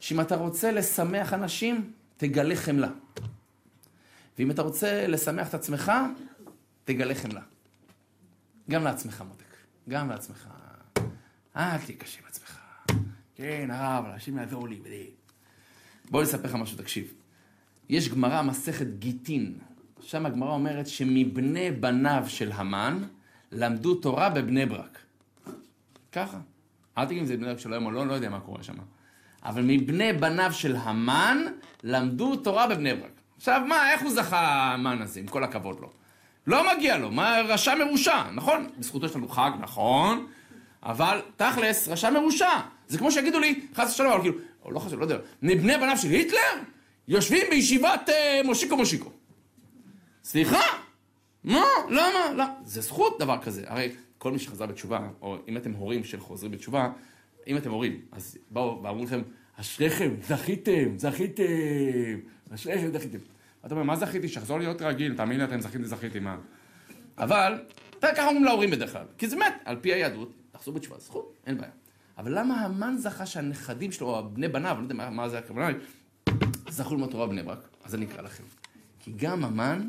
שאם 0.00 0.20
אתה 0.20 0.36
רוצה 0.36 0.72
לשמח 0.72 1.32
אנשים, 1.32 1.92
תגלה 2.16 2.56
חמלה. 2.56 2.88
ואם 4.38 4.50
אתה 4.50 4.62
רוצה 4.62 5.06
לשמח 5.06 5.48
את 5.48 5.54
עצמך, 5.54 5.92
תגלה 6.84 7.14
חמלה. 7.14 7.40
גם 8.70 8.84
לעצמך, 8.84 9.24
מותק. 9.28 9.56
גם 9.88 10.10
לעצמך. 10.10 10.48
אל 11.56 11.78
תהיה 11.78 11.98
קשה 11.98 12.18
עם 12.20 12.24
עצמך. 12.28 12.58
כן, 13.34 13.68
הרב, 13.70 14.04
אנשים 14.14 14.38
יעזרו 14.38 14.66
לי. 14.66 14.80
בוא 16.10 16.20
אני 16.20 16.28
אספר 16.28 16.48
לך 16.48 16.54
משהו, 16.54 16.78
תקשיב. 16.78 17.12
יש 17.88 18.08
גמרא, 18.08 18.42
מסכת 18.42 18.86
גיטין. 18.98 19.58
שם 20.00 20.26
הגמרא 20.26 20.50
אומרת 20.50 20.86
שמבני 20.86 21.70
בניו 21.70 22.24
של 22.28 22.52
המן 22.52 23.02
למדו 23.52 23.94
תורה 23.94 24.30
בבני 24.30 24.66
ברק. 24.66 24.98
ככה. 26.12 26.38
אל 26.98 27.04
תגיד 27.04 27.18
אם 27.18 27.26
זה 27.26 27.36
בני 27.36 27.46
ברק 27.46 27.58
של 27.58 27.72
היום 27.72 27.86
או 27.86 27.90
לא, 27.90 28.06
לא 28.06 28.12
יודע 28.12 28.28
מה 28.28 28.40
קורה 28.40 28.62
שם. 28.62 28.74
אבל 29.44 29.62
מבני 29.62 30.12
בניו 30.12 30.52
של 30.52 30.76
המן 30.76 31.38
למדו 31.82 32.36
תורה 32.36 32.66
בבני 32.66 32.94
ברק. 32.94 33.20
עכשיו, 33.36 33.62
מה, 33.68 33.92
איך 33.92 34.02
הוא 34.02 34.10
זכה 34.10 34.72
המן 34.74 35.02
הזה, 35.02 35.20
עם 35.20 35.26
כל 35.26 35.44
הכבוד 35.44 35.80
לו? 35.80 35.90
לא 36.46 36.76
מגיע 36.76 36.98
לו, 36.98 37.10
מה, 37.10 37.36
רשע 37.48 37.74
מרושע, 37.74 38.30
נכון? 38.30 38.66
בזכותו 38.78 39.06
יש 39.06 39.16
לנו 39.16 39.28
חג, 39.28 39.50
נכון, 39.60 40.26
אבל 40.82 41.20
תכלס, 41.36 41.88
רשע 41.88 42.10
מרושע. 42.10 42.60
זה 42.88 42.98
כמו 42.98 43.12
שיגידו 43.12 43.40
לי, 43.40 43.60
חס 43.74 43.90
ושלום, 43.90 44.12
אבל 44.12 44.20
כאילו, 44.20 44.38
לא 44.66 44.78
חס 44.78 44.92
לא 44.92 45.02
יודע, 45.02 45.16
מבני 45.42 45.76
בניו 45.76 45.96
של 45.96 46.08
היטלר 46.08 46.62
יושבים 47.08 47.46
בישיבת 47.50 48.08
אה, 48.08 48.40
מושיקו 48.44 48.76
מושיקו. 48.76 49.10
סליחה? 50.24 50.60
מה? 51.44 51.64
למה? 51.88 52.32
לא. 52.34 52.44
זה 52.64 52.80
זכות 52.80 53.18
דבר 53.18 53.38
כזה. 53.42 53.62
הרי 53.66 53.92
כל 54.18 54.32
מי 54.32 54.38
שחזר 54.38 54.66
בתשובה, 54.66 55.08
או 55.22 55.36
אם 55.48 55.56
אתם 55.56 55.72
הורים 55.72 56.04
של 56.04 56.20
חוזרים 56.20 56.52
בתשובה, 56.52 56.90
אם 57.46 57.56
אתם 57.56 57.70
הורים, 57.70 58.00
אז 58.12 58.38
באו 58.50 58.82
ואמרו 58.82 59.04
לכם, 59.04 59.22
אשריכם, 59.60 60.14
זכיתם, 60.22 60.98
זכיתם, 60.98 61.44
אשריכם, 62.54 62.92
זכיתם. 62.92 63.18
אתה 63.66 63.74
אומר, 63.74 63.84
מה 63.84 63.96
זכיתי? 63.96 64.28
שיחזור 64.28 64.58
להיות 64.58 64.82
רגיל, 64.82 65.16
תאמין 65.16 65.38
לי, 65.38 65.44
אתם 65.44 65.60
זכיתי, 65.60 65.84
זכיתי, 65.84 66.20
מה? 66.20 66.36
אבל, 67.18 67.58
ככה 68.02 68.26
אומרים 68.26 68.44
להורים 68.44 68.70
בדרך 68.70 68.92
כלל. 68.92 69.04
כי 69.18 69.28
זה 69.28 69.36
באמת, 69.36 69.54
על 69.64 69.76
פי 69.80 69.92
היהדות, 69.92 70.41
תחזור 70.62 70.74
בתשובה, 70.74 70.98
זכות, 70.98 71.36
אין 71.46 71.58
בעיה. 71.58 71.70
אבל 72.18 72.38
למה 72.38 72.60
המן 72.60 72.96
זכה 72.98 73.26
שהנכדים 73.26 73.92
שלו, 73.92 74.16
או 74.16 74.30
בני 74.30 74.48
בניו, 74.48 74.76
אני 74.78 74.88
לא 74.88 74.92
יודע 74.92 75.10
מה, 75.10 75.28
זה 75.28 75.38
הכוונה, 75.38 75.68
זכו 76.68 76.94
ללמוד 76.94 77.10
תורה 77.10 77.26
בני 77.26 77.42
ברק? 77.42 77.68
אז 77.84 77.94
אני 77.94 78.06
אקרא 78.06 78.22
לכם. 78.22 78.42
כי 78.98 79.12
גם 79.16 79.44
המן, 79.44 79.88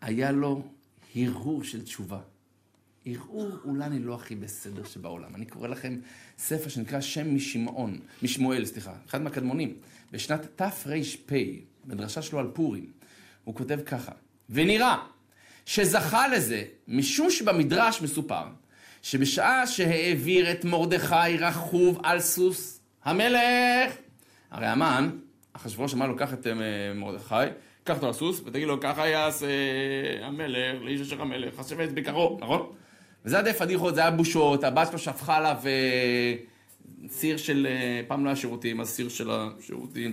היה 0.00 0.32
לו 0.32 0.62
הרהור 1.16 1.64
של 1.64 1.82
תשובה. 1.82 2.20
ערעור 3.04 3.50
אולי 3.64 3.84
אני 3.84 3.98
לא 3.98 4.14
הכי 4.14 4.34
בסדר 4.34 4.84
שבעולם. 4.84 5.34
אני 5.34 5.46
קורא 5.46 5.68
לכם 5.68 6.00
ספר 6.38 6.68
שנקרא 6.68 7.00
שם 7.00 7.34
משמעון, 7.34 7.98
משמואל, 8.22 8.64
סליחה, 8.64 8.92
אחד 9.06 9.22
מהקדמונים, 9.22 9.76
בשנת 10.12 10.46
תר"פ, 10.56 10.86
בדרשה 11.86 12.22
שלו 12.22 12.38
על 12.38 12.50
פורים. 12.54 12.92
הוא 13.44 13.54
כותב 13.54 13.78
ככה, 13.86 14.12
ונראה 14.50 14.96
שזכה 15.66 16.28
לזה 16.28 16.64
משום 16.88 17.30
שבמדרש 17.30 18.02
מסופר 18.02 18.44
שבשעה 19.02 19.66
שהעביר 19.66 20.50
את 20.50 20.64
מרדכי 20.64 21.36
רכוב 21.38 22.00
על 22.02 22.20
סוס 22.20 22.80
המלך, 23.04 23.92
הרי 24.50 24.66
המן, 24.66 25.10
אחשוורוש 25.52 25.94
אמר 25.94 26.06
לו, 26.06 26.16
קח 26.16 26.32
את 26.32 26.46
אה, 26.46 26.52
מרדכי, 26.94 27.34
קח 27.84 27.94
אותו 27.94 28.06
על 28.06 28.12
סוס 28.12 28.40
ותגיד 28.44 28.68
לו, 28.68 28.80
ככה 28.80 29.08
יעשה 29.08 29.46
המלך, 30.22 30.82
לאיש 30.82 31.00
אשר 31.00 31.22
המלך, 31.22 31.54
חשב 31.60 31.80
את 31.80 31.94
בקרו, 31.94 32.38
נכון? 32.40 32.72
וזה 33.24 33.36
היה 33.36 33.44
די 33.44 33.52
פדיחות, 33.52 33.94
זה 33.94 34.00
היה 34.00 34.10
בושות, 34.10 34.64
הבת 34.64 34.88
שלו 34.88 34.98
שפכה 34.98 35.36
עליו 35.36 35.56
אה, 35.66 36.34
סיר 37.08 37.36
של, 37.36 37.66
אה, 37.70 38.00
פעם 38.08 38.24
לא 38.24 38.28
היה 38.28 38.36
שירותים, 38.36 38.80
אז 38.80 38.88
סיר 38.88 39.08
של 39.08 39.30
השירותים. 39.30 40.12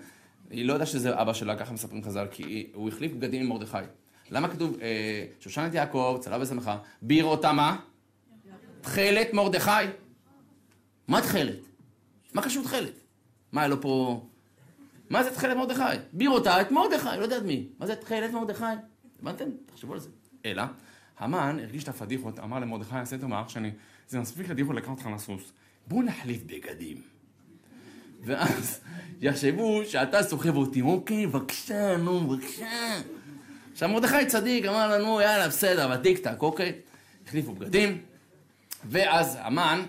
היא 0.50 0.64
לא 0.64 0.72
יודעה 0.72 0.86
שזה 0.86 1.20
אבא 1.20 1.32
שלה, 1.32 1.56
ככה 1.56 1.72
מספרים 1.72 2.02
חז"ל, 2.02 2.26
כי 2.30 2.66
הוא 2.74 2.88
החליף 2.88 3.12
בגדים 3.12 3.42
עם 3.42 3.48
מרדכי. 3.48 3.78
למה 4.30 4.48
כתוב, 4.48 4.76
אה, 4.82 5.24
שושנת 5.40 5.74
יעקב, 5.74 6.18
צלב 6.20 6.40
ושמחה, 6.42 6.78
בירותה 7.02 7.52
מה? 7.52 7.76
תכלת 8.86 9.32
מרדכי. 9.32 9.70
מה 11.08 11.22
תכלת? 11.22 11.58
מה 12.32 12.42
קשור 12.42 12.64
תכלת? 12.64 12.92
מה, 13.52 13.60
היה 13.60 13.68
לו 13.68 13.80
פה... 13.80 14.24
מה 15.10 15.24
זה 15.24 15.30
תכלת 15.30 15.56
מרדכי? 15.56 15.82
בירותה 16.12 16.60
את 16.60 16.70
מרדכי, 16.70 17.16
לא 17.18 17.22
יודעת 17.22 17.42
מי. 17.42 17.68
מה 17.78 17.86
זה 17.86 17.96
תכלת 17.96 18.32
מרדכי? 18.32 18.64
הבנתם? 19.20 19.44
תחשבו 19.66 19.92
על 19.92 19.98
זה. 19.98 20.08
אלא, 20.44 20.62
המן 21.18 21.58
הרגיש 21.62 21.84
את 21.84 21.88
הפדיחות, 21.88 22.38
אמר 22.38 22.58
למרדכי, 22.58 22.96
עשה 22.96 23.18
טוב 23.18 23.32
אח 23.32 23.48
שאני, 23.48 23.70
זה 24.08 24.20
מספיק 24.20 24.48
לדיחות 24.48 24.76
לקחת 24.76 24.88
אותך 24.88 25.06
לסוס. 25.14 25.52
בואו 25.86 26.02
נחליף 26.02 26.42
בגדים. 26.42 27.02
ואז 28.24 28.80
יחשבו 29.20 29.82
שאתה 29.86 30.22
סוחב 30.22 30.56
אותי, 30.56 30.80
אוקיי, 30.80 31.26
בבקשה, 31.26 31.96
נו, 31.96 32.20
בבקשה. 32.20 33.00
עכשיו 33.72 33.88
מרדכי 33.88 34.26
צדיק, 34.26 34.66
אמר 34.66 34.98
לנו, 34.98 35.20
יאללה, 35.20 35.48
בסדר, 35.48 35.96
בטיקטק, 35.96 36.42
אוקיי? 36.42 36.72
החליפו 37.26 37.54
בגדים, 37.54 37.98
ואז 38.88 39.38
המן 39.40 39.82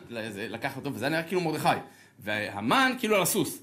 לקח 0.50 0.76
אותו, 0.76 0.94
וזה 0.94 1.10
נראה 1.10 1.24
כאילו 1.24 1.42
מרדכי. 1.42 1.70
והמן 2.20 2.92
כאילו 3.00 3.16
על 3.16 3.22
הסוס. 3.22 3.60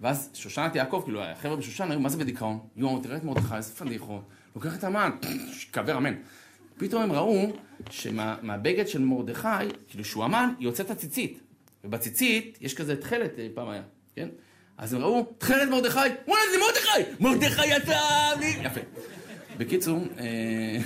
ואז 0.00 0.30
שושנת 0.34 0.74
יעקב, 0.74 1.00
כאילו, 1.04 1.22
החבר'ה 1.22 1.56
בשושן 1.56 1.90
היו 1.90 2.00
מה 2.00 2.08
זה 2.08 2.18
בדיכאון? 2.18 2.58
יואו, 2.76 3.00
תראה 3.00 3.16
את 3.16 3.24
מרדכי, 3.24 3.54
איזה 3.56 3.72
פדיחות. 3.74 4.22
לוקח 4.56 4.76
את 4.78 4.84
המן, 4.84 5.10
קבר 5.70 5.96
אמן. 5.96 6.14
פתאום 6.78 7.02
הם 7.02 7.12
ראו 7.12 7.52
שמהבגד 7.90 8.88
של 8.88 9.00
מרדכי, 9.00 9.48
כאילו 9.88 10.04
שהוא 10.04 10.24
אמן, 10.24 10.52
יוצאת 10.60 10.90
הציצית. 10.90 11.40
ובציצית 11.84 12.58
יש 12.60 12.74
כזה 12.74 13.00
תכלת, 13.00 13.38
אה, 13.38 13.48
פעם 13.54 13.68
היה, 13.68 13.82
כן? 14.16 14.28
אז 14.78 14.94
הם 14.94 15.00
ראו, 15.02 15.26
תכלת 15.38 15.68
מרדכי, 15.68 15.98
וואלה 16.28 16.42
זה 16.52 16.58
מרדכי! 16.60 17.12
מרדכי 17.20 17.66
יצא! 17.66 17.98
יפה. 18.62 18.80
בקיצור, 19.58 19.98
אה, 20.18 20.78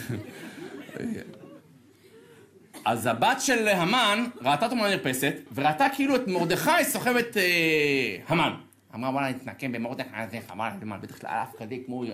אז 2.84 3.06
הבת 3.06 3.40
של 3.40 3.68
המן 3.68 4.24
ראתה 4.42 4.64
אותו 4.64 4.76
מהמרפסת, 4.76 5.34
וראתה 5.54 5.86
כאילו 5.94 6.16
את 6.16 6.28
מרדכי 6.28 6.84
סוחב 6.84 7.16
את 7.16 7.36
אה, 7.36 8.16
המן. 8.28 8.52
אמרה 8.94 9.10
וואלה 9.10 9.30
נתנקם 9.30 9.72
במרדכי 9.72 10.16
הזה, 10.16 10.38
חבל 10.48 10.64
על 10.64 10.72
הזמן, 10.76 11.00
בטח 11.00 11.24
לאף 11.24 11.48
כזה 11.58 11.74
כמו 11.86 12.04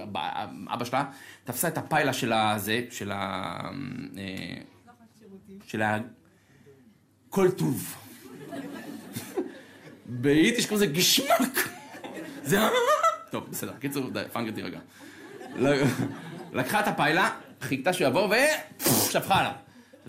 אבא 0.74 0.84
שלה, 0.84 1.04
תפסה 1.44 1.68
את 1.68 1.78
הפיילה 1.78 2.12
של 2.12 2.32
הזה, 2.32 2.80
של 2.90 3.12
ה... 3.12 3.70
של 5.66 5.82
ה... 5.82 5.98
כל 7.28 7.50
טוב. 7.50 7.96
ביידיש 10.06 10.66
קוראים 10.66 10.88
לזה 10.88 10.94
גשמק. 10.98 11.68
זה... 12.42 12.58
טוב, 13.30 13.46
בסדר, 13.50 13.72
קיצור, 13.80 14.10
די, 14.10 14.22
פאנגר 14.32 14.50
תירגע. 14.50 14.78
לקחה 16.52 16.80
את 16.80 16.88
הפיילה, 16.88 17.30
חיכתה 17.60 17.92
שהוא 17.92 18.08
יבוא 18.08 18.34
ושפכה 18.78 19.38
עליו. 19.38 19.52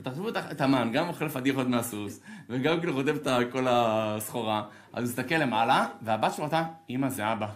תחשבו 0.04 0.30
את 0.30 0.62
המן, 0.62 0.90
גם 0.94 1.08
אוכל 1.08 1.30
פדיחות 1.30 1.68
מהסוס, 1.68 2.20
וגם 2.50 2.80
כאילו 2.80 2.94
חוטף 2.94 3.16
את 3.26 3.52
כל 3.52 3.66
הסחורה, 3.70 4.64
אז 4.94 5.04
הוא 5.04 5.10
מסתכל 5.10 5.36
למעלה, 5.36 5.88
והבת 6.02 6.34
שלו 6.34 6.46
אמרה, 6.46 6.66
אמא 6.90 7.10
זה 7.10 7.32
אבא. 7.34 7.48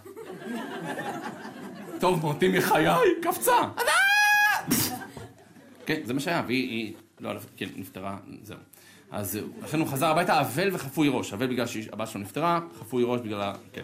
טוב, 1.99 2.21
מותי 2.21 2.57
מחיי, 2.57 2.87
קפצה. 3.21 3.51
כן, 5.85 6.01
זה 6.03 6.13
מה 6.13 6.19
שהיה, 6.19 6.43
והיא, 6.47 6.93
לא, 7.19 7.31
כן, 7.57 7.67
נפטרה, 7.75 8.17
זהו. 8.43 8.57
אז 9.11 9.39
לכן 9.63 9.79
הוא 9.79 9.87
חזר 9.87 10.07
הביתה 10.07 10.41
אבל 10.41 10.69
וחפוי 10.73 11.09
ראש, 11.09 11.33
אבל 11.33 11.47
בגלל 11.47 11.67
שהבת 11.67 12.07
שלו 12.07 12.21
נפטרה, 12.21 12.59
חפוי 12.79 13.03
ראש 13.07 13.21
בגלל 13.21 13.41
ה... 13.41 13.53
כן. 13.73 13.83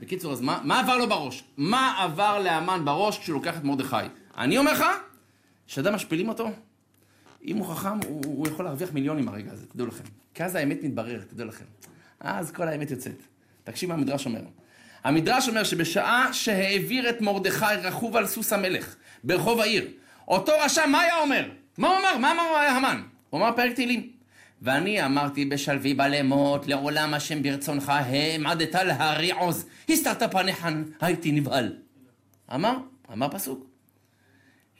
בקיצור, 0.00 0.32
אז 0.32 0.40
מה, 0.40 0.60
מה 0.64 0.80
עבר 0.80 0.96
לו 0.96 1.08
בראש? 1.08 1.44
מה 1.56 1.94
עבר 2.02 2.38
לאמן 2.38 2.84
בראש 2.84 3.18
כשהוא 3.18 3.34
לוקח 3.34 3.56
את 3.56 3.64
מרדכי? 3.64 3.96
אני 4.36 4.58
אומר 4.58 4.72
לך, 4.72 4.84
שאדם 5.66 5.94
משפילים 5.94 6.28
אותו, 6.28 6.50
אם 7.46 7.56
הוא 7.56 7.66
חכם, 7.66 7.98
הוא, 8.08 8.22
הוא 8.26 8.48
יכול 8.48 8.64
להרוויח 8.64 8.92
מיליונים 8.92 9.28
הרגע 9.28 9.52
הזה, 9.52 9.66
תדעו 9.66 9.86
לכם. 9.86 10.04
כי 10.34 10.44
אז 10.44 10.54
האמת 10.54 10.78
מתבררת, 10.82 11.28
תדעו 11.28 11.46
לכם. 11.46 11.64
אז 12.20 12.50
כל 12.50 12.68
האמת 12.68 12.90
יוצאת. 12.90 13.22
תקשיב 13.64 13.88
מה 13.88 13.94
המדרש 13.94 14.26
אומר. 14.26 14.40
המדרש 15.04 15.48
אומר 15.48 15.64
שבשעה 15.64 16.32
שהעביר 16.32 17.10
את 17.10 17.20
מרדכי 17.20 17.74
רכוב 17.82 18.16
על 18.16 18.26
סוס 18.26 18.52
המלך 18.52 18.96
ברחוב 19.24 19.60
העיר, 19.60 19.88
אותו 20.28 20.52
רשע, 20.64 20.86
מה 20.86 21.00
היה 21.00 21.20
אומר? 21.20 21.50
מה 21.78 21.88
הוא 21.88 21.96
אמר? 21.98 22.18
מה 22.18 22.32
אמר 22.32 22.42
המן? 22.76 23.02
הוא 23.30 23.40
אמר 23.40 23.56
פרק 23.56 23.72
תהילים. 23.72 24.10
ואני 24.62 25.04
אמרתי 25.04 25.44
בשלוי 25.44 25.94
בלמות, 25.94 26.66
לעולם 26.66 27.14
השם 27.14 27.42
ברצונך, 27.42 27.88
העמדת 27.88 28.74
להרי 28.74 29.32
עוז, 29.32 29.66
הסתרת 29.88 30.22
פניך, 30.32 30.68
הייתי 31.00 31.32
נבהל. 31.32 31.76
אמר, 32.54 32.76
אמר 33.12 33.28
פסוק. 33.28 33.66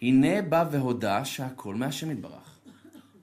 הנה 0.03 0.43
בא 0.43 0.65
והודה 0.71 1.25
שהכל 1.25 1.75
מהשם 1.75 2.11
יתברך. 2.11 2.46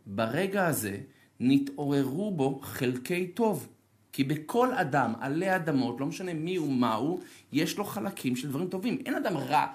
ברגע 0.06 0.68
הזה 0.68 0.97
נתעוררו 1.39 2.32
בו 2.32 2.60
חלקי 2.64 3.28
טוב. 3.28 3.68
כי 4.14 4.24
בכל 4.24 4.74
אדם 4.74 5.14
עלי 5.20 5.56
אדמות, 5.56 5.99
לא 5.99 6.06
משנה 6.06 6.34
מי 6.34 6.56
הוא 6.56 6.74
מה 6.74 6.93
הוא, 6.93 7.20
יש 7.51 7.78
לו 7.78 7.86
חלקים 7.86 8.36
של 8.36 8.49
דברים 8.49 8.68
טובים. 8.68 8.97
אין 9.06 9.16
אדם 9.16 9.38
רע 9.38 9.66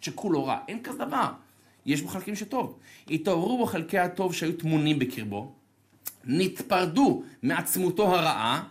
שכולו 0.00 0.44
רע, 0.44 0.58
אין 0.68 0.82
כזה 0.82 0.98
דבר. 0.98 1.28
יש 1.86 2.02
בו 2.02 2.08
חלקים 2.08 2.36
שטוב. 2.36 2.78
התעוררו 3.10 3.58
בו 3.58 3.66
חלקי 3.66 3.98
הטוב 3.98 4.34
שהיו 4.34 4.52
טמונים 4.52 4.98
בקרבו, 4.98 5.52
נתפרדו 6.24 7.22
מעצמותו 7.42 8.16
הרעה, 8.16 8.64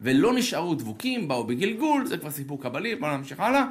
ולא 0.00 0.34
נשארו 0.34 0.74
דבוקים, 0.74 1.28
באו 1.28 1.44
בגלגול, 1.44 2.06
זה 2.06 2.18
כבר 2.18 2.30
סיפור 2.30 2.62
קבלי, 2.62 2.96
בואו 2.96 3.16
נמשיך 3.16 3.40
הלאה. 3.40 3.64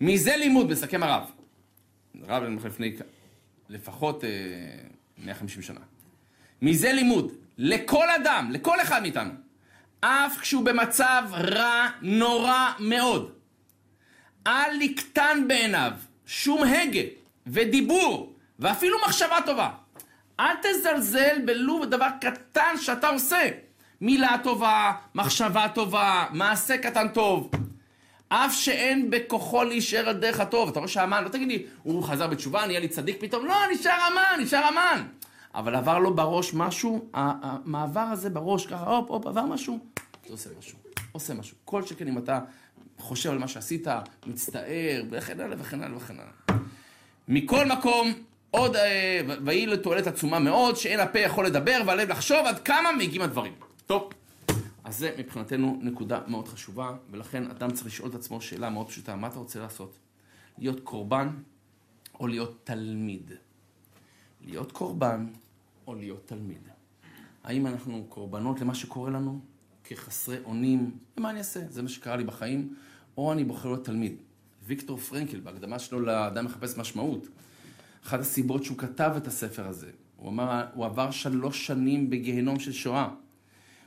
מזה 0.00 0.36
לימוד, 0.36 0.70
מסכם 0.70 1.02
הרב. 1.02 1.30
הרב 2.28 2.42
לפני 2.66 2.96
לפחות 3.68 4.24
אה, 4.24 4.30
150 5.24 5.62
שנה. 5.62 5.80
מזה 6.62 6.92
לימוד, 6.92 7.32
לכל 7.58 8.10
אדם, 8.10 8.50
לכל 8.50 8.80
אחד 8.80 9.02
מאיתנו, 9.02 9.30
אף 10.00 10.38
כשהוא 10.40 10.64
במצב 10.64 11.22
רע 11.32 11.88
נורא 12.02 12.72
מאוד, 12.78 13.32
אל 14.46 14.82
יקטן 14.82 15.44
בעיניו 15.48 15.92
שום 16.26 16.62
הגה 16.64 17.00
ודיבור 17.46 18.32
ואפילו 18.58 18.98
מחשבה 19.06 19.38
טובה. 19.46 19.70
אל 20.40 20.54
תזלזל 20.62 21.38
בלו 21.44 21.84
דבר 21.84 22.08
קטן 22.20 22.74
שאתה 22.80 23.08
עושה. 23.08 23.48
מילה 24.00 24.36
טובה, 24.42 24.92
מחשבה 25.14 25.66
טובה, 25.74 26.24
מעשה 26.30 26.78
קטן 26.78 27.08
טוב. 27.08 27.50
אף 28.28 28.54
שאין 28.54 29.10
בכוחו 29.10 29.64
להישאר 29.64 30.08
על 30.08 30.16
דרך 30.16 30.40
הטוב. 30.40 30.68
אתה 30.68 30.78
רואה 30.78 30.88
שהמן, 30.88 31.24
לא 31.24 31.28
תגיד 31.28 31.48
לי, 31.48 31.62
הוא 31.82 32.04
חזר 32.04 32.26
בתשובה, 32.26 32.66
נהיה 32.66 32.80
לי 32.80 32.88
צדיק 32.88 33.16
פתאום. 33.20 33.46
לא, 33.46 33.54
נשאר 33.72 33.92
המן, 33.92 34.44
נשאר 34.44 34.64
המן. 34.64 35.02
אבל 35.54 35.74
עבר 35.74 35.98
לו 35.98 36.14
בראש 36.14 36.54
משהו, 36.54 37.08
המעבר 37.14 38.00
הזה 38.00 38.30
בראש, 38.30 38.66
ככה, 38.66 38.96
הופ, 38.96 39.10
הופ, 39.10 39.26
עבר 39.26 39.42
משהו, 39.42 39.78
זה 40.26 40.32
עושה 40.32 40.50
משהו. 40.58 40.78
עושה 41.12 41.34
משהו. 41.34 41.56
כל 41.64 41.82
שכן 41.82 42.08
אם 42.08 42.18
אתה 42.18 42.40
חושב 42.98 43.30
על 43.30 43.38
מה 43.38 43.48
שעשית, 43.48 43.86
מצטער, 44.26 45.02
וכן 45.10 45.40
הלאה 45.40 45.56
וכן 45.60 45.82
הלאה 45.82 45.96
וכן 45.96 46.14
הלאה. 46.14 46.60
מכל 47.28 47.66
מקום, 47.66 48.12
עוד, 48.50 48.76
אה, 48.76 49.20
ויהי 49.44 49.66
לתועלת 49.66 50.06
עצומה 50.06 50.38
מאוד, 50.38 50.76
שאין 50.76 51.00
הפה 51.00 51.18
יכול 51.18 51.46
לדבר 51.46 51.78
והלב 51.86 52.08
לחשוב 52.08 52.46
עד 52.46 52.58
כמה 52.58 52.92
מגיעים 52.98 53.22
הדברים. 53.22 53.52
טוב, 53.86 54.10
אז 54.84 54.98
זה 54.98 55.14
מבחינתנו 55.18 55.78
נקודה 55.82 56.20
מאוד 56.26 56.48
חשובה, 56.48 56.92
ולכן 57.10 57.50
אדם 57.50 57.70
צריך 57.70 57.86
לשאול 57.86 58.10
את 58.10 58.14
עצמו 58.14 58.40
שאלה 58.40 58.70
מאוד 58.70 58.88
פשוטה, 58.88 59.16
מה 59.16 59.26
אתה 59.26 59.38
רוצה 59.38 59.60
לעשות? 59.60 59.96
להיות 60.58 60.80
קורבן 60.80 61.28
או 62.20 62.26
להיות 62.26 62.60
תלמיד? 62.64 63.32
להיות 64.40 64.72
קורבן 64.72 65.26
או 65.86 65.94
להיות 65.94 66.26
תלמיד? 66.26 66.68
האם 67.44 67.66
אנחנו 67.66 68.04
קורבנות 68.08 68.60
למה 68.60 68.74
שקורה 68.74 69.10
לנו 69.10 69.40
כחסרי 69.84 70.36
אונים? 70.44 70.90
ומה 71.16 71.30
אני 71.30 71.38
אעשה? 71.38 71.60
זה 71.68 71.82
מה 71.82 71.88
שקרה 71.88 72.16
לי 72.16 72.24
בחיים, 72.24 72.74
או 73.16 73.32
אני 73.32 73.44
בוחר 73.44 73.68
להיות 73.68 73.84
תלמיד. 73.84 74.16
ויקטור 74.66 74.98
פרנקל, 74.98 75.40
בהקדמה 75.40 75.78
שלו 75.78 76.00
לאדם 76.00 76.44
מחפש 76.44 76.78
משמעות, 76.78 77.28
אחת 78.04 78.20
הסיבות 78.20 78.64
שהוא 78.64 78.78
כתב 78.78 79.12
את 79.16 79.26
הספר 79.26 79.66
הזה, 79.66 79.90
הוא 80.16 80.28
אמר, 80.28 80.64
הוא 80.74 80.84
עבר 80.84 81.10
שלוש 81.10 81.66
שנים 81.66 82.10
בגיהנום 82.10 82.58
של 82.58 82.72
שואה. 82.72 83.08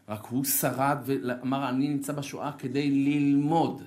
רק 0.09 0.25
הוא 0.25 0.43
שרד 0.43 0.97
ואמר, 1.05 1.69
אני 1.69 1.87
נמצא 1.87 2.13
בשואה 2.13 2.51
כדי 2.51 2.91
ללמוד, 2.91 3.81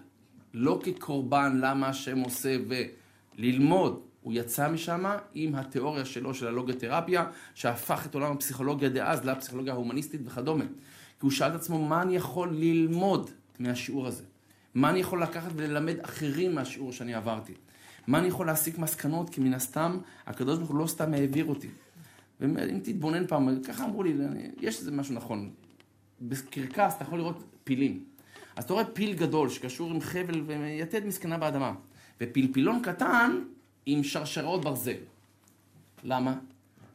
לא 0.55 0.81
כקורבן 0.85 1.59
למה 1.61 1.89
השם 1.89 2.19
עושה 2.19 2.57
וללמוד. 2.69 4.08
הוא 4.23 4.33
יצא 4.33 4.71
משם 4.71 5.05
עם 5.35 5.55
התיאוריה 5.55 6.05
שלו 6.05 6.35
של 6.35 6.47
הלוגותרפיה, 6.47 7.27
שהפך 7.55 8.07
את 8.07 8.15
עולם 8.15 8.33
הפסיכולוגיה 8.33 8.89
דאז 8.89 9.25
לפסיכולוגיה 9.25 9.73
ההומניסטית 9.73 10.21
וכדומה. 10.25 10.65
כי 10.65 11.27
הוא 11.27 11.31
שאל 11.31 11.51
את 11.51 11.55
עצמו, 11.55 11.87
מה 11.87 12.03
אני 12.03 12.17
יכול 12.17 12.51
ללמוד 12.53 13.31
מהשיעור 13.59 14.07
הזה? 14.07 14.23
מה 14.75 14.91
אני 14.91 15.01
יכול 15.01 15.23
לקחת 15.23 15.51
וללמד 15.57 16.01
אחרים 16.01 16.55
מהשיעור 16.55 16.93
שאני 16.93 17.15
עברתי? 17.15 17.55
מה 18.07 18.19
אני 18.19 18.29
יכול 18.29 18.47
להסיק 18.47 18.79
מסקנות? 18.79 19.31
כי 19.31 19.41
מן 19.41 19.55
הסתם, 19.55 19.99
הקדוש 20.27 20.59
ברוך 20.59 20.71
הוא 20.71 20.79
לא 20.79 20.87
סתם 20.87 21.15
העביר 21.15 21.45
אותי. 21.45 21.69
ואם 22.41 22.81
תתבונן 22.83 23.27
פעם, 23.27 23.63
ככה 23.63 23.85
אמרו 23.85 24.03
לי, 24.03 24.15
יש 24.61 24.79
איזה 24.81 24.91
משהו 24.91 25.15
נכון. 25.15 25.51
בקרקס 26.21 26.95
אתה 26.97 27.05
יכול 27.05 27.19
לראות 27.19 27.45
פילים. 27.65 28.05
אז 28.57 28.65
אתה 28.65 28.73
רואה 28.73 28.85
פיל 28.85 29.15
גדול 29.15 29.49
שקשור 29.49 29.91
עם 29.91 30.01
חבל 30.01 30.43
ויתד 30.47 31.07
מסכנה 31.07 31.39
באדמה. 31.39 31.75
ופלפילון 32.21 32.83
קטן 32.83 33.43
עם 33.91 34.05
שרשראות 34.05 34.65
ברזל. 34.65 34.93
למה? 36.05 36.35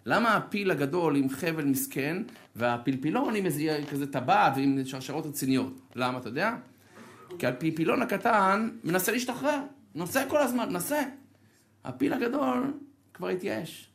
למה 0.05 0.35
הפיל 0.35 0.71
הגדול 0.71 1.15
עם 1.15 1.29
חבל 1.29 1.65
מסכן, 1.65 2.23
והפלפילון 2.55 3.35
עם 3.35 3.45
איזה 3.45 3.83
כזה 3.91 4.11
טבעת 4.11 4.53
ועם 4.55 4.85
שרשרות 4.85 5.25
רציניות? 5.25 5.79
למה, 5.95 6.17
אתה 6.17 6.29
יודע? 6.29 6.55
כי 7.39 7.47
הפלפילון 7.47 8.01
הקטן 8.01 8.69
מנסה 8.83 9.11
להשתחרר. 9.11 9.59
נוסע 9.95 10.29
כל 10.29 10.37
הזמן, 10.37 10.69
נסה. 10.69 11.01
הפיל 11.83 12.13
הגדול 12.13 12.73
כבר 13.13 13.27
התייאש. 13.27 13.89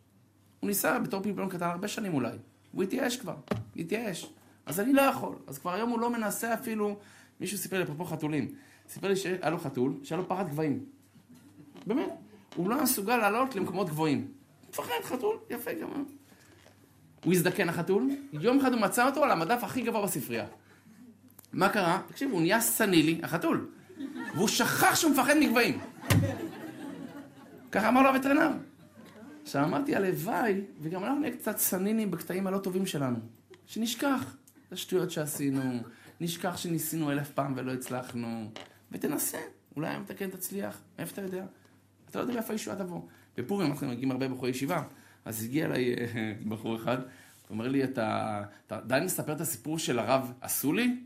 הוא 0.61 0.69
ניסה 0.69 0.99
בתור 0.99 1.23
פלפילון 1.23 1.49
קטן 1.49 1.67
הרבה 1.67 1.89
שנים 1.89 2.15
אולי. 2.15 2.37
הוא 2.73 2.83
התייאש 2.83 3.17
כבר, 3.17 3.37
התייאש. 3.77 4.33
אז 4.67 4.81
אני 4.81 4.93
לא 4.93 5.03
יכול. 5.03 5.35
אז 5.47 5.59
כבר 5.59 5.75
היום 5.75 5.91
הוא 5.91 6.01
לא 6.01 6.11
מנסה 6.11 6.55
אפילו, 6.55 6.99
מישהו 7.41 7.59
סיפר 7.59 7.77
לי 7.77 7.85
אפרופו 7.85 8.05
חתולים. 8.05 8.49
סיפר 8.89 9.09
לי 9.09 9.17
שהיה 9.17 9.51
לו 9.51 9.59
חתול, 9.59 9.95
שהיה 10.03 10.21
לו 10.21 10.29
פחד 10.29 10.49
גבהים. 10.49 10.85
באמת. 11.87 12.28
הוא 12.57 12.71
לא 12.71 12.83
מסוגל 12.83 13.17
לעלות 13.17 13.55
למקומות 13.57 13.89
גבוהים. 13.89 14.29
מפחד 14.69 14.93
חתול, 15.03 15.37
יפה 15.51 15.73
גם. 15.73 16.05
הוא 17.25 17.33
הזדקן 17.33 17.69
החתול, 17.69 18.11
יום 18.33 18.61
אחד 18.61 18.73
הוא 18.73 18.81
מצא 18.81 19.07
אותו 19.07 19.25
על 19.25 19.31
המדף 19.31 19.65
הכי 19.65 19.83
גבוה 19.83 20.03
בספרייה. 20.03 20.47
מה 21.53 21.69
קרה? 21.69 22.03
תקשיבו, 22.09 22.33
הוא 22.33 22.41
נהיה 22.41 22.61
סנילי, 22.61 23.21
החתול. 23.23 23.69
והוא 24.35 24.49
שכח 24.49 24.95
שהוא 24.95 25.13
מפחד 25.13 25.35
מגבהים. 25.41 25.81
ככה 27.73 27.89
אמר 27.89 28.03
לו 28.03 28.09
הווטרינר. 28.09 28.51
עכשיו 29.43 29.65
אמרתי, 29.65 29.97
הלוואי, 29.97 30.61
וגם 30.81 31.05
אנחנו 31.05 31.21
נהיה 31.21 31.37
קצת 31.37 31.59
סנינים 31.59 32.11
בקטעים 32.11 32.47
הלא 32.47 32.59
טובים 32.59 32.87
שלנו. 32.87 33.19
שנשכח 33.67 34.37
את 34.69 34.73
השטויות 34.73 35.11
שעשינו, 35.11 35.81
נשכח 36.21 36.57
שניסינו 36.57 37.11
אלף 37.11 37.31
פעם 37.31 37.53
ולא 37.57 37.73
הצלחנו, 37.73 38.51
ותנסה, 38.93 39.39
אולי 39.77 39.89
היום 39.89 40.05
כן 40.17 40.31
תצליח, 40.31 40.81
איפה 40.99 41.13
אתה 41.13 41.23
יודע? 41.23 41.45
אתה 42.11 42.19
לא 42.19 42.23
יודע 42.23 42.35
מאיפה 42.35 42.53
הישועה 42.53 42.77
תבוא. 42.77 43.01
בפורים 43.37 43.71
אנחנו 43.71 43.89
מגיעים 43.89 44.11
הרבה 44.11 44.29
בחורי 44.29 44.51
ישיבה, 44.51 44.83
אז 45.25 45.45
הגיע 45.45 45.67
אליי 45.67 45.95
אה, 45.95 46.33
בחור 46.49 46.77
אחד, 46.77 46.97
הוא 46.97 47.07
אומר 47.51 47.69
לי, 47.69 47.85
אתה, 47.85 48.43
אתה 48.67 48.77
עדיין 48.77 49.05
מספר 49.05 49.33
את 49.33 49.41
הסיפור 49.41 49.79
של 49.79 49.99
הרב 49.99 50.33
עשו 50.41 50.73
לי? 50.73 50.97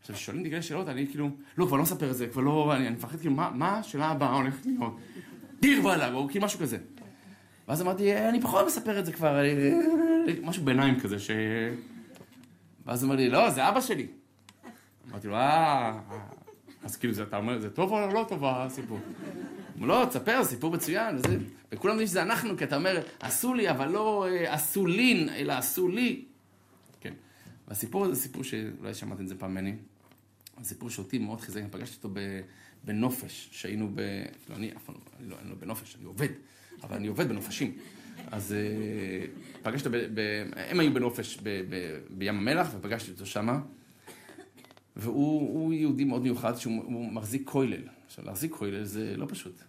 עכשיו, 0.00 0.16
שואלים 0.16 0.40
אותי 0.40 0.50
כאלה 0.50 0.62
שאלות, 0.62 0.88
אני 0.88 1.06
כאילו, 1.06 1.30
לא, 1.58 1.66
כבר 1.66 1.76
לא 1.76 1.82
מספר 1.82 2.10
את 2.10 2.16
זה, 2.16 2.26
כבר 2.26 2.42
לא, 2.42 2.76
אני, 2.76 2.86
אני 2.86 2.96
מפחד, 2.96 3.18
כאילו, 3.18 3.34
מה, 3.34 3.50
מה 3.54 3.78
השאלה 3.78 4.06
הבאה 4.06 4.34
הולכת 4.34 4.66
להיות? 4.66 4.98
דיר 5.60 5.82
וואלה, 5.82 6.12
או 6.12 6.28
כאילו 6.28 6.44
משהו 6.44 6.60
כזה. 6.60 6.78
ואז 7.68 7.82
אמרתי, 7.82 8.12
אה, 8.12 8.28
אני 8.28 8.40
פחות 8.40 8.66
מספר 8.66 8.98
את 8.98 9.06
זה 9.06 9.12
כבר, 9.12 9.44
אה, 9.44 9.72
משהו 10.42 10.64
ביניים 10.64 11.00
כזה, 11.00 11.18
ש... 11.18 11.30
ואז 12.86 13.02
הוא 13.02 13.08
אמר 13.08 13.16
לי, 13.16 13.28
לא, 13.28 13.50
זה 13.50 13.68
אבא 13.68 13.80
שלי. 13.80 14.06
אמרתי 15.10 15.28
לו, 15.28 15.36
אה... 15.36 15.98
אז 16.84 16.96
כאילו, 16.96 17.14
אתה 17.22 17.36
אומר, 17.36 17.58
זה 17.58 17.70
טוב 17.70 17.92
או 17.92 18.12
לא 18.12 18.24
טוב 18.28 18.44
הסיפור? 18.44 18.98
הוא 19.78 19.86
לא, 19.86 20.06
תספר, 20.10 20.44
סיפור 20.44 20.70
מצוין, 20.70 21.16
וזה... 21.16 21.38
וכולם 21.72 21.92
יודעים 21.92 22.08
שזה 22.08 22.22
אנחנו, 22.22 22.56
כי 22.56 22.64
אתה 22.64 22.76
אומר, 22.76 23.02
עשו 23.20 23.54
לי, 23.54 23.70
אבל 23.70 23.88
לא 23.88 24.26
אה, 24.28 24.54
עשו 24.54 24.86
לין, 24.86 25.28
אלא 25.28 25.52
עשו 25.52 25.88
לי. 25.88 26.24
כן. 27.00 27.12
והסיפור 27.68 28.04
הזה, 28.04 28.20
סיפור 28.20 28.44
שאולי 28.44 28.94
שמעתם 28.94 29.22
את 29.22 29.28
זה 29.28 29.34
פעם 29.38 29.50
ממני, 29.50 29.74
סיפור 30.62 30.90
שאותי 30.90 31.18
מאוד 31.18 31.40
חיזק, 31.40 31.60
אני 31.60 31.70
פגשתי 31.70 31.96
אותו 31.96 32.20
בנופש, 32.84 33.48
שהיינו 33.52 33.90
ב... 33.94 34.00
לא, 34.50 34.54
אני 34.56 34.70
אף 34.76 34.84
פעם 34.84 34.94
לא, 35.28 35.36
אני 35.42 35.50
לא 35.50 35.56
בנופש, 35.56 35.96
אני 35.96 36.04
עובד, 36.04 36.28
אבל 36.82 36.96
אני 36.96 37.08
עובד 37.08 37.28
בנופשים. 37.28 37.72
אז 38.32 38.52
אה, 38.52 39.26
פגשת, 39.62 39.86
ב, 39.86 39.96
ב, 39.96 40.20
הם 40.56 40.80
היו 40.80 40.94
בנופש 40.94 41.38
בים 42.10 42.38
המלח, 42.38 42.68
ופגשתי 42.76 43.10
אותו 43.10 43.26
שמה, 43.26 43.60
והוא 44.96 45.72
יהודי 45.72 46.04
מאוד 46.04 46.22
מיוחד, 46.22 46.56
שהוא 46.56 47.12
מחזיק 47.12 47.42
כולל. 47.44 47.95
עכשיו, 48.06 48.24
להחזיק 48.24 48.52
כולל 48.52 48.84
זה 48.84 49.16
לא 49.16 49.26
פשוט. 49.28 49.62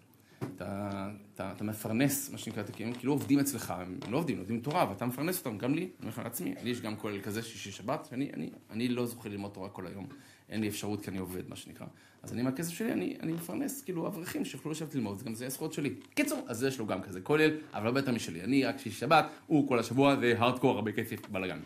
אתה, 0.56 1.10
אתה, 1.36 1.52
אתה 1.52 1.64
מפרנס, 1.64 2.30
מה 2.30 2.38
שנקרא, 2.38 2.64
כאילו, 2.74 2.92
כאילו 3.00 3.14
עובדים 3.14 3.40
אצלך, 3.40 3.74
הם 3.78 4.00
לא 4.10 4.18
עובדים, 4.18 4.38
לומדים 4.38 4.60
תורה, 4.60 4.90
ואתה 4.90 5.06
מפרנס 5.06 5.40
אותם, 5.40 5.58
גם 5.58 5.74
לי, 5.74 5.82
אני 5.82 5.90
אומר 6.00 6.10
לך 6.10 6.20
לעצמי, 6.20 6.56
לי 6.64 6.70
יש 6.70 6.82
גם 6.82 6.96
כולל 6.96 7.22
כזה 7.22 7.44
שישי 7.44 7.72
שבת, 7.72 8.08
ואני 8.12 8.32
אני, 8.34 8.50
אני 8.72 8.88
לא 8.88 9.06
זוכר 9.06 9.30
ללמוד 9.30 9.52
תורה 9.52 9.70
כל 9.70 9.88
היום, 9.88 10.08
אין 10.50 10.62
לי 10.62 10.68
אפשרות 10.68 11.02
כי 11.02 11.10
אני 11.10 11.18
עובד, 11.18 11.50
מה 11.50 11.56
שנקרא. 11.56 11.86
אז 12.24 12.34
אני, 12.34 12.42
מהכסף 12.42 12.74
שלי, 12.74 12.94
אני, 12.94 13.18
אני 13.20 13.32
מפרנס, 13.32 13.82
כאילו, 13.82 14.08
אברכים 14.08 14.46
שיוכלו 14.46 14.72
לשבת 14.72 14.96
ללמוד, 14.96 15.24
גם 15.24 15.36
זה 15.36 15.46
הזכויות 15.46 15.74
שלי. 15.74 15.96
קיצור, 16.14 16.46
אז 16.48 16.64
יש 16.64 16.80
לו 16.80 16.86
גם 16.86 17.02
כזה 17.02 17.22
כולל, 17.22 17.52
אבל 17.74 17.86
לא 17.86 17.92
בטח 17.92 18.10
משלי. 18.10 18.44
אני 18.44 18.66
רק 18.66 18.78
שישי 18.78 19.00
שבת, 19.00 19.26
הוא 19.48 19.68
כל 19.68 19.80
השבוע, 19.80 20.16
זה 20.20 20.34
הארדקור, 20.38 20.76
הרבה 20.76 20.92
כסף, 20.92 21.30
בלאגן. 21.30 21.60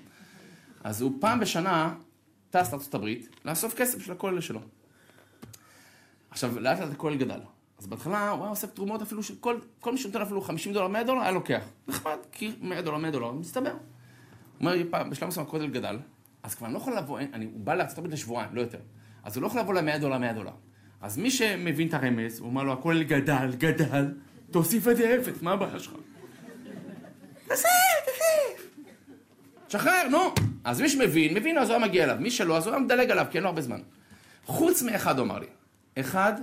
אז 0.84 1.02
הוא 1.02 1.12
פעם 1.20 1.40
בשנה 1.40 1.96
טס 2.50 2.72
לארצות 2.72 2.94
הברית, 2.94 3.30
לאסוף 3.46 3.74
כסף 3.76 4.02
של 4.02 4.12
הכולל 4.12 4.42
שלו. 4.42 4.62
עכשיו, 6.32 6.60
לאט 6.60 6.80
לאט 6.80 6.92
הכולל 6.92 7.18
גדל. 7.18 7.40
אז 7.80 7.88
בהתחלה 7.88 8.30
הוא 8.30 8.42
היה 8.42 8.50
עושה 8.50 8.68
תרומות 8.68 9.02
אפילו 9.02 9.24
של 9.24 9.34
כל, 9.40 9.60
כל 9.80 9.92
מי 9.92 9.98
שנותן 9.98 10.22
אפילו 10.22 10.42
50 10.42 10.74
דולר, 10.74 10.88
100 10.88 11.04
דולר, 11.04 11.22
היה 11.22 11.32
לוקח. 11.32 11.64
נחמד, 11.88 12.18
כי 12.32 12.52
100 12.62 12.82
דולר, 12.82 12.98
100 12.98 13.12
דולר, 13.12 13.32
מסתבר. 13.32 13.72
הוא 13.72 13.80
אומר 14.60 14.72
לי 14.72 14.86
פעם, 14.90 15.10
בשלב 15.10 15.28
מסוים 15.28 15.46
הכולל 15.46 15.68
גדל, 15.68 16.00
אז 16.44 16.56
כבר 16.56 16.68
אני 16.68 16.74
לא 16.74 16.80
יכול 16.80 16.98
לבוא, 16.98 17.20
אני, 17.20 17.46
הוא 17.46 17.60
בא 17.60 17.74
לארצות 17.74 17.98
הברית 17.98 18.14
לשבועיים, 18.14 18.50
לא 18.56 18.62
יותר. 18.62 18.78
אז 19.24 19.36
הוא 19.36 19.42
לא 19.42 19.48
יכול 19.48 19.60
לבוא 19.60 19.74
ל-100 19.74 19.98
דולר, 19.98 20.18
100 20.18 20.34
דולר. 20.34 20.52
אז 21.02 21.18
מי 21.18 21.32
שמבין 21.32 21.88
את 21.88 21.94
הרמז, 21.94 22.40
הוא 22.40 22.48
אומר 22.48 22.64
לו, 22.64 22.74
הכולל 22.74 23.04
גדל, 23.04 23.52
גדל, 23.58 24.14
תוסיף 24.52 24.88
את 24.88 24.98
זה 24.98 25.18
אפס, 25.20 25.42
מה 25.42 25.52
הבעיה 25.52 25.80
שלך? 25.80 25.94
תוסיף, 27.48 27.68
תוסיף. 28.06 28.86
שחרר, 29.68 30.08
נו. 30.12 30.20
אז 30.64 30.82
מי 30.82 30.90
שמבין, 30.90 31.34
מבין, 31.34 31.58
אז 31.58 31.70
הוא 31.70 31.78
היה 31.78 31.88
מגיע 31.88 32.04
אליו. 32.04 32.18
מי 32.20 32.32
שלא, 32.32 32.58
אז 32.58 32.68
הוא 32.68 32.76
היה 32.76 32.84
מדלג 32.84 33.12
עליו, 33.12 33.26
כי 33.32 33.38
אין 33.38 33.44
לו 33.44 33.50
הרבה 33.50 33.62
זמן. 33.62 33.82
חוץ 34.46 34.82
מאחד, 34.82 35.20
הוא 35.20 35.26
אמר 35.26 35.40
לי. 35.40 35.48
אחד 36.00 36.34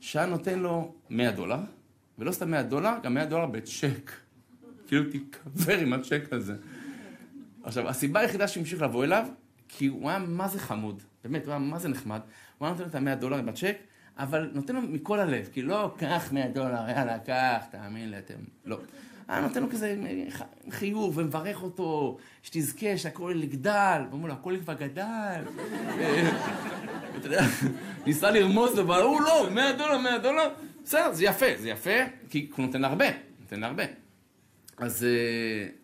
שהיה 0.00 0.26
נותן 0.26 0.58
לו 0.58 0.94
100 1.10 1.30
דולר, 1.30 1.58
ולא 2.18 2.32
סתם 2.32 2.50
100 2.50 2.62
דולר, 2.62 2.92
גם 3.02 3.14
100 3.14 3.24
דולר 3.24 3.46
בצ'ק. 3.46 4.12
כאילו 4.86 5.10
תיקבר 5.10 5.78
עם 5.78 5.92
הצ'ק 5.92 6.22
הזה. 6.32 6.54
עכשיו, 7.62 7.88
הסיבה 7.88 8.20
היחידה 8.20 8.48
שהמשיך 8.48 8.82
לבוא 8.82 9.04
אליו, 9.04 9.26
כי 9.68 9.86
הוא 9.86 10.10
היה 10.10 10.18
מה 10.18 10.48
זה 10.48 10.58
חמוד, 10.58 11.02
באמת, 11.24 11.44
הוא 11.44 11.50
היה 11.50 11.58
מה 11.58 11.78
זה 11.78 11.88
נחמד, 11.88 12.20
הוא 12.58 12.66
היה 12.66 12.72
נותן 12.72 12.84
לו 12.84 12.90
את 12.90 12.94
ה-100 12.94 13.20
דולר 13.20 13.48
הצ'ק, 13.48 13.76
אבל 14.18 14.50
נותן 14.52 14.74
לו 14.74 14.82
מכל 14.82 15.20
הלב, 15.20 15.48
כי 15.52 15.62
לא, 15.62 15.94
קח 15.98 16.32
100 16.32 16.48
דולר, 16.48 16.88
יאללה, 16.88 17.18
קח, 17.18 17.64
תאמין 17.70 18.10
לי, 18.10 18.18
אתם, 18.18 18.34
לא. 18.64 18.78
היה 19.30 19.40
נותן 19.40 19.62
לו 19.62 19.70
כזה 19.70 19.96
חיוב 20.70 21.18
ומברך 21.18 21.62
אותו, 21.62 22.18
שתזכה, 22.42 22.98
שהכל 22.98 23.40
יגדל, 23.42 24.02
ואומר 24.10 24.28
לו, 24.28 24.34
הכל 24.34 24.54
כבר 24.62 24.74
גדל. 24.74 25.42
אתה 27.18 27.26
יודע, 27.26 27.42
ניסה 28.06 28.30
לרמוז 28.30 28.74
לו, 28.74 28.82
אבל 28.82 29.02
הוא 29.02 29.20
לא, 29.20 29.46
100 29.50 29.72
דולר, 29.72 29.98
100 29.98 30.18
דולר, 30.18 30.48
בסדר, 30.84 31.12
זה 31.12 31.24
יפה, 31.24 31.46
זה 31.56 31.68
יפה, 31.68 31.90
כי 32.30 32.50
הוא 32.56 32.66
נותן 32.66 32.80
להרבה, 32.80 33.04
נותן 33.40 33.60
להרבה. 33.60 33.84
אז, 34.78 35.06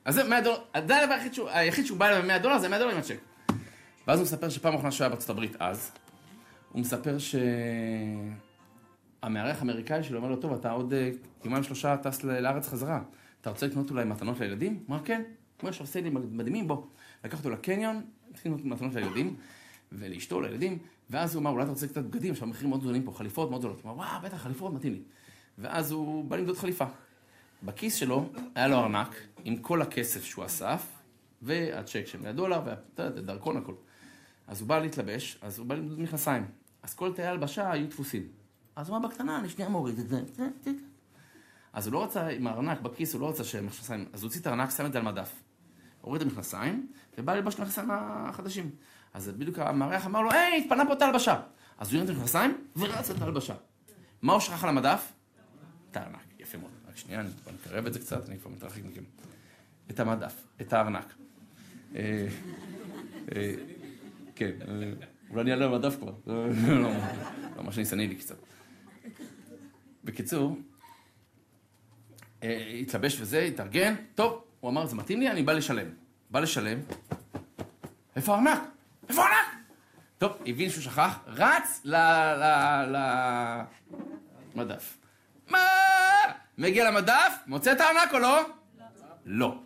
אז 0.04 0.14
זה 0.14 0.24
100 0.24 0.40
דולר, 0.40 0.58
הדבר 0.74 1.16
היחיד 1.48 1.86
שהוא, 1.86 1.98
בא 1.98 2.08
אליו 2.08 2.22
ב-100 2.22 2.38
דולר 2.38 2.58
זה 2.58 2.68
100 2.68 2.78
דולר 2.78 2.92
עם 2.92 2.98
הצ'ק. 2.98 3.18
ואז 4.06 4.18
הוא 4.18 4.24
מספר 4.24 4.48
שפעם 4.48 4.74
אחרונה 4.74 4.90
שהוא 4.90 5.04
היה 5.04 5.08
בארצות 5.08 5.30
הברית 5.30 5.56
אז, 5.58 5.90
הוא 6.72 6.80
מספר 6.80 7.16
שהמארח 9.22 9.58
האמריקאי 9.58 10.02
שלו 10.02 10.18
אומר 10.18 10.28
לו, 10.28 10.36
טוב, 10.36 10.52
אתה 10.52 10.70
עוד 10.70 10.94
יומיים 11.44 11.62
שלושה 11.62 11.96
טס 11.96 12.24
לארץ 12.24 12.68
חזרה, 12.68 13.00
אתה 13.46 13.52
רוצה 13.52 13.66
לקנות 13.66 13.90
אולי 13.90 14.04
מתנות 14.04 14.40
לילדים? 14.40 14.84
הוא 14.86 14.96
אמר, 14.96 15.04
כן, 15.04 15.22
הוא 15.62 15.70
יש 15.70 15.82
סיילים 15.82 16.14
מדהימים, 16.30 16.68
בוא. 16.68 16.82
לקח 17.24 17.38
אותו 17.38 17.50
לקניון, 17.50 18.02
התחיל 18.30 18.52
לקנות 18.52 18.66
מתנות 18.66 18.94
לילדים, 18.94 19.36
ולאשתו, 19.92 20.40
לילדים, 20.40 20.78
ואז 21.10 21.34
הוא 21.34 21.40
אמר, 21.40 21.50
אולי 21.50 21.62
אתה 21.62 21.72
רוצה 21.72 21.88
קצת 21.88 22.04
בגדים, 22.04 22.32
עכשיו 22.32 22.48
מחירים 22.48 22.70
מאוד 22.70 22.80
גדולים 22.80 23.02
פה, 23.02 23.12
חליפות 23.12 23.50
מאוד 23.50 23.60
גדולות. 23.60 23.80
הוא 23.82 23.92
אמר, 23.92 23.98
וואו, 23.98 24.22
בטח, 24.22 24.36
חליפות 24.36 24.72
מתאים 24.72 24.92
לי. 24.92 25.02
ואז 25.58 25.90
הוא 25.90 26.24
בא 26.24 26.36
למדוד 26.36 26.56
חליפה. 26.56 26.84
בכיס 27.62 27.94
שלו 27.94 28.28
היה 28.54 28.68
לו 28.68 28.76
ארנק 28.76 29.16
עם 29.44 29.56
כל 29.56 29.82
הכסף 29.82 30.24
שהוא 30.24 30.44
אסף, 30.44 30.86
והצ'ק 31.42 32.06
של 32.06 32.20
100 32.20 32.32
דולר, 32.32 32.60
והדרכון, 32.96 33.56
הכל. 33.56 33.74
אז 34.46 34.60
הוא 34.60 34.68
בא 34.68 34.78
להתלבש, 34.78 35.38
אז 35.42 35.58
הוא 35.58 35.66
בא 35.66 35.74
למדוד 35.74 36.00
מכנסיים. 36.00 36.44
אז 36.82 36.94
כל 36.94 37.12
תאי 37.12 37.24
הלבשה 37.24 37.70
היו 37.70 37.88
דפוסים. 37.88 38.28
אז 38.76 38.88
הוא 38.88 38.96
אמר, 38.96 39.08
בקטנה, 39.08 39.38
אני 39.38 39.48
שנייה 39.48 39.68
מוריד 39.70 39.98
את 39.98 40.08
זה. 40.08 40.20
אז 41.76 41.86
הוא 41.86 41.92
לא 41.92 42.04
רצה, 42.04 42.28
עם 42.28 42.46
הארנק 42.46 42.80
בכיס, 42.80 43.14
הוא 43.14 43.20
לא 43.20 43.28
רצה 43.28 43.44
שמכנסיים, 43.44 44.08
אז 44.12 44.22
הוא 44.22 44.28
הוציא 44.28 44.40
את 44.40 44.46
הארנק, 44.46 44.70
שם 44.70 44.86
את 44.86 44.92
זה 44.92 44.98
על 44.98 45.04
מדף. 45.04 45.42
הוריד 46.00 46.22
את 46.22 46.28
המכנסיים, 46.28 46.88
ובא 47.18 47.34
ללבוש 47.34 47.54
את 47.54 47.58
המכנסיים 47.58 47.88
החדשים. 47.90 48.70
אז 49.14 49.28
בדיוק 49.28 49.58
המארח 49.58 50.06
אמר 50.06 50.22
לו, 50.22 50.30
היי, 50.30 50.62
התפנה 50.62 50.86
פה 50.86 50.92
את 50.92 51.02
ההלבשה. 51.02 51.40
אז 51.78 51.92
הוא 51.92 51.98
הרים 51.98 52.10
את 52.10 52.16
המכנסיים, 52.16 52.64
ורץ 52.76 53.10
את 53.10 53.22
ההלבשה. 53.22 53.54
מה 54.22 54.32
הוא 54.32 54.40
שכח 54.40 54.64
על 54.64 54.70
המדף? 54.70 55.12
את 55.90 55.96
הארנק. 55.96 56.24
יפה 56.38 56.58
מאוד. 56.58 56.70
רק 56.88 56.96
שנייה, 56.96 57.20
אני 57.20 57.30
כבר 57.42 57.52
מקרב 57.52 57.86
את 57.86 57.92
זה 57.92 57.98
קצת, 57.98 58.28
אני 58.28 58.38
כבר 58.38 58.50
מתרחק 58.50 58.84
מכם. 58.84 59.02
את 59.90 60.00
המדף, 60.00 60.46
את 60.60 60.72
הארנק. 60.72 61.14
כן, 64.34 64.50
אולי 65.30 65.42
אני 65.42 65.50
אעלה 65.50 65.66
למדף 65.66 65.96
כבר. 65.96 66.12
לא, 66.26 66.90
ממש 67.56 67.78
ניסני 67.78 68.08
לי 68.08 68.14
קצת. 68.14 68.36
בקיצור, 70.04 70.56
התלבש 72.80 73.20
וזה, 73.20 73.40
התארגן, 73.40 73.94
טוב, 74.14 74.44
הוא 74.60 74.70
אמר, 74.70 74.86
זה 74.86 74.96
מתאים 74.96 75.20
לי, 75.20 75.30
אני 75.30 75.42
בא 75.42 75.52
לשלם. 75.52 75.86
בא 76.30 76.40
לשלם, 76.40 76.78
איפה 78.16 78.34
הארנק? 78.34 78.60
איפה 79.08 79.22
הארנק? 79.22 79.54
טוב, 80.18 80.32
הבין 80.46 80.70
שהוא 80.70 80.82
שכח, 80.82 81.18
רץ 81.26 81.82
למדף. 84.54 84.98
מה? 85.50 85.58
מגיע 86.58 86.90
למדף, 86.90 87.32
מוצא 87.46 87.72
את 87.72 87.80
הארנק 87.80 88.14
או 88.14 88.18
לא? 88.18 88.42
לא. 89.24 89.62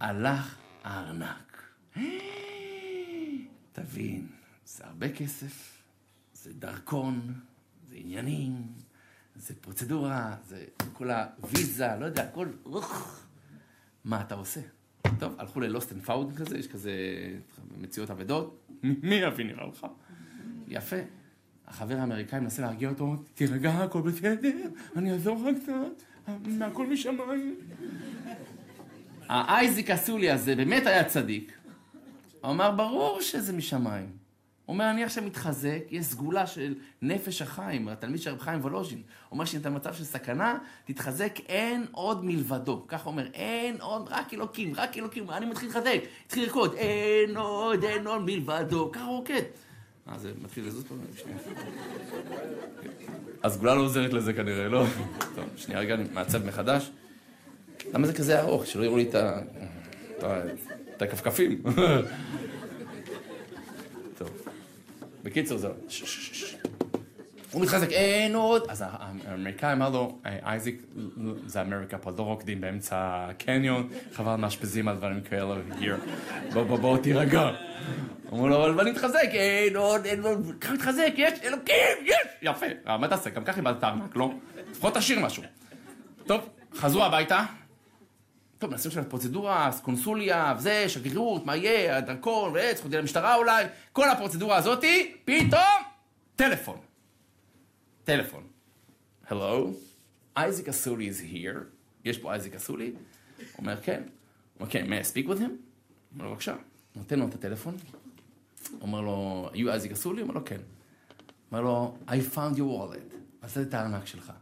הלך 0.00 0.56
הארנק. 0.84 1.62
תבין, 3.72 4.26
זה 4.64 4.84
הרבה 4.86 5.08
כסף, 5.08 5.82
זה 6.32 6.52
דרכון, 6.52 7.34
זה 7.88 7.94
עניינים, 7.98 8.72
זה 9.38 9.54
פרוצדורה, 9.60 10.36
זה 10.48 10.64
כל 10.92 11.10
הוויזה, 11.10 11.88
לא 12.00 12.04
יודע, 12.04 12.22
הכל... 12.22 12.48
מה 14.04 14.20
אתה 14.20 14.34
עושה? 14.34 14.60
טוב, 15.18 15.34
הלכו 15.38 15.60
ל 15.60 15.66
lost 15.66 15.92
and 15.92 16.02
found 16.02 16.32
כזה, 16.36 16.58
יש 16.58 16.68
כזה 16.68 16.92
מציאות 17.78 18.10
אבדות. 18.10 18.70
מי 18.82 19.14
יביא 19.14 19.44
נראה 19.44 19.66
לך? 19.66 19.86
יפה. 20.68 20.96
החבר 21.66 21.96
האמריקאי 21.96 22.40
מנסה 22.40 22.62
להרגיע 22.62 22.88
אותו, 22.88 23.16
תירגע, 23.34 23.70
הכל 23.70 24.00
בסדר, 24.00 24.50
אני 24.96 25.12
אעזור 25.12 25.50
לך 25.50 25.62
קצת, 25.62 26.28
הכל 26.46 26.86
משמיים. 26.86 27.56
האייזיק 29.28 29.90
הסולי 29.90 30.30
הזה 30.30 30.56
באמת 30.56 30.86
היה 30.86 31.04
צדיק. 31.04 31.52
הוא 32.40 32.50
אמר, 32.50 32.70
ברור 32.70 33.20
שזה 33.20 33.52
משמיים. 33.52 34.25
אומר, 34.68 34.90
אני 34.90 35.04
עכשיו 35.04 35.24
מתחזק, 35.24 35.78
יש 35.90 36.06
סגולה 36.06 36.46
של 36.46 36.74
נפש 37.02 37.42
החיים, 37.42 37.88
התלמיד 37.88 38.20
של 38.20 38.30
רב 38.30 38.38
חיים 38.38 38.60
וולוז'ין. 38.60 39.02
אומר 39.32 39.44
שאתה 39.44 39.70
במצב 39.70 39.94
של 39.94 40.04
סכנה, 40.04 40.58
תתחזק, 40.84 41.40
אין 41.48 41.86
עוד 41.92 42.24
מלבדו. 42.24 42.84
ככה 42.88 43.06
אומר, 43.06 43.26
אין 43.34 43.76
עוד, 43.80 44.08
רק 44.10 44.34
אלוקים, 44.34 44.72
רק 44.76 44.98
אלוקים. 44.98 45.30
אני 45.30 45.46
מתחיל 45.46 45.68
להתחזק, 45.68 45.98
התחיל 46.26 46.44
לרקוד, 46.44 46.74
אין 46.74 47.36
עוד, 47.36 47.84
אין 47.84 48.06
עוד 48.06 48.22
מלבדו. 48.22 48.90
ככה 48.92 49.04
הוא 49.04 49.16
רוקד. 49.16 49.42
אה, 50.08 50.18
זה 50.18 50.32
מתחיל 50.42 50.66
לזוז 50.66 50.84
פה? 50.84 50.94
שנייה. 51.16 51.38
הסגולה 53.44 53.74
לא 53.74 53.80
עוזרת 53.80 54.12
לזה 54.12 54.32
כנראה, 54.32 54.68
לא? 54.68 54.84
טוב, 55.34 55.44
שנייה 55.56 55.80
רגע, 55.80 55.94
אני 55.94 56.04
מעצב 56.12 56.46
מחדש. 56.46 56.90
למה 57.92 58.06
זה 58.06 58.12
כזה 58.12 58.40
ארוך? 58.40 58.66
שלא 58.66 58.84
יראו 58.84 58.96
לי 58.96 59.10
את 60.96 61.02
הכפכפים. 61.02 61.62
בקיצור 65.26 65.58
זהו, 65.58 65.72
הוא 67.52 67.62
מתחזק, 67.62 67.90
אין 67.90 68.34
עוד, 68.34 68.62
אז 68.68 68.84
האמריקאי 68.86 69.72
אמר 69.72 69.90
לו, 69.90 70.18
אייזיק, 70.24 70.82
זה 71.46 71.62
אמריקה 71.62 71.98
פה, 71.98 72.10
לא 72.18 72.22
רוקדים 72.22 72.60
באמצע 72.60 72.96
הקניון, 73.30 73.88
חבל 74.12 74.36
מאשפזים 74.36 74.88
על 74.88 74.96
דברים 74.96 75.20
כאלה, 75.20 75.54
בוא 76.52 76.62
בוא 76.62 76.78
בוא 76.78 76.98
תירגע. 76.98 77.50
אמרו 78.32 78.48
לו, 78.48 78.66
אבל 78.66 78.80
אני 78.80 78.90
מתחזק, 78.90 79.28
אין 79.32 79.76
עוד, 79.76 80.06
אין 80.06 80.22
עוד, 80.22 80.52
ככה 80.60 80.72
מתחזק, 80.72 81.12
יש, 81.16 81.32
אלוקים, 81.44 81.96
יש, 82.04 82.16
יפה, 82.42 82.66
מה 82.98 83.08
תעשה, 83.08 83.30
גם 83.30 83.44
ככה 83.44 83.56
איבדת 83.56 83.84
ארנק, 83.84 84.16
לא? 84.16 84.32
לפחות 84.70 84.94
תשאיר 84.94 85.20
משהו. 85.20 85.42
טוב, 86.26 86.48
חזרו 86.74 87.04
הביתה. 87.04 87.44
טוב, 88.58 88.70
נעשים 88.70 88.90
שם 88.90 89.04
פרוצדורה, 89.04 89.70
קונסוליה, 89.82 90.54
וזה, 90.58 90.88
שגרירות, 90.88 91.46
מה 91.46 91.56
יהיה, 91.56 91.96
הדרכון, 91.96 92.54
חודי 92.82 92.96
למשטרה 92.96 93.34
אולי, 93.34 93.64
כל 93.92 94.10
הפרוצדורה 94.10 94.56
הזאתי, 94.56 95.16
פתאום, 95.24 95.82
טלפון. 96.36 96.78
טלפון. 98.04 98.46
Hello, 99.28 99.66
אייזיק 100.36 100.68
אסולי 100.68 101.10
is 101.10 101.32
here. 101.32 101.58
יש 102.04 102.18
פה 102.18 102.32
אייזיק 102.32 102.54
אסולי? 102.54 102.92
אומר, 103.58 103.80
כן. 103.82 104.02
אומר, 104.60 104.70
כן, 104.70 104.86
may 104.86 105.04
I 105.04 105.12
speak 105.12 105.28
with 105.28 105.40
him? 105.40 105.50
אומר 106.12 106.24
לו, 106.24 106.30
בבקשה. 106.30 106.54
נותן 106.96 107.18
לו 107.18 107.28
את 107.28 107.34
הטלפון. 107.34 107.76
אומר 108.80 109.00
לו, 109.00 109.48
you 109.54 109.68
אייזיק 109.68 109.92
אסולי? 109.92 110.22
אומר 110.22 110.34
לו, 110.34 110.44
כן. 110.44 110.60
אומר 111.52 111.62
לו, 111.62 111.96
I 112.08 112.34
found 112.34 112.56
your 112.56 112.58
wallet. 112.58 113.16
מצאתי 113.42 113.62
את 113.62 113.74
הארנק 113.74 114.06
שלך. 114.06 114.32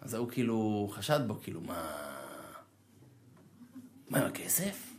אז 0.00 0.14
הוא 0.14 0.28
כאילו 0.30 0.88
חשד 0.92 1.20
בו, 1.26 1.40
כאילו, 1.42 1.60
מה... 1.60 2.17
מה 4.10 4.18
עם 4.18 4.26
הכסף? 4.26 4.94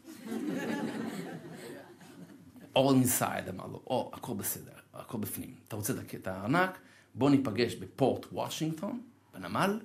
All 2.75 2.93
inside, 3.03 3.49
אמר 3.49 3.67
לו, 3.67 3.81
או, 3.87 4.11
הכל 4.13 4.33
בסדר, 4.33 4.71
הכל 4.93 5.17
בפנים. 5.17 5.55
אתה 5.67 5.75
רוצה 5.75 5.93
את 6.15 6.27
הארנק? 6.27 6.79
בוא 7.15 7.29
ניפגש 7.29 7.75
בפורט 7.75 8.25
וושינגטון, 8.31 9.01
בנמל, 9.33 9.79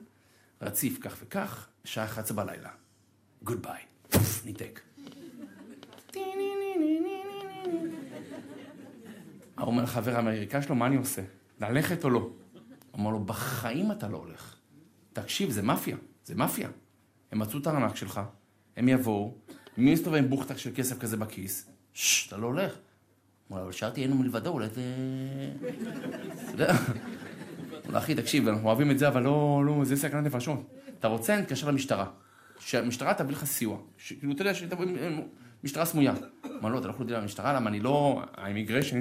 רציף 0.62 0.98
כך 1.00 1.16
וכך, 1.22 1.68
שעה 1.84 2.04
11 2.04 2.36
בלילה. 2.36 2.70
Goodbye. 3.42 3.82
ניתק. 4.44 4.80
הוא 9.58 9.66
אומר 9.66 9.82
לחבר 9.82 10.16
האמריקאי 10.16 10.62
שלו, 10.62 10.74
מה 10.74 10.86
אני 10.86 10.96
עושה? 10.96 11.22
ללכת 11.60 12.04
או 12.04 12.10
לא? 12.10 12.30
אומר 12.94 13.10
לו, 13.10 13.24
בחיים 13.24 13.92
אתה 13.92 14.08
לא 14.08 14.16
הולך. 14.16 14.56
תקשיב, 15.12 15.50
זה 15.50 15.62
מאפיה, 15.62 15.96
זה 16.24 16.34
מאפיה. 16.34 16.68
הם 17.32 17.38
מצאו 17.38 17.58
את 17.58 17.66
הארנק 17.66 17.96
שלך, 17.96 18.20
הם 18.76 18.88
יבואו, 18.88 19.34
מי 19.78 19.92
מסתובב 19.92 20.16
עם 20.16 20.30
בוכטק 20.30 20.58
של 20.58 20.70
כסף 20.74 20.98
כזה 20.98 21.16
בכיס? 21.16 21.70
ששש, 21.92 22.28
אתה 22.28 22.36
לא 22.36 22.46
הולך. 22.46 22.72
הוא 22.72 22.80
אומר, 23.50 23.62
אבל 23.62 23.72
שאלתי, 23.72 24.02
אין 24.02 24.10
לו 24.10 24.16
מלבדו, 24.16 24.50
אולי 24.50 24.68
זה... 24.68 24.82
אתה 26.44 26.52
יודע. 26.52 26.74
אחי, 27.92 28.14
תקשיב, 28.14 28.48
אנחנו 28.48 28.68
אוהבים 28.68 28.90
את 28.90 28.98
זה, 28.98 29.08
אבל 29.08 29.22
לא, 29.22 29.62
לא, 29.66 29.84
זה 29.84 29.96
סכנת 29.96 30.24
נפשות. 30.24 30.60
אתה 31.00 31.08
רוצה, 31.08 31.36
נתקשר 31.36 31.68
למשטרה. 31.68 32.06
שהמשטרה 32.58 33.14
תביא 33.14 33.32
לך 33.32 33.44
סיוע. 33.44 33.78
כאילו, 34.06 34.32
אתה 34.32 34.42
יודע, 34.42 34.52
משטרה 35.64 35.84
סמויה. 35.84 36.14
אמר, 36.60 36.68
לא, 36.68 36.78
אתה 36.78 36.86
לא 36.86 36.92
יכול 36.92 37.06
לדבר 37.06 37.20
למשטרה, 37.20 37.52
למה 37.52 37.70
אני 37.70 37.80
לא... 37.80 38.22
האימיגרשן, 38.34 38.98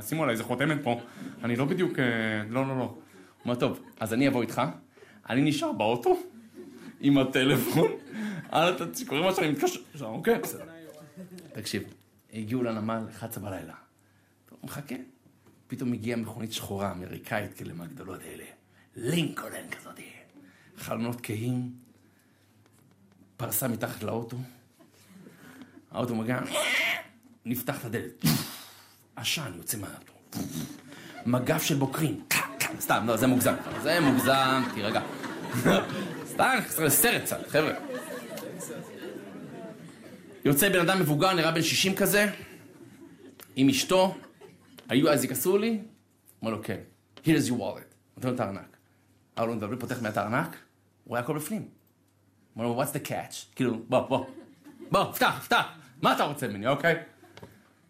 שימו 0.00 0.22
עליי 0.22 0.32
איזה 0.32 0.44
חותמת 0.44 0.78
פה. 0.82 1.00
אני 1.44 1.56
לא 1.56 1.64
בדיוק... 1.64 1.98
לא, 2.50 2.68
לא, 2.68 2.78
לא. 2.78 2.94
אומר, 3.44 3.54
טוב, 3.54 3.80
אז 4.00 4.12
אני 4.12 4.28
אבוא 4.28 4.42
איתך, 4.42 4.62
אני 5.30 5.42
נשאר 5.42 5.72
באוטו, 5.72 6.18
עם 7.00 7.18
הטלפון, 7.18 7.90
אתה 8.48 8.84
קוראים 9.06 9.26
מה 9.26 9.34
שאני 9.34 9.48
מתקשר, 9.48 9.80
אוקיי, 10.00 10.38
בסדר. 10.38 10.64
תקשיב, 11.52 11.82
הגיעו 12.32 12.62
לנמל 12.62 13.04
11 13.10 13.44
בלילה. 13.44 13.74
טוב, 14.46 14.58
מחכה. 14.62 14.94
פתאום 15.66 15.92
הגיעה 15.92 16.18
מכונית 16.18 16.52
שחורה, 16.52 16.92
אמריקאית, 16.92 17.54
כאלה 17.54 17.72
מהגדולות 17.72 18.20
האלה. 18.20 18.44
לינקולן 18.96 19.70
כזאת. 19.70 20.00
חלונות 20.76 21.20
כהים, 21.22 21.70
פרסה 23.36 23.68
מתחת 23.68 24.02
לאוטו. 24.02 24.36
האוטו 25.90 26.14
מגיע, 26.14 26.40
נפתח 27.44 27.80
את 27.80 27.84
הדלת. 27.84 28.24
עשן 29.16 29.52
יוצא 29.56 29.78
מהאוטו. 29.78 30.12
מגף 31.26 31.62
של 31.62 31.74
בוקרים. 31.74 32.24
סתם, 32.80 33.04
לא, 33.06 33.16
זה 33.16 33.26
מוגזם. 33.26 33.54
זה 33.82 34.00
מוגזם, 34.00 34.62
תירגע. 34.74 35.02
סתם, 36.36 36.88
סרט 36.88 37.22
קצת, 37.22 37.48
חבר'ה. 37.48 37.72
יוצא 40.44 40.68
בן 40.68 40.80
אדם 40.80 41.00
מבוגר, 41.00 41.34
נראה 41.34 41.50
בן 41.50 41.62
60 41.62 41.94
כזה, 41.94 42.26
עם 43.56 43.68
אשתו, 43.68 44.14
היו 44.88 45.10
אז 45.12 45.24
יכעסו 45.24 45.58
לי? 45.58 45.80
אומר 46.42 46.52
לו, 46.52 46.62
כן. 46.62 46.80
Here's 47.24 47.48
your 47.48 47.58
wallet. 47.58 47.94
נותן 48.16 48.28
לו 48.28 48.34
את 48.34 48.40
הארנק. 48.40 48.76
אבל 49.36 49.48
הוא 49.48 49.56
מדבר, 49.56 49.76
פותח 49.80 50.02
מעט 50.02 50.16
הארנק, 50.16 50.56
הוא 51.04 51.16
היה 51.16 51.24
הכל 51.24 51.36
בפנים. 51.36 51.68
אומר 52.56 52.66
לו, 52.66 52.82
what's 52.82 52.94
the 52.96 53.08
catch? 53.08 53.54
כאילו, 53.54 53.78
בוא, 53.88 54.08
בוא. 54.08 54.26
בוא, 54.90 55.12
פתח, 55.12 55.42
פתח. 55.44 55.66
מה 56.02 56.14
אתה 56.14 56.24
רוצה 56.24 56.48
ממני, 56.48 56.66
אוקיי? 56.66 57.02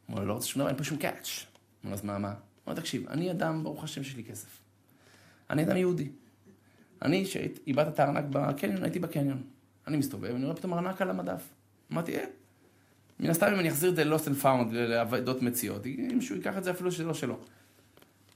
אומר 0.09 0.21
לו, 0.21 0.27
לא 0.27 0.33
רוצה 0.33 0.47
שום 0.47 0.61
דבר, 0.61 0.69
אין 0.69 0.77
פה 0.79 0.85
שום 0.85 0.99
catch. 0.99 1.05
אומר 1.05 1.15
לו, 1.85 1.93
אז 1.93 2.05
מה, 2.05 2.19
מה? 2.19 2.35
אומר, 2.67 2.81
תקשיב, 2.81 3.09
אני 3.09 3.31
אדם, 3.31 3.63
ברוך 3.65 3.85
השם, 3.85 4.05
שיש 4.05 4.17
לי 4.17 4.25
כסף. 4.25 4.59
אני 5.51 5.65
אדם 5.65 5.77
יהודי. 5.77 6.09
אני, 7.07 7.27
שאיבדת 7.27 7.95
את 7.95 8.01
הארנק 8.01 8.25
בקניון, 8.31 8.83
הייתי 8.83 8.99
בקניון. 8.99 9.43
אני 9.87 9.97
מסתובב, 9.97 10.35
אני 10.35 10.45
רואה 10.45 10.57
פתאום 10.57 10.75
ארנק 10.75 11.03
על 11.03 11.11
המדף. 11.11 11.43
אמרתי, 11.93 12.17
אה, 12.17 12.25
מן 13.21 13.31
הסתם 13.31 13.47
אם 13.47 13.61
אני 13.61 13.69
אחזיר 13.69 13.93
את 13.93 13.99
ל-Lost 13.99 14.27
and 14.27 14.43
Found, 14.43 14.73
לעבודות 14.73 15.43
מציאות, 15.43 15.87
אם 15.87 16.21
שהוא 16.21 16.37
ייקח 16.37 16.59
את 16.59 16.65
זה 16.65 16.71
אפילו 16.71 16.93
שזה 16.93 17.05
לא 17.05 17.15
שלו. 17.15 17.39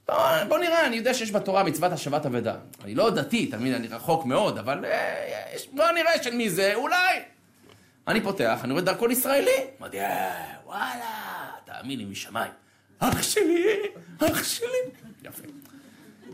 בוא, 0.07 0.15
בוא 0.47 0.57
נראה, 0.59 0.87
אני 0.87 0.95
יודע 0.95 1.13
שיש 1.13 1.31
בתורה 1.31 1.63
מצוות 1.63 1.91
השבת 1.91 2.25
אבדה. 2.25 2.55
אני 2.83 2.95
לא 2.95 3.09
דתי, 3.09 3.47
תמיד 3.47 3.73
אני 3.73 3.87
רחוק 3.87 4.25
מאוד, 4.25 4.57
אבל 4.57 4.85
אה, 4.85 5.51
יש, 5.55 5.67
בוא 5.67 5.91
נראה 5.91 6.23
של 6.23 6.35
מי 6.35 6.49
זה, 6.49 6.75
אולי. 6.75 7.19
אני 8.07 8.21
פותח, 8.21 8.59
אני 8.63 8.71
רואה 8.71 8.83
דרכון 8.83 9.11
ישראלי. 9.11 9.51
אמרתי, 9.79 9.99
אה, 9.99 10.53
וואלה, 10.65 11.49
תאמין 11.65 11.99
לי, 11.99 12.05
משמיים. 12.05 12.51
אח 12.99 13.21
שלי, 13.21 13.65
אח 14.19 14.43
שלי. 14.43 14.67
יפה. 15.23 15.43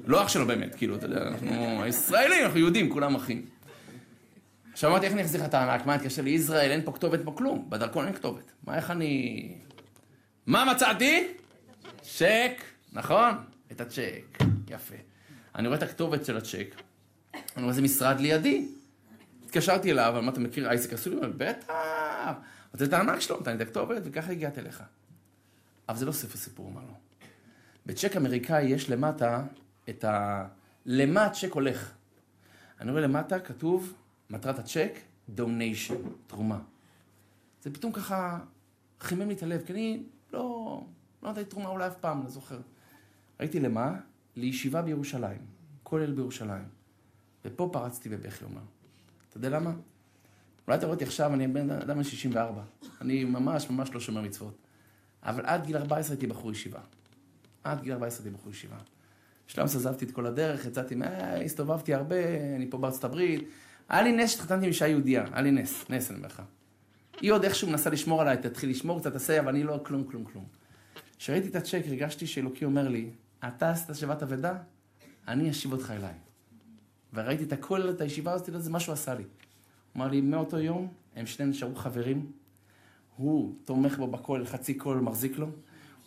לא 0.06 0.24
אח 0.24 0.28
שלו 0.28 0.48
באמת, 0.48 0.76
כאילו, 0.76 0.96
אתה 0.96 1.06
יודע, 1.06 1.28
אנחנו 1.28 1.86
ישראלים, 1.86 2.46
אנחנו 2.46 2.60
יהודים, 2.60 2.90
כולם 2.90 3.16
אחים. 3.16 3.46
עכשיו 4.74 4.92
אמרתי, 4.92 5.06
איך 5.06 5.14
אני 5.14 5.22
אחזיר 5.22 5.42
לך 5.42 5.48
את 5.48 5.54
הענק? 5.54 5.86
מה, 5.86 5.96
התקשר 5.96 6.22
לי, 6.22 6.30
ישראל, 6.30 6.72
אין 6.72 6.82
פה 6.86 6.92
כתובת 6.92 7.20
פה 7.24 7.34
כלום. 7.38 7.70
בדרכון 7.70 8.06
אין 8.06 8.14
כתובת. 8.14 8.52
מה, 8.64 8.76
איך 8.76 8.92
אני... 8.92 9.56
מה 10.46 10.66
מצאתי? 10.66 11.28
צ'ק, 12.02 12.62
נכון? 12.94 13.32
את 13.72 13.82
הצ'ק. 13.82 14.38
יפה. 14.70 14.96
אני 15.56 15.68
רואה 15.68 15.78
את 15.78 15.84
הכתובת 15.84 16.26
של 16.26 16.38
הצ'ק. 16.38 16.76
אני 17.34 17.42
רואה 17.58 17.70
איזה 17.70 17.82
משרד 17.82 18.20
לידי. 18.20 18.68
התקשרתי 19.46 19.92
אליו, 19.92 20.14
אמרתי, 20.18 20.40
אתה 20.40 20.48
מכיר 20.48 20.70
אייסק? 20.70 21.08
הוא 21.08 21.16
אומר, 21.16 21.32
בטח. 21.38 21.74
רוצה 22.74 22.86
את 22.86 22.94
הענק 22.94 23.20
שלו, 23.20 23.40
נתן 23.40 23.58
לי 23.58 23.64
את 23.64 23.68
הכתובת, 23.68 24.02
וככה 24.04 24.32
הגעתי 24.32 24.60
אליך. 24.60 24.84
אבל 25.90 25.98
זה 25.98 26.06
לא 26.06 26.12
ספר 26.12 26.38
סיפור, 26.38 26.70
אמר 26.72 26.82
לו. 26.82 26.94
בצ'ק 27.86 28.16
אמריקאי 28.16 28.64
יש 28.64 28.90
למטה 28.90 29.44
את 29.90 30.04
ה... 30.04 30.48
למה 30.86 31.26
הצ'ק 31.26 31.52
הולך? 31.52 31.94
אני 32.82 32.92
רואה 32.92 33.02
למטה, 33.02 33.40
כתוב, 33.40 33.94
מטרת 34.30 34.60
הצ'ק, 34.60 34.92
דוניישן, 35.30 35.96
תרומה. 36.28 36.60
זה 37.64 37.74
פתאום 37.74 37.92
ככה 37.92 38.40
חימם 39.00 39.28
לי 39.28 39.34
את 39.34 39.44
הלב, 39.44 39.62
כי 39.66 39.74
אני 39.74 40.04
לא, 40.34 40.84
לא 41.24 41.32
נתתי 41.32 41.46
תרומה 41.46 41.70
אולי 41.70 41.88
אף 41.88 41.96
פעם, 41.96 42.24
לא 42.24 42.30
זוכר. 42.30 42.60
ראיתי 43.40 43.60
למה? 43.60 43.96
לישיבה 44.36 44.82
בירושלים, 44.82 45.40
כולל 45.84 46.12
בירושלים. 46.12 46.66
ופה 47.46 47.70
פרצתי 47.74 48.10
בבכי, 48.10 48.46
אומר. 48.46 48.62
אתה 49.30 49.38
יודע 49.38 49.50
למה? 49.50 49.72
אולי 50.68 50.78
אתה 50.78 50.86
רואה 50.86 50.94
אותי 50.94 51.06
עכשיו, 51.06 51.34
אני 51.34 51.48
בן 51.48 51.70
אדם 51.70 51.98
בן 51.98 52.04
64. 52.04 52.64
אני 53.02 53.24
ממש 53.24 53.70
ממש 53.70 53.94
לא 53.94 54.00
שומר 54.00 54.22
מצוות. 54.22 54.58
אבל 55.24 55.46
עד 55.46 55.66
גיל 55.66 55.78
14 55.78 56.14
הייתי 56.14 56.28
בחור 56.28 56.52
ישיבה. 56.52 56.80
עד 57.64 57.82
גיל 57.82 57.94
14 57.94 58.26
הייתי 58.26 58.38
בחור 58.38 58.52
ישיבה. 58.52 58.78
שלום 59.48 59.66
עזבתי 59.66 60.06
את 60.06 60.12
כל 60.12 60.26
הדרך, 60.26 60.66
יצאתי, 60.66 60.96
הסתובבתי 61.46 61.94
הרבה, 61.94 62.16
אני 62.56 62.70
פה 62.70 62.78
בארצות 62.78 63.04
הברית. 63.04 63.50
היה 63.90 64.02
לי 64.02 64.12
נס 64.12 64.32
שהתחתנתי 64.32 64.66
עם 64.66 64.70
אישה 64.70 64.88
יהודייה, 64.88 65.26
היה 65.32 65.42
לי 65.42 65.52
נס, 65.52 65.86
נס 65.90 66.10
אני 66.10 66.18
אומר 66.18 66.28
לך. 66.28 66.42
היא 67.22 67.32
עוד 67.32 67.44
איכשהו 67.44 67.70
מנסה 67.70 67.90
לשמור 67.90 68.22
עליי, 68.22 68.38
תתחיל 68.38 68.70
לשמור 68.70 69.00
קצת, 69.00 69.14
תעשה, 69.14 69.40
אבל 69.40 69.50
אני 69.50 69.64
לא 69.64 69.80
כלום, 69.86 70.04
כלום, 70.04 70.24
כלום. 70.24 70.46
כשראיתי 71.18 71.48
את 71.48 71.56
הצ'ק, 71.56 71.82
הרגשתי 71.88 72.28
שאלוקי 72.28 72.66
אומר 72.66 72.88
לי, 72.88 73.10
אתה 73.48 73.72
עשית 73.72 73.96
שבת 73.96 74.24
אבדה, 74.24 74.54
אני 75.28 75.50
אשיב 75.50 75.72
אותך 75.72 75.94
אליי. 75.96 76.14
וראיתי 77.14 77.44
את 77.44 77.54
הכל, 77.54 77.90
את 77.90 78.02
הישיבה 78.02 78.32
הזאת, 78.32 78.50
זה 78.58 78.70
מה 78.70 78.80
שהוא 78.80 78.94
עשה 78.94 79.14
לי. 79.14 79.24
הוא 79.24 79.30
אמר 79.96 80.08
לי, 80.08 80.22
מאותו 80.22 80.60
יום, 80.60 80.88
הם 81.16 81.26
שניהם 81.26 81.50
נשארו 81.50 81.76
חברים. 81.76 82.32
הוא 83.16 83.56
תומך 83.66 83.98
בו 83.98 84.08
בכל, 84.08 84.46
חצי 84.46 84.74
קול 84.74 84.98
מחזיק 84.98 85.38
לו. 85.38 85.50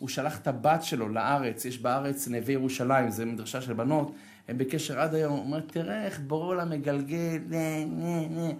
הוא 0.01 0.09
שלח 0.09 0.39
את 0.39 0.47
הבת 0.47 0.83
שלו 0.83 1.09
לארץ, 1.09 1.65
יש 1.65 1.79
בארץ 1.79 2.27
נווה 2.27 2.53
ירושלים, 2.53 3.09
זו 3.09 3.25
מדרשה 3.25 3.61
של 3.61 3.73
בנות, 3.73 4.11
הם 4.47 4.57
בקשר 4.57 4.99
עד 4.99 5.15
היום, 5.15 5.31
הוא 5.31 5.39
אומר, 5.39 5.59
תראה 5.59 6.05
איך 6.05 6.19
בורא 6.19 6.45
עולם 6.45 6.69
מגלגל, 6.69 7.39
נה, 7.49 7.85
נה, 7.85 8.27
נה. 8.29 8.51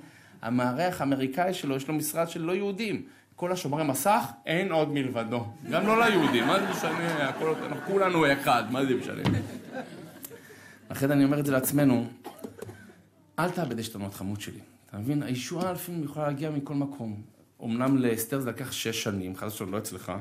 המארח 0.42 1.02
האמריקאי 1.02 1.54
שלו, 1.54 1.76
יש 1.76 1.88
לו 1.88 1.94
משרד 1.94 2.30
של 2.30 2.42
לא 2.42 2.52
יהודים. 2.52 3.04
כל 3.36 3.52
השומרי 3.52 3.84
מסך, 3.84 4.26
אין 4.46 4.72
עוד 4.72 4.92
מלבדו. 4.92 5.46
גם 5.70 5.88
לא 5.88 6.06
ליהודים, 6.06 6.48
מה 6.48 6.60
זה 6.60 6.70
משנה? 6.70 7.30
הכל, 7.30 7.54
כולנו 7.88 8.34
אחד, 8.34 8.64
מה 8.70 8.86
זה 8.86 8.96
משנה? 8.96 9.22
לכן 10.92 11.12
אני 11.12 11.24
אומר 11.24 11.40
את 11.40 11.46
זה 11.46 11.52
לעצמנו, 11.52 12.06
אל 13.40 13.50
תאבד 13.50 13.80
עשתונות 13.80 14.14
חמוד 14.14 14.42
שלי. 14.42 14.60
אתה 14.90 14.98
מבין? 14.98 15.24
הישועה 15.24 15.74
לפעמים 15.74 16.04
יכולה 16.04 16.28
להגיע 16.28 16.50
מכל 16.50 16.74
מקום. 16.74 17.22
אמנם 17.64 17.98
לאסתר 17.98 18.40
זה 18.40 18.50
לקח 18.50 18.72
שש 18.72 19.04
שנים, 19.04 19.36
חס 19.36 19.54
ושלום 19.54 19.72
לא 19.72 19.78
אצלך, 19.78 20.12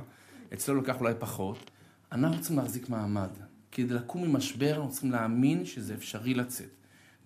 אצלו 0.52 0.80
לקח 0.80 1.00
אולי 1.00 1.14
פחות. 1.18 1.70
אנחנו 2.12 2.38
צריכים 2.40 2.58
להחזיק 2.58 2.88
מעמד. 2.88 3.30
כדי 3.72 3.94
לקום 3.94 4.24
ממשבר, 4.24 4.74
אנחנו 4.74 4.90
צריכים 4.90 5.10
להאמין 5.10 5.64
שזה 5.64 5.94
אפשרי 5.94 6.34
לצאת. 6.34 6.68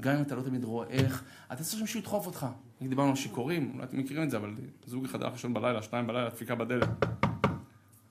גם 0.00 0.16
אם 0.16 0.22
אתה 0.22 0.34
לא 0.34 0.42
תמיד 0.42 0.64
רואה 0.64 0.88
איך, 0.88 1.24
אתה 1.52 1.64
צריך 1.64 1.78
שמישהו 1.78 2.00
ידחוף 2.00 2.26
אותך. 2.26 2.46
דיברנו 2.82 3.10
על 3.10 3.16
שיכורים, 3.16 3.70
אולי 3.74 3.84
אתם 3.84 3.98
מכירים 3.98 4.22
את 4.22 4.30
זה, 4.30 4.36
אבל 4.36 4.54
זוג 4.86 5.04
אחד 5.04 5.22
הלך 5.22 5.32
לישון 5.32 5.54
בלילה, 5.54 5.82
שתיים 5.82 6.06
בלילה, 6.06 6.28
דפיקה 6.28 6.54
בדלת. 6.54 6.88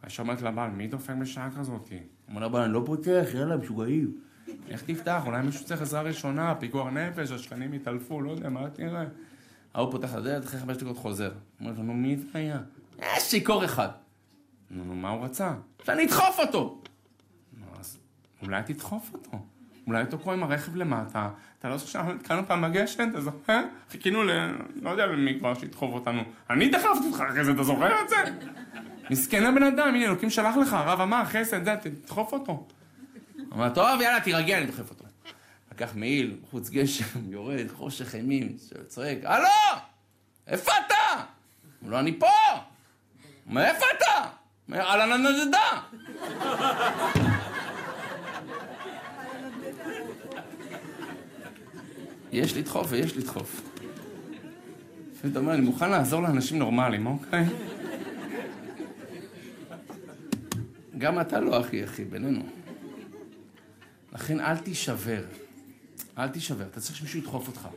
האישה 0.03 0.22
אומרת 0.24 0.41
לבעל, 0.41 0.72
מי 0.72 0.88
דופק 0.88 1.14
בשעה 1.22 1.49
כזאת? 1.57 1.89
אומר 2.30 2.45
לבעל, 2.45 2.61
אני 2.64 2.74
לא 2.74 2.84
פותח, 2.86 3.28
יאללה, 3.34 3.57
משוגעים. 3.57 4.18
איך 4.70 4.84
תפתח? 4.84 5.24
אולי 5.26 5.41
מישהו 5.41 5.66
צריך 5.66 5.82
עזרה 5.82 6.01
ראשונה, 6.01 6.55
פיקוח 6.55 6.88
נפש, 6.88 7.32
השכנים 7.32 7.74
יתעלפו, 7.74 8.22
לא 8.22 8.32
יודע, 8.32 8.49
מה 8.49 8.70
תראה? 8.70 9.05
ההוא 9.74 9.91
פותח 9.91 10.11
את 10.11 10.16
הדלת, 10.16 10.45
אחרי 10.45 10.59
חמש 10.59 10.78
דקות 10.78 10.97
חוזר. 10.97 11.32
אומר 11.59 11.72
לו, 11.72 11.84
נו, 11.84 11.93
מי 11.93 12.18
זה 12.18 12.26
היה? 12.34 12.59
יש 12.99 13.24
שיכור 13.24 13.66
אחד. 13.66 13.89
נו, 14.74 14.95
מה 14.95 15.09
הוא 15.09 15.26
רצה? 15.26 15.53
שאני 15.84 16.05
אדחוף 16.05 16.39
אותו! 16.39 16.82
נו, 17.57 17.65
אז 17.80 17.97
אולי 18.41 18.61
תדחוף 18.65 19.13
אותו. 19.13 19.39
אולי 19.88 20.05
תוקעו 20.05 20.34
עם 20.34 20.43
הרכב 20.43 20.76
למטה, 20.76 21.30
אתה 21.59 21.69
לא 21.69 21.78
זוכר 21.78 21.91
שאנחנו 21.91 22.11
התקענו 22.11 22.45
פעם 22.47 22.61
בגשם, 22.61 23.09
אתה 23.09 23.21
זוכר? 23.21 23.61
חיכינו 23.91 24.24
ל... 24.24 24.32
לא 24.82 24.89
יודע 24.89 25.05
למי 25.05 25.39
כבר 25.39 25.53
שידחוף 25.53 25.93
אותנו. 25.93 26.21
אני 26.49 26.69
דחפתי 26.69 27.07
אותך 27.07 27.21
אחרי 27.30 27.45
זה, 27.45 27.51
אתה 27.51 27.63
זוכר 27.63 28.01
את 28.03 28.09
זה? 28.09 28.15
מסכן 29.09 29.45
הבן 29.45 29.63
אדם, 29.63 29.88
הנה 29.88 30.05
אלוקים 30.05 30.30
שלח 30.30 30.55
לך, 30.55 30.74
הרב 30.74 31.01
אמר, 31.01 31.26
חסד, 31.26 31.65
זה, 31.65 31.76
תדחוף 31.82 32.34
אותו. 32.34 32.67
אמר, 33.53 33.69
טוב, 33.69 34.01
יאללה, 34.01 34.19
תירגע, 34.19 34.57
אני 34.57 34.65
דוחף 34.65 34.89
אותו. 34.89 35.05
לקח 35.71 35.95
מעיל, 35.95 36.38
חוץ 36.51 36.69
גשם, 36.69 37.32
יורד, 37.32 37.67
חושך 37.74 38.15
אימים, 38.15 38.55
צועק, 38.88 39.17
הלו! 39.24 39.82
איפה 40.47 40.71
אתה? 40.86 41.24
הוא 41.82 41.91
לא, 41.91 41.99
אני 41.99 42.19
פה! 42.19 42.28
מאיפה 43.47 43.86
אתה? 43.97 44.30
אהלן 44.72 45.11
הנדדה! 45.11 45.82
יש 52.32 52.57
לדחוף 52.57 52.88
ויש 52.89 53.18
לדחוף. 53.18 53.61
אתה 55.32 55.39
אומר, 55.39 55.53
אני 55.53 55.61
מוכן 55.61 55.89
לעזור 55.89 56.22
לאנשים 56.22 56.59
נורמליים, 56.59 57.05
אוקיי? 57.05 57.45
גם 60.97 61.22
אתה 61.22 61.39
לא 61.39 61.61
אחי 61.61 61.84
אחי, 61.84 62.05
בינינו. 62.05 62.43
לכן 64.14 64.39
אל 64.39 64.57
תישבר. 64.57 65.24
אל 66.18 66.28
תישבר. 66.28 66.66
אתה 66.68 66.80
צריך 66.80 66.95
שמישהו 66.95 67.20
ידחוף 67.20 67.47
אותך. 67.47 67.68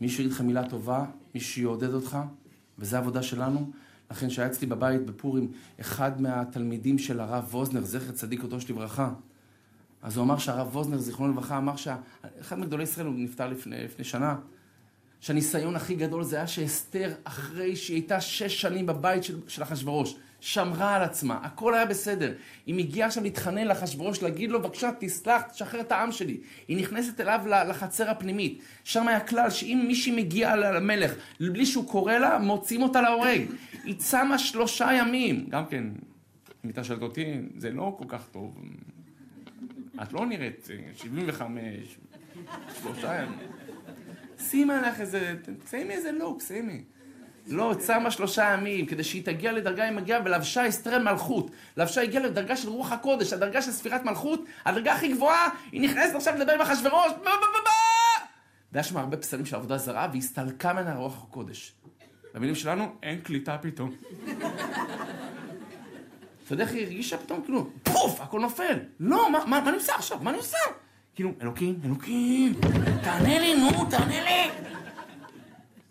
מישהו 0.00 0.20
יגיד 0.20 0.32
לך 0.32 0.40
מילה 0.40 0.68
טובה, 0.68 1.04
מישהו 1.34 1.62
יעודד 1.62 1.94
אותך, 1.94 2.18
וזו 2.78 2.96
העבודה 2.96 3.22
שלנו. 3.22 3.70
לכן 4.12 4.30
שהיה 4.30 4.48
אצלי 4.48 4.66
בבית 4.66 5.06
בפורים, 5.06 5.52
אחד 5.80 6.22
מהתלמידים 6.22 6.98
של 6.98 7.20
הרב 7.20 7.48
ווזנר, 7.50 7.84
זכר 7.84 8.12
צדיק 8.12 8.40
קדוש 8.40 8.70
לברכה, 8.70 9.10
אז 10.02 10.16
הוא 10.16 10.24
אמר 10.24 10.38
שהרב 10.38 10.76
ווזנר, 10.76 10.98
זיכרונו 10.98 11.32
לברכה, 11.32 11.58
אמר 11.58 11.76
שאחד 11.76 12.58
מגדולי 12.58 12.82
ישראל, 12.82 13.06
הוא 13.06 13.14
נפטר 13.18 13.48
לפני, 13.48 13.84
לפני 13.84 14.04
שנה, 14.04 14.36
שהניסיון 15.20 15.76
הכי 15.76 15.94
גדול 15.94 16.24
זה 16.24 16.36
היה 16.36 16.46
שאסתר, 16.46 17.12
אחרי 17.24 17.76
שהיא 17.76 17.94
הייתה 17.94 18.20
שש 18.20 18.60
שנים 18.60 18.86
בבית 18.86 19.24
של, 19.24 19.40
של 19.48 19.62
אחשוורוש, 19.62 20.16
שמרה 20.42 20.96
על 20.96 21.02
עצמה, 21.02 21.38
הכל 21.42 21.74
היה 21.74 21.86
בסדר. 21.86 22.32
היא 22.66 22.74
מגיעה 22.74 23.08
עכשיו 23.08 23.22
להתחנן 23.22 23.66
לאחשוורוש, 23.66 24.22
להגיד 24.22 24.50
לו, 24.50 24.62
בבקשה, 24.62 24.90
תסלח, 24.98 25.42
תשחרר 25.42 25.80
את 25.80 25.92
העם 25.92 26.12
שלי. 26.12 26.40
היא 26.68 26.76
נכנסת 26.76 27.20
אליו 27.20 27.40
לחצר 27.68 28.10
הפנימית. 28.10 28.62
שם 28.84 29.08
היה 29.08 29.20
כלל 29.20 29.50
שאם 29.50 29.84
מישהי 29.86 30.16
מגיעה 30.16 30.56
למלך, 30.56 31.14
בלי 31.40 31.66
שהוא 31.66 31.88
קורא 31.88 32.12
לה, 32.12 32.38
מוציאים 32.38 32.82
אותה 32.82 33.00
להורג. 33.00 33.40
היא 33.84 33.94
צמה 33.98 34.38
שלושה 34.38 34.88
ימים. 34.92 35.46
גם 35.48 35.66
כן, 35.66 35.84
אם 36.64 36.70
אתה 36.70 36.84
שואלת 36.84 37.02
אותי, 37.02 37.34
זה 37.56 37.70
לא 37.70 37.96
כל 37.98 38.04
כך 38.08 38.28
טוב. 38.32 38.60
את 40.02 40.12
לא 40.12 40.26
נראית 40.26 40.68
75, 40.96 41.60
שלושה 42.82 43.22
ימים. 43.22 43.38
שימי 44.38 44.74
לך 44.86 45.00
איזה, 45.00 45.34
שימי 45.70 45.94
איזה 45.94 46.12
לוק, 46.12 46.42
שימי. 46.42 46.82
לא, 47.46 47.74
צמה 47.78 48.10
שלושה 48.10 48.52
ימים, 48.52 48.86
כדי 48.86 49.04
שהיא 49.04 49.24
תגיע 49.24 49.52
לדרגה 49.52 49.84
היא 49.84 49.92
מגיעה, 49.92 50.20
ולבשה 50.24 50.68
אסתר 50.68 50.98
מלכות. 50.98 51.50
לבשה 51.76 52.02
הגיעה 52.02 52.22
לדרגה 52.22 52.56
של 52.56 52.68
רוח 52.68 52.92
הקודש, 52.92 53.32
הדרגה 53.32 53.62
של 53.62 53.70
ספירת 53.70 54.04
מלכות, 54.04 54.44
הדרגה 54.64 54.92
הכי 54.92 55.12
גבוהה, 55.12 55.48
היא 55.72 55.80
נכנסת 55.80 56.14
עכשיו 56.14 56.34
לדבר 56.34 56.52
עם 56.52 56.60
אחשוורוש, 56.60 57.12
והיה 58.72 58.82
שם 58.82 58.96
הרבה 58.96 59.16
פסלים 59.16 59.46
של 59.46 59.56
עבודה 59.56 59.78
זרה, 59.78 60.08
והסתלקה 60.12 60.72
ממנה 60.72 60.94
רוח 60.94 61.22
הקודש. 61.28 61.72
במילים 62.34 62.54
שלנו, 62.54 62.92
אין 63.02 63.20
קליטה 63.20 63.58
פתאום. 63.58 63.94
אתה 66.44 66.54
יודע 66.54 66.64
איך 66.64 66.72
היא 66.72 66.86
הרגישה 66.86 67.18
פתאום? 67.18 67.42
כאילו, 67.42 67.70
פוף, 67.82 68.20
הכל 68.20 68.40
נופל. 68.40 68.78
לא, 69.00 69.30
מה, 69.32 69.38
מה, 69.38 69.60
מה 69.60 69.68
אני 69.68 69.76
עושה 69.76 69.94
עכשיו? 69.94 70.18
מה 70.22 70.30
אני 70.30 70.38
עושה? 70.38 70.58
כאילו, 71.14 71.32
אלוקים, 71.42 71.80
אלוקים, 71.84 72.54
תענה 73.02 73.38
לי, 73.38 73.54
נו, 73.54 73.90
תענה 73.90 74.24
לי. 74.24 74.50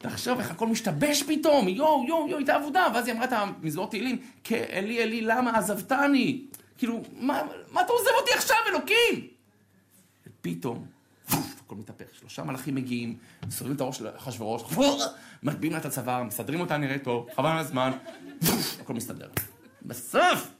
תחשוב 0.02 0.39
איך 0.39 0.52
הכל 0.52 0.68
משתבש 0.68 1.24
פתאום, 1.24 1.68
יואו, 1.68 2.06
יואו, 2.08 2.28
יואו, 2.28 2.38
הייתה 2.38 2.56
עבודה. 2.56 2.88
ואז 2.93 3.08
היא 3.08 3.16
אמרה 3.16 3.26
את 3.26 3.32
המזמור 3.34 3.89
תהילים, 3.89 4.22
אלי, 4.52 5.04
אלי, 5.04 5.22
למה 5.22 5.58
עזבתני? 5.58 6.41
כאילו, 6.78 7.02
מה, 7.14 7.41
מה 7.72 7.82
אתה 7.82 7.93
עוזב 7.93 8.10
אותי 8.22 8.34
עכשיו, 8.34 8.58
אלוקים? 8.70 9.28
ופתאום, 10.28 10.86
הכל 11.28 11.76
מתהפך. 11.76 12.06
שלושה 12.20 12.43
מלאכים 12.43 12.76
מגיעים, 12.76 13.18
סובבים 13.49 13.76
את 13.76 13.82
הראש 13.82 13.97
של 13.97 14.08
אחשוורוש, 14.16 14.64
מגביהים 15.43 15.74
לה 15.74 15.80
את 15.80 15.86
הצוואר, 15.86 16.24
מסדרים 16.24 16.60
אותה, 16.60 16.78
נראה 16.78 16.99
טוב, 16.99 17.28
חבל 17.36 17.49
על 17.49 17.58
הזמן, 17.58 17.91
הכל 18.82 18.93
מסתדר. 18.93 19.30
בסוף, 19.82 20.52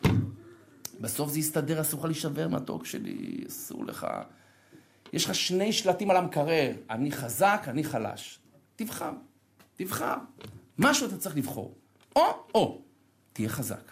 בסוף 1.00 1.30
זה 1.30 1.40
יסתדר, 1.40 1.82
אסור 1.82 2.00
לך 2.00 2.06
להישבר 2.06 2.48
מתוק 2.48 2.86
שלי, 2.86 3.44
אסור 3.48 3.86
לך. 3.86 4.08
יש 5.14 5.26
לך 5.26 5.36
שני 5.36 5.74
שלטים 5.74 6.12
על 6.12 6.18
המקרר, 6.18 6.72
אני 6.90 7.12
חזק, 7.12 7.66
אני 7.68 7.84
חלש. 7.84 8.40
תבחר, 8.76 9.12
תבחר. 9.84 10.16
משהו 10.78 11.08
אתה 11.08 11.18
צריך 11.18 11.38
לבחור. 11.38 11.78
או, 12.16 12.22
או, 12.56 12.82
תהיה 13.34 13.50
חזק. 13.50 13.92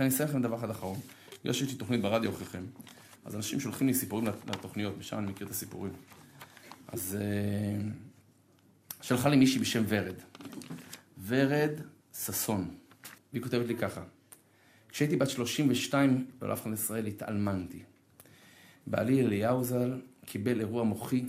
אני 0.00 0.08
אסיים 0.08 0.28
לכם 0.28 0.42
דבר 0.42 0.56
אחד 0.56 0.70
אחרון. 0.70 0.98
יש 1.44 1.62
לי 1.62 1.74
תוכנית 1.74 2.02
ברדיו 2.02 2.30
אחריכם. 2.30 2.64
אז 3.24 3.36
אנשים 3.36 3.60
שולחים 3.60 3.86
לי 3.86 3.94
סיפורים 3.94 4.26
לתוכניות, 4.26 4.98
משם 4.98 5.18
אני 5.18 5.26
מכיר 5.26 5.46
את 5.46 5.52
הסיפורים. 5.52 5.92
אז 6.88 7.18
uh, 7.18 9.02
שלחה 9.02 9.28
לי 9.28 9.36
מישהי 9.36 9.60
בשם 9.60 9.84
ורד. 9.88 10.14
ורד 11.26 11.70
ששון. 12.14 12.74
והיא 13.32 13.42
כותבת 13.42 13.66
לי 13.66 13.76
ככה: 13.76 14.02
כשהייתי 14.88 15.16
בת 15.16 15.30
32 15.30 16.26
בעולם 16.38 16.72
ישראל 16.72 17.06
התאלמנתי. 17.06 17.82
בעלי 18.86 19.20
אליהו 19.20 19.64
ז"ל 19.64 20.00
קיבל 20.26 20.60
אירוע 20.60 20.84
מוחי, 20.84 21.24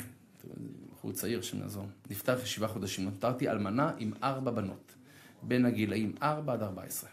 בחור 1.03 1.13
צעיר 1.13 1.41
שנעזור, 1.41 1.87
נפטר 2.09 2.33
אחרי 2.33 2.45
שבעה 2.45 2.69
חודשים. 2.69 3.05
נותרתי 3.05 3.49
אלמנה 3.49 3.91
עם 3.97 4.11
ארבע 4.23 4.51
בנות, 4.51 4.95
בין 5.41 5.65
הגילאים 5.65 6.15
4 6.21 6.53
עד 6.53 6.63
14. 6.63 7.09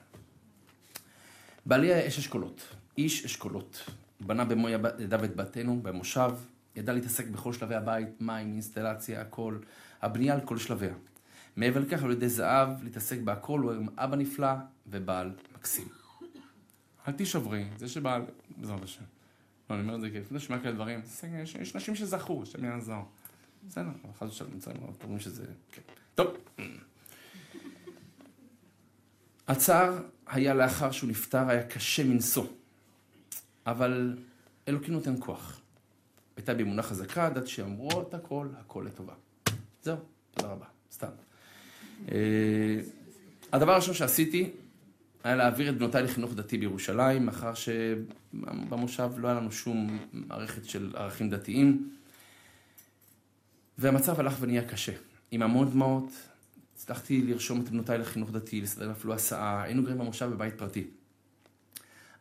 בעלי 1.67 1.95
היה 1.95 2.09
אש 2.09 2.19
אשכולות, 2.19 2.63
איש 2.99 3.25
אשכולות. 3.25 3.91
בנה 4.21 4.45
במו 4.45 4.69
ידיו 4.99 5.25
את 5.25 5.37
בתינו, 5.37 5.83
במושב, 5.83 6.31
ידע 6.77 6.93
להתעסק 6.93 7.27
בכל 7.27 7.53
שלבי 7.53 7.75
הבית, 7.75 8.09
מים, 8.21 8.53
אינסטלציה, 8.53 9.21
הכל, 9.21 9.59
הבנייה 10.03 10.35
על 10.35 10.41
כל 10.41 10.59
שלביה. 10.59 10.95
מעבר 11.57 11.81
לכך, 11.81 12.03
על 12.03 12.11
ידי 12.11 12.29
זהב, 12.29 12.85
להתעסק 12.85 13.19
בהכל, 13.21 13.61
הוא 13.61 13.73
אבא 13.97 14.17
נפלא 14.17 14.53
ובעל 14.87 15.33
מקסים. 15.55 15.89
אל 17.09 17.13
תישברי, 17.13 17.65
זה 17.77 17.89
שבעל, 17.89 18.23
בעזרת 18.57 18.83
השם. 18.83 19.05
לא, 19.71 19.75
אני 19.75 19.83
אומר 19.83 19.95
את 19.95 20.01
זה 20.01 20.11
כי 20.11 20.21
לפני 20.21 20.41
שומע 20.41 20.59
כאלה 20.59 20.73
דברים, 20.73 21.01
יש 21.61 21.77
נשים 21.77 21.95
שזכו, 21.95 22.43
השם 22.43 22.65
יעזור. 22.65 23.05
בסדר, 23.71 23.91
חס 24.19 24.29
ושלום 24.29 24.51
נמצאים, 24.53 24.77
אבל 24.77 24.93
אומרים 25.03 25.21
שזה... 25.21 25.45
כן. 25.73 25.83
טוב. 26.15 26.37
הצער 29.49 29.99
היה 30.27 30.55
לאחר 30.55 30.91
שהוא 30.91 31.11
נפטר, 31.11 31.49
היה 31.49 31.63
קשה 31.63 32.05
מנשוא. 32.05 32.47
אבל 33.67 34.17
אלוקים 34.69 34.95
נותן 34.95 35.15
כוח. 35.19 35.61
הייתה 36.37 36.55
בי 36.55 36.63
אמונה 36.63 36.83
חזקה, 36.83 37.29
ידעתי 37.31 37.47
שאמרות 37.47 38.15
הכל, 38.15 38.49
הכל 38.59 38.85
לטובה. 38.87 39.15
זהו, 39.83 39.97
תודה 40.31 40.49
רבה, 40.49 40.67
סתם. 40.93 41.11
אה, 42.13 42.81
הדבר 43.53 43.73
הראשון 43.73 43.95
שעשיתי 43.95 44.51
היה 45.25 45.37
להעביר 45.37 45.71
את 45.71 45.79
בנותיי 45.79 46.03
לחינוך 46.03 46.35
דתי 46.35 46.59
בירושלים, 46.59 47.27
מאחר 47.27 47.53
שבמושב 47.55 49.11
לא 49.17 49.29
היה 49.29 49.37
לנו 49.37 49.53
שום 49.53 49.99
מערכת 50.13 50.65
של 50.65 50.93
ערכים 50.97 51.31
דתיים. 51.31 52.00
והמצב 53.81 54.21
הלך 54.21 54.37
ונהיה 54.41 54.69
קשה. 54.69 54.93
עם 55.31 55.43
המון 55.43 55.71
דמעות, 55.71 56.13
הצלחתי 56.75 57.23
לרשום 57.23 57.61
את 57.61 57.69
בנותיי 57.69 57.99
לחינוך 57.99 58.31
דתי, 58.31 58.61
לסדר 58.61 58.91
אפילו 58.91 59.15
הסעה, 59.15 59.63
היינו 59.63 59.83
גרים 59.83 59.99
במושב 59.99 60.27
בבית 60.27 60.55
פרטי. 60.55 60.87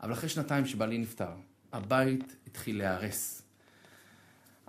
אבל 0.03 0.13
אחרי 0.13 0.29
שנתיים 0.29 0.65
שבעלי 0.65 0.97
נפטר, 0.97 1.29
הבית 1.73 2.35
התחיל 2.47 2.77
להיהרס. 2.77 3.41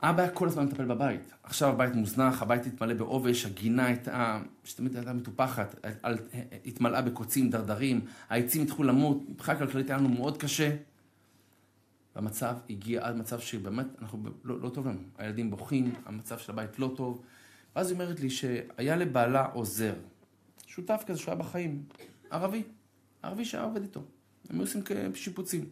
אבא 0.02 0.22
היה 0.22 0.30
כל 0.30 0.48
הזמן 0.48 0.64
מטפל 0.64 0.84
בבית. 0.84 1.32
עכשיו 1.42 1.68
הבית 1.68 1.94
מוזנח, 1.94 2.42
הבית 2.42 2.66
התמלא 2.66 2.94
בעובש, 2.94 3.46
הגינה 3.46 3.86
הייתה, 3.86 4.40
שתמיד 4.64 4.96
הייתה 4.96 5.12
מטופחת, 5.12 5.86
התמלאה 6.66 7.02
בקוצים, 7.02 7.50
דרדרים, 7.50 8.00
העצים 8.28 8.62
התחילו 8.62 8.88
למות, 8.88 9.22
מבחינה 9.28 9.58
כלכלית 9.58 9.90
היה 9.90 9.98
לנו 9.98 10.08
מאוד 10.08 10.36
קשה. 10.36 10.76
והמצב 12.20 12.56
הגיע 12.70 13.06
עד 13.06 13.16
מצב 13.16 13.40
שבאמת, 13.40 13.86
אנחנו, 14.02 14.22
לא, 14.44 14.60
לא 14.60 14.68
טוב 14.68 14.88
לנו. 14.88 15.00
הילדים 15.18 15.50
בוכים, 15.50 15.94
המצב 16.06 16.38
של 16.38 16.52
הבית 16.52 16.78
לא 16.78 16.92
טוב. 16.96 17.22
ואז 17.76 17.90
היא 17.90 17.94
אומרת 17.94 18.20
לי 18.20 18.30
שהיה 18.30 18.96
לבעלה 18.96 19.46
עוזר, 19.46 19.94
שותף 20.66 21.02
כזה 21.06 21.18
שהוא 21.18 21.32
היה 21.32 21.42
בחיים, 21.42 21.82
ערבי, 22.30 22.62
ערבי 23.22 23.44
שהיה 23.44 23.64
עובד 23.64 23.82
איתו. 23.82 24.00
הם 24.50 24.56
היו 24.56 24.62
עושים 24.62 24.82
שיפוצים. 25.14 25.64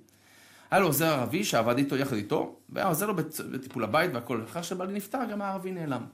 היה 0.70 0.80
לו 0.80 0.86
עוזר 0.86 1.06
ערבי 1.06 1.44
שעבד 1.44 1.78
איתו 1.78 1.96
יחד 1.96 2.16
איתו, 2.16 2.56
והיה 2.68 2.86
עוזר 2.86 3.06
לו 3.06 3.16
בטיפול 3.52 3.84
הבית 3.84 4.10
והכל. 4.14 4.44
אחר 4.44 4.62
שבעלי 4.62 4.92
נפטר, 4.92 5.24
גם 5.30 5.42
הערבי 5.42 5.72
נעלם. 5.72 6.04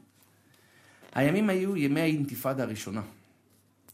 הימים 1.12 1.50
היו 1.50 1.76
ימי 1.76 2.00
האינתיפאדה 2.00 2.62
הראשונה. 2.62 3.02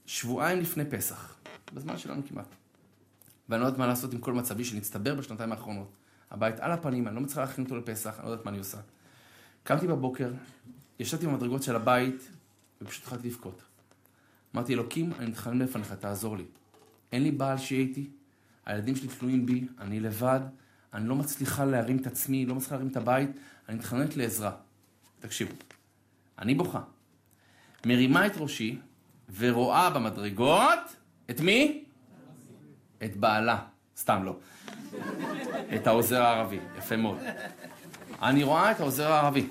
שבועיים 0.06 0.60
לפני 0.60 0.84
פסח, 0.84 1.36
בזמן 1.74 1.98
שלנו 1.98 2.22
כמעט. 2.28 2.54
ואני 3.48 3.60
לא 3.60 3.66
יודעת 3.66 3.78
מה 3.78 3.86
לעשות 3.86 4.12
עם 4.12 4.20
כל 4.20 4.32
מצבי 4.32 4.64
שנצטבר 4.64 5.14
בשנתיים 5.14 5.52
האחרונות. 5.52 5.99
הבית 6.30 6.60
על 6.60 6.72
הפנים, 6.72 7.08
אני 7.08 7.14
לא 7.14 7.20
מצליחה 7.20 7.40
להכין 7.40 7.64
אותו 7.64 7.76
לפסח, 7.76 8.14
אני 8.18 8.26
לא 8.26 8.30
יודעת 8.30 8.44
מה 8.44 8.50
אני 8.50 8.58
עושה. 8.58 8.78
קמתי 9.62 9.86
בבוקר, 9.86 10.32
ישבתי 10.98 11.26
במדרגות 11.26 11.62
של 11.62 11.76
הבית, 11.76 12.28
ופשוט 12.82 13.02
התחלתי 13.02 13.28
לבכות. 13.28 13.62
אמרתי, 14.54 14.74
אלוקים, 14.74 15.12
אני 15.18 15.30
מתחנן 15.30 15.58
לפניך, 15.58 15.92
תעזור 15.92 16.36
לי. 16.36 16.44
אין 17.12 17.22
לי 17.22 17.30
בעל 17.30 17.58
שיהיה 17.58 17.80
איתי, 17.80 18.10
הילדים 18.66 18.96
שלי 18.96 19.08
תלויים 19.08 19.46
בי, 19.46 19.66
אני 19.78 20.00
לבד, 20.00 20.40
אני 20.94 21.08
לא 21.08 21.16
מצליחה 21.16 21.64
להרים 21.64 21.96
את 21.96 22.06
עצמי, 22.06 22.46
לא 22.46 22.54
מצליחה 22.54 22.74
להרים 22.74 22.90
את 22.90 22.96
הבית, 22.96 23.30
אני 23.68 23.76
מתחננת 23.76 24.16
לעזרה. 24.16 24.52
תקשיבו, 25.20 25.52
אני 26.38 26.54
בוכה. 26.54 26.80
מרימה 27.86 28.26
את 28.26 28.32
ראשי 28.36 28.78
ורואה 29.38 29.90
במדרגות, 29.90 30.96
את 31.30 31.40
מי? 31.40 31.84
את 33.04 33.16
בעלה. 33.16 33.58
סתם 33.96 34.22
לא. 34.24 34.36
את 35.74 35.86
העוזר 35.86 36.22
הערבי, 36.22 36.58
יפה 36.78 36.96
מאוד. 36.96 37.18
אני 38.22 38.44
רואה 38.44 38.70
את 38.70 38.80
העוזר 38.80 39.12
הערבי, 39.12 39.46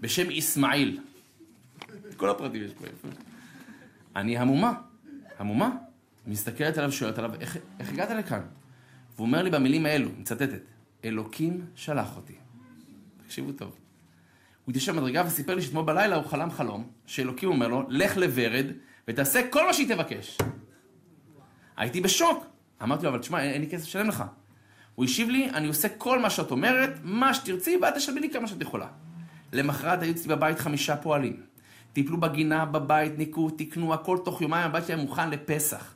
בשם 0.00 0.30
אסמאעיל. 0.30 1.00
כל 2.16 2.30
הפרטים 2.30 2.62
יש 2.64 2.72
פה, 2.72 2.86
יפה. 2.86 3.08
אני 4.16 4.38
המומה, 4.38 4.72
המומה. 5.38 5.70
מסתכלת 6.26 6.78
עליו, 6.78 6.92
שואלת 6.92 7.18
עליו, 7.18 7.30
איך, 7.40 7.56
איך 7.80 7.88
הגעת 7.88 8.10
לכאן? 8.10 8.40
והוא 9.16 9.26
אומר 9.26 9.42
לי 9.42 9.50
במילים 9.50 9.86
האלו, 9.86 10.08
מצטטת, 10.18 10.60
אלוקים 11.04 11.66
שלח 11.74 12.16
אותי. 12.16 12.34
תקשיבו 13.24 13.52
טוב. 13.52 13.76
הוא 14.64 14.70
התיישב 14.72 14.92
במדרגה 14.92 15.22
וסיפר 15.26 15.54
לי 15.54 15.62
שאתמול 15.62 15.84
בלילה 15.84 16.16
הוא 16.16 16.24
חלם 16.24 16.50
חלום, 16.50 16.90
שאלוקים 17.06 17.48
אומר 17.48 17.68
לו, 17.68 17.84
לך 17.88 18.16
לוורד 18.16 18.66
ותעשה 19.08 19.48
כל 19.50 19.66
מה 19.66 19.74
שהיא 19.74 19.88
תבקש. 19.94 20.38
הייתי 21.76 22.00
בשוק. 22.00 22.46
אמרתי 22.82 23.04
לו, 23.04 23.10
אבל 23.10 23.18
תשמע, 23.18 23.42
אין, 23.42 23.50
אין 23.50 23.60
לי 23.60 23.70
כסף 23.70 23.84
לשלם 23.84 24.08
לך. 24.08 24.24
הוא 24.94 25.04
השיב 25.04 25.28
לי, 25.28 25.50
אני 25.50 25.68
עושה 25.68 25.88
כל 25.88 26.18
מה 26.18 26.30
שאת 26.30 26.50
אומרת, 26.50 26.90
מה 27.02 27.34
שתרצי, 27.34 27.76
ואת 27.82 27.94
תשלמי 27.94 28.20
לי 28.20 28.30
כמה 28.30 28.46
שאת 28.46 28.60
יכולה. 28.60 28.86
למחרת 29.52 30.02
היו 30.02 30.10
אצלי 30.10 30.36
בבית 30.36 30.58
חמישה 30.58 30.96
פועלים. 30.96 31.36
טיפלו 31.92 32.20
בגינה, 32.20 32.64
בבית, 32.64 33.18
ניקו, 33.18 33.50
תיקנו, 33.50 33.94
הכל 33.94 34.18
תוך 34.24 34.42
יומיים 34.42 34.66
הבית 34.66 34.86
שלי 34.86 34.96
מוכן 34.96 35.30
לפסח. 35.30 35.94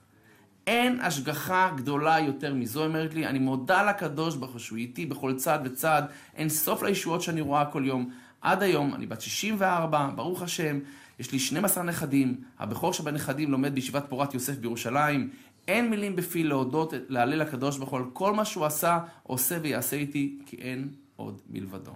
אין 0.66 1.00
השגחה 1.00 1.70
גדולה 1.76 2.20
יותר 2.20 2.54
מזו, 2.54 2.84
אומרת 2.84 3.14
לי, 3.14 3.26
אני 3.26 3.38
מודה 3.38 3.82
לקדוש 3.82 4.36
ברוך 4.36 4.52
הוא 4.52 4.58
שהוא 4.58 4.78
איתי 4.78 5.06
בכל 5.06 5.34
צעד 5.34 5.60
וצעד, 5.64 6.04
אין 6.36 6.48
סוף 6.48 6.82
לישועות 6.82 7.22
שאני 7.22 7.40
רואה 7.40 7.64
כל 7.64 7.82
יום. 7.86 8.10
עד 8.40 8.62
היום, 8.62 8.94
אני 8.94 9.06
בת 9.06 9.20
64, 9.20 10.10
ברוך 10.14 10.42
השם, 10.42 10.78
יש 11.18 11.32
לי 11.32 11.38
12 11.38 11.84
נכדים, 11.84 12.34
הבכור 12.58 12.92
שבנכדים 12.92 13.50
לומד 13.50 13.74
בישיבת 13.74 14.04
פורת 14.08 14.34
יוסף 14.34 14.56
בירושלים. 14.56 15.30
אין 15.68 15.90
מילים 15.90 16.16
בפי 16.16 16.44
להודות, 16.44 16.92
להלל 17.08 17.38
לקדוש 17.38 17.78
ברוך 17.78 17.90
הוא 17.90 17.98
על 17.98 18.04
כל 18.12 18.34
מה 18.34 18.44
שהוא 18.44 18.64
עשה, 18.64 19.00
עושה 19.22 19.58
ויעשה 19.62 19.96
איתי, 19.96 20.38
כי 20.46 20.56
אין 20.56 20.88
עוד 21.16 21.40
מלבדו. 21.50 21.92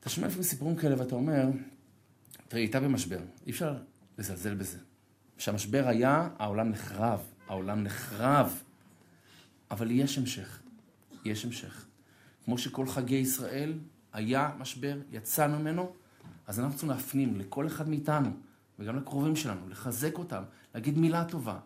אתה 0.00 0.08
שומע 0.08 0.26
לפעמים 0.26 0.42
סיפורים 0.42 0.76
כאלה 0.76 0.98
ואתה 0.98 1.14
אומר, 1.14 1.46
תראי, 2.48 2.62
הייתה 2.62 2.80
במשבר, 2.80 3.18
אי 3.46 3.50
אפשר 3.50 3.76
לזלזל 4.18 4.54
בזה. 4.54 4.78
כשהמשבר 5.36 5.84
היה, 5.88 6.28
העולם 6.38 6.68
נחרב, 6.68 7.20
העולם 7.48 7.82
נחרב. 7.82 8.62
אבל 9.70 9.90
יש 9.90 10.18
המשך, 10.18 10.60
יש 11.24 11.44
המשך. 11.44 11.86
כמו 12.44 12.58
שכל 12.58 12.86
חגי 12.86 13.14
ישראל 13.14 13.78
היה 14.12 14.50
משבר, 14.58 14.98
יצאנו 15.12 15.58
ממנו, 15.58 15.92
אז 16.46 16.60
אנחנו 16.60 16.72
צריכים 16.72 16.90
להפנים 16.90 17.36
לכל 17.36 17.66
אחד 17.66 17.88
מאיתנו, 17.88 18.30
וגם 18.78 18.96
לקרובים 18.96 19.36
שלנו, 19.36 19.68
לחזק 19.68 20.18
אותם, 20.18 20.42
להגיד 20.74 20.98
מילה 20.98 21.24
טובה. 21.24 21.58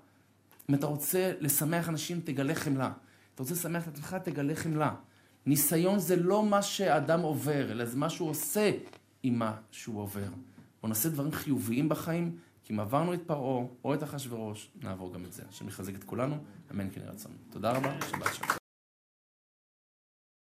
אם 0.70 0.74
אתה 0.74 0.86
רוצה 0.86 1.32
לשמח 1.40 1.88
אנשים, 1.88 2.20
תגלה 2.24 2.54
חמלה. 2.54 2.92
אתה 3.34 3.42
רוצה 3.42 3.54
לשמח 3.54 3.88
את 3.88 3.92
עצמך, 3.92 4.16
תגלה 4.24 4.54
חמלה. 4.54 4.94
ניסיון 5.46 5.98
זה 5.98 6.16
לא 6.16 6.42
מה 6.42 6.62
שאדם 6.62 7.20
עובר, 7.20 7.72
אלא 7.72 7.84
זה 7.84 7.96
מה 7.96 8.10
שהוא 8.10 8.30
עושה 8.30 8.70
עם 9.22 9.38
מה 9.38 9.56
שהוא 9.70 10.00
עובר. 10.00 10.28
בוא 10.80 10.88
נעשה 10.88 11.08
דברים 11.08 11.32
חיוביים 11.32 11.88
בחיים, 11.88 12.36
כי 12.64 12.72
אם 12.72 12.80
עברנו 12.80 13.14
את 13.14 13.20
פרעה 13.26 13.66
או 13.84 13.94
את 13.94 14.02
אחשוורוש, 14.02 14.70
נעבור 14.82 15.14
גם 15.14 15.24
את 15.24 15.32
זה. 15.32 15.42
השם 15.48 15.68
יחזק 15.68 15.94
את 15.94 16.04
כולנו, 16.04 16.36
אמן 16.70 16.88
כן 16.92 17.00
רצון. 17.06 17.32
תודה 17.50 17.72
רבה, 17.72 17.92
שבת 18.10 18.34
שלום. 18.34 18.59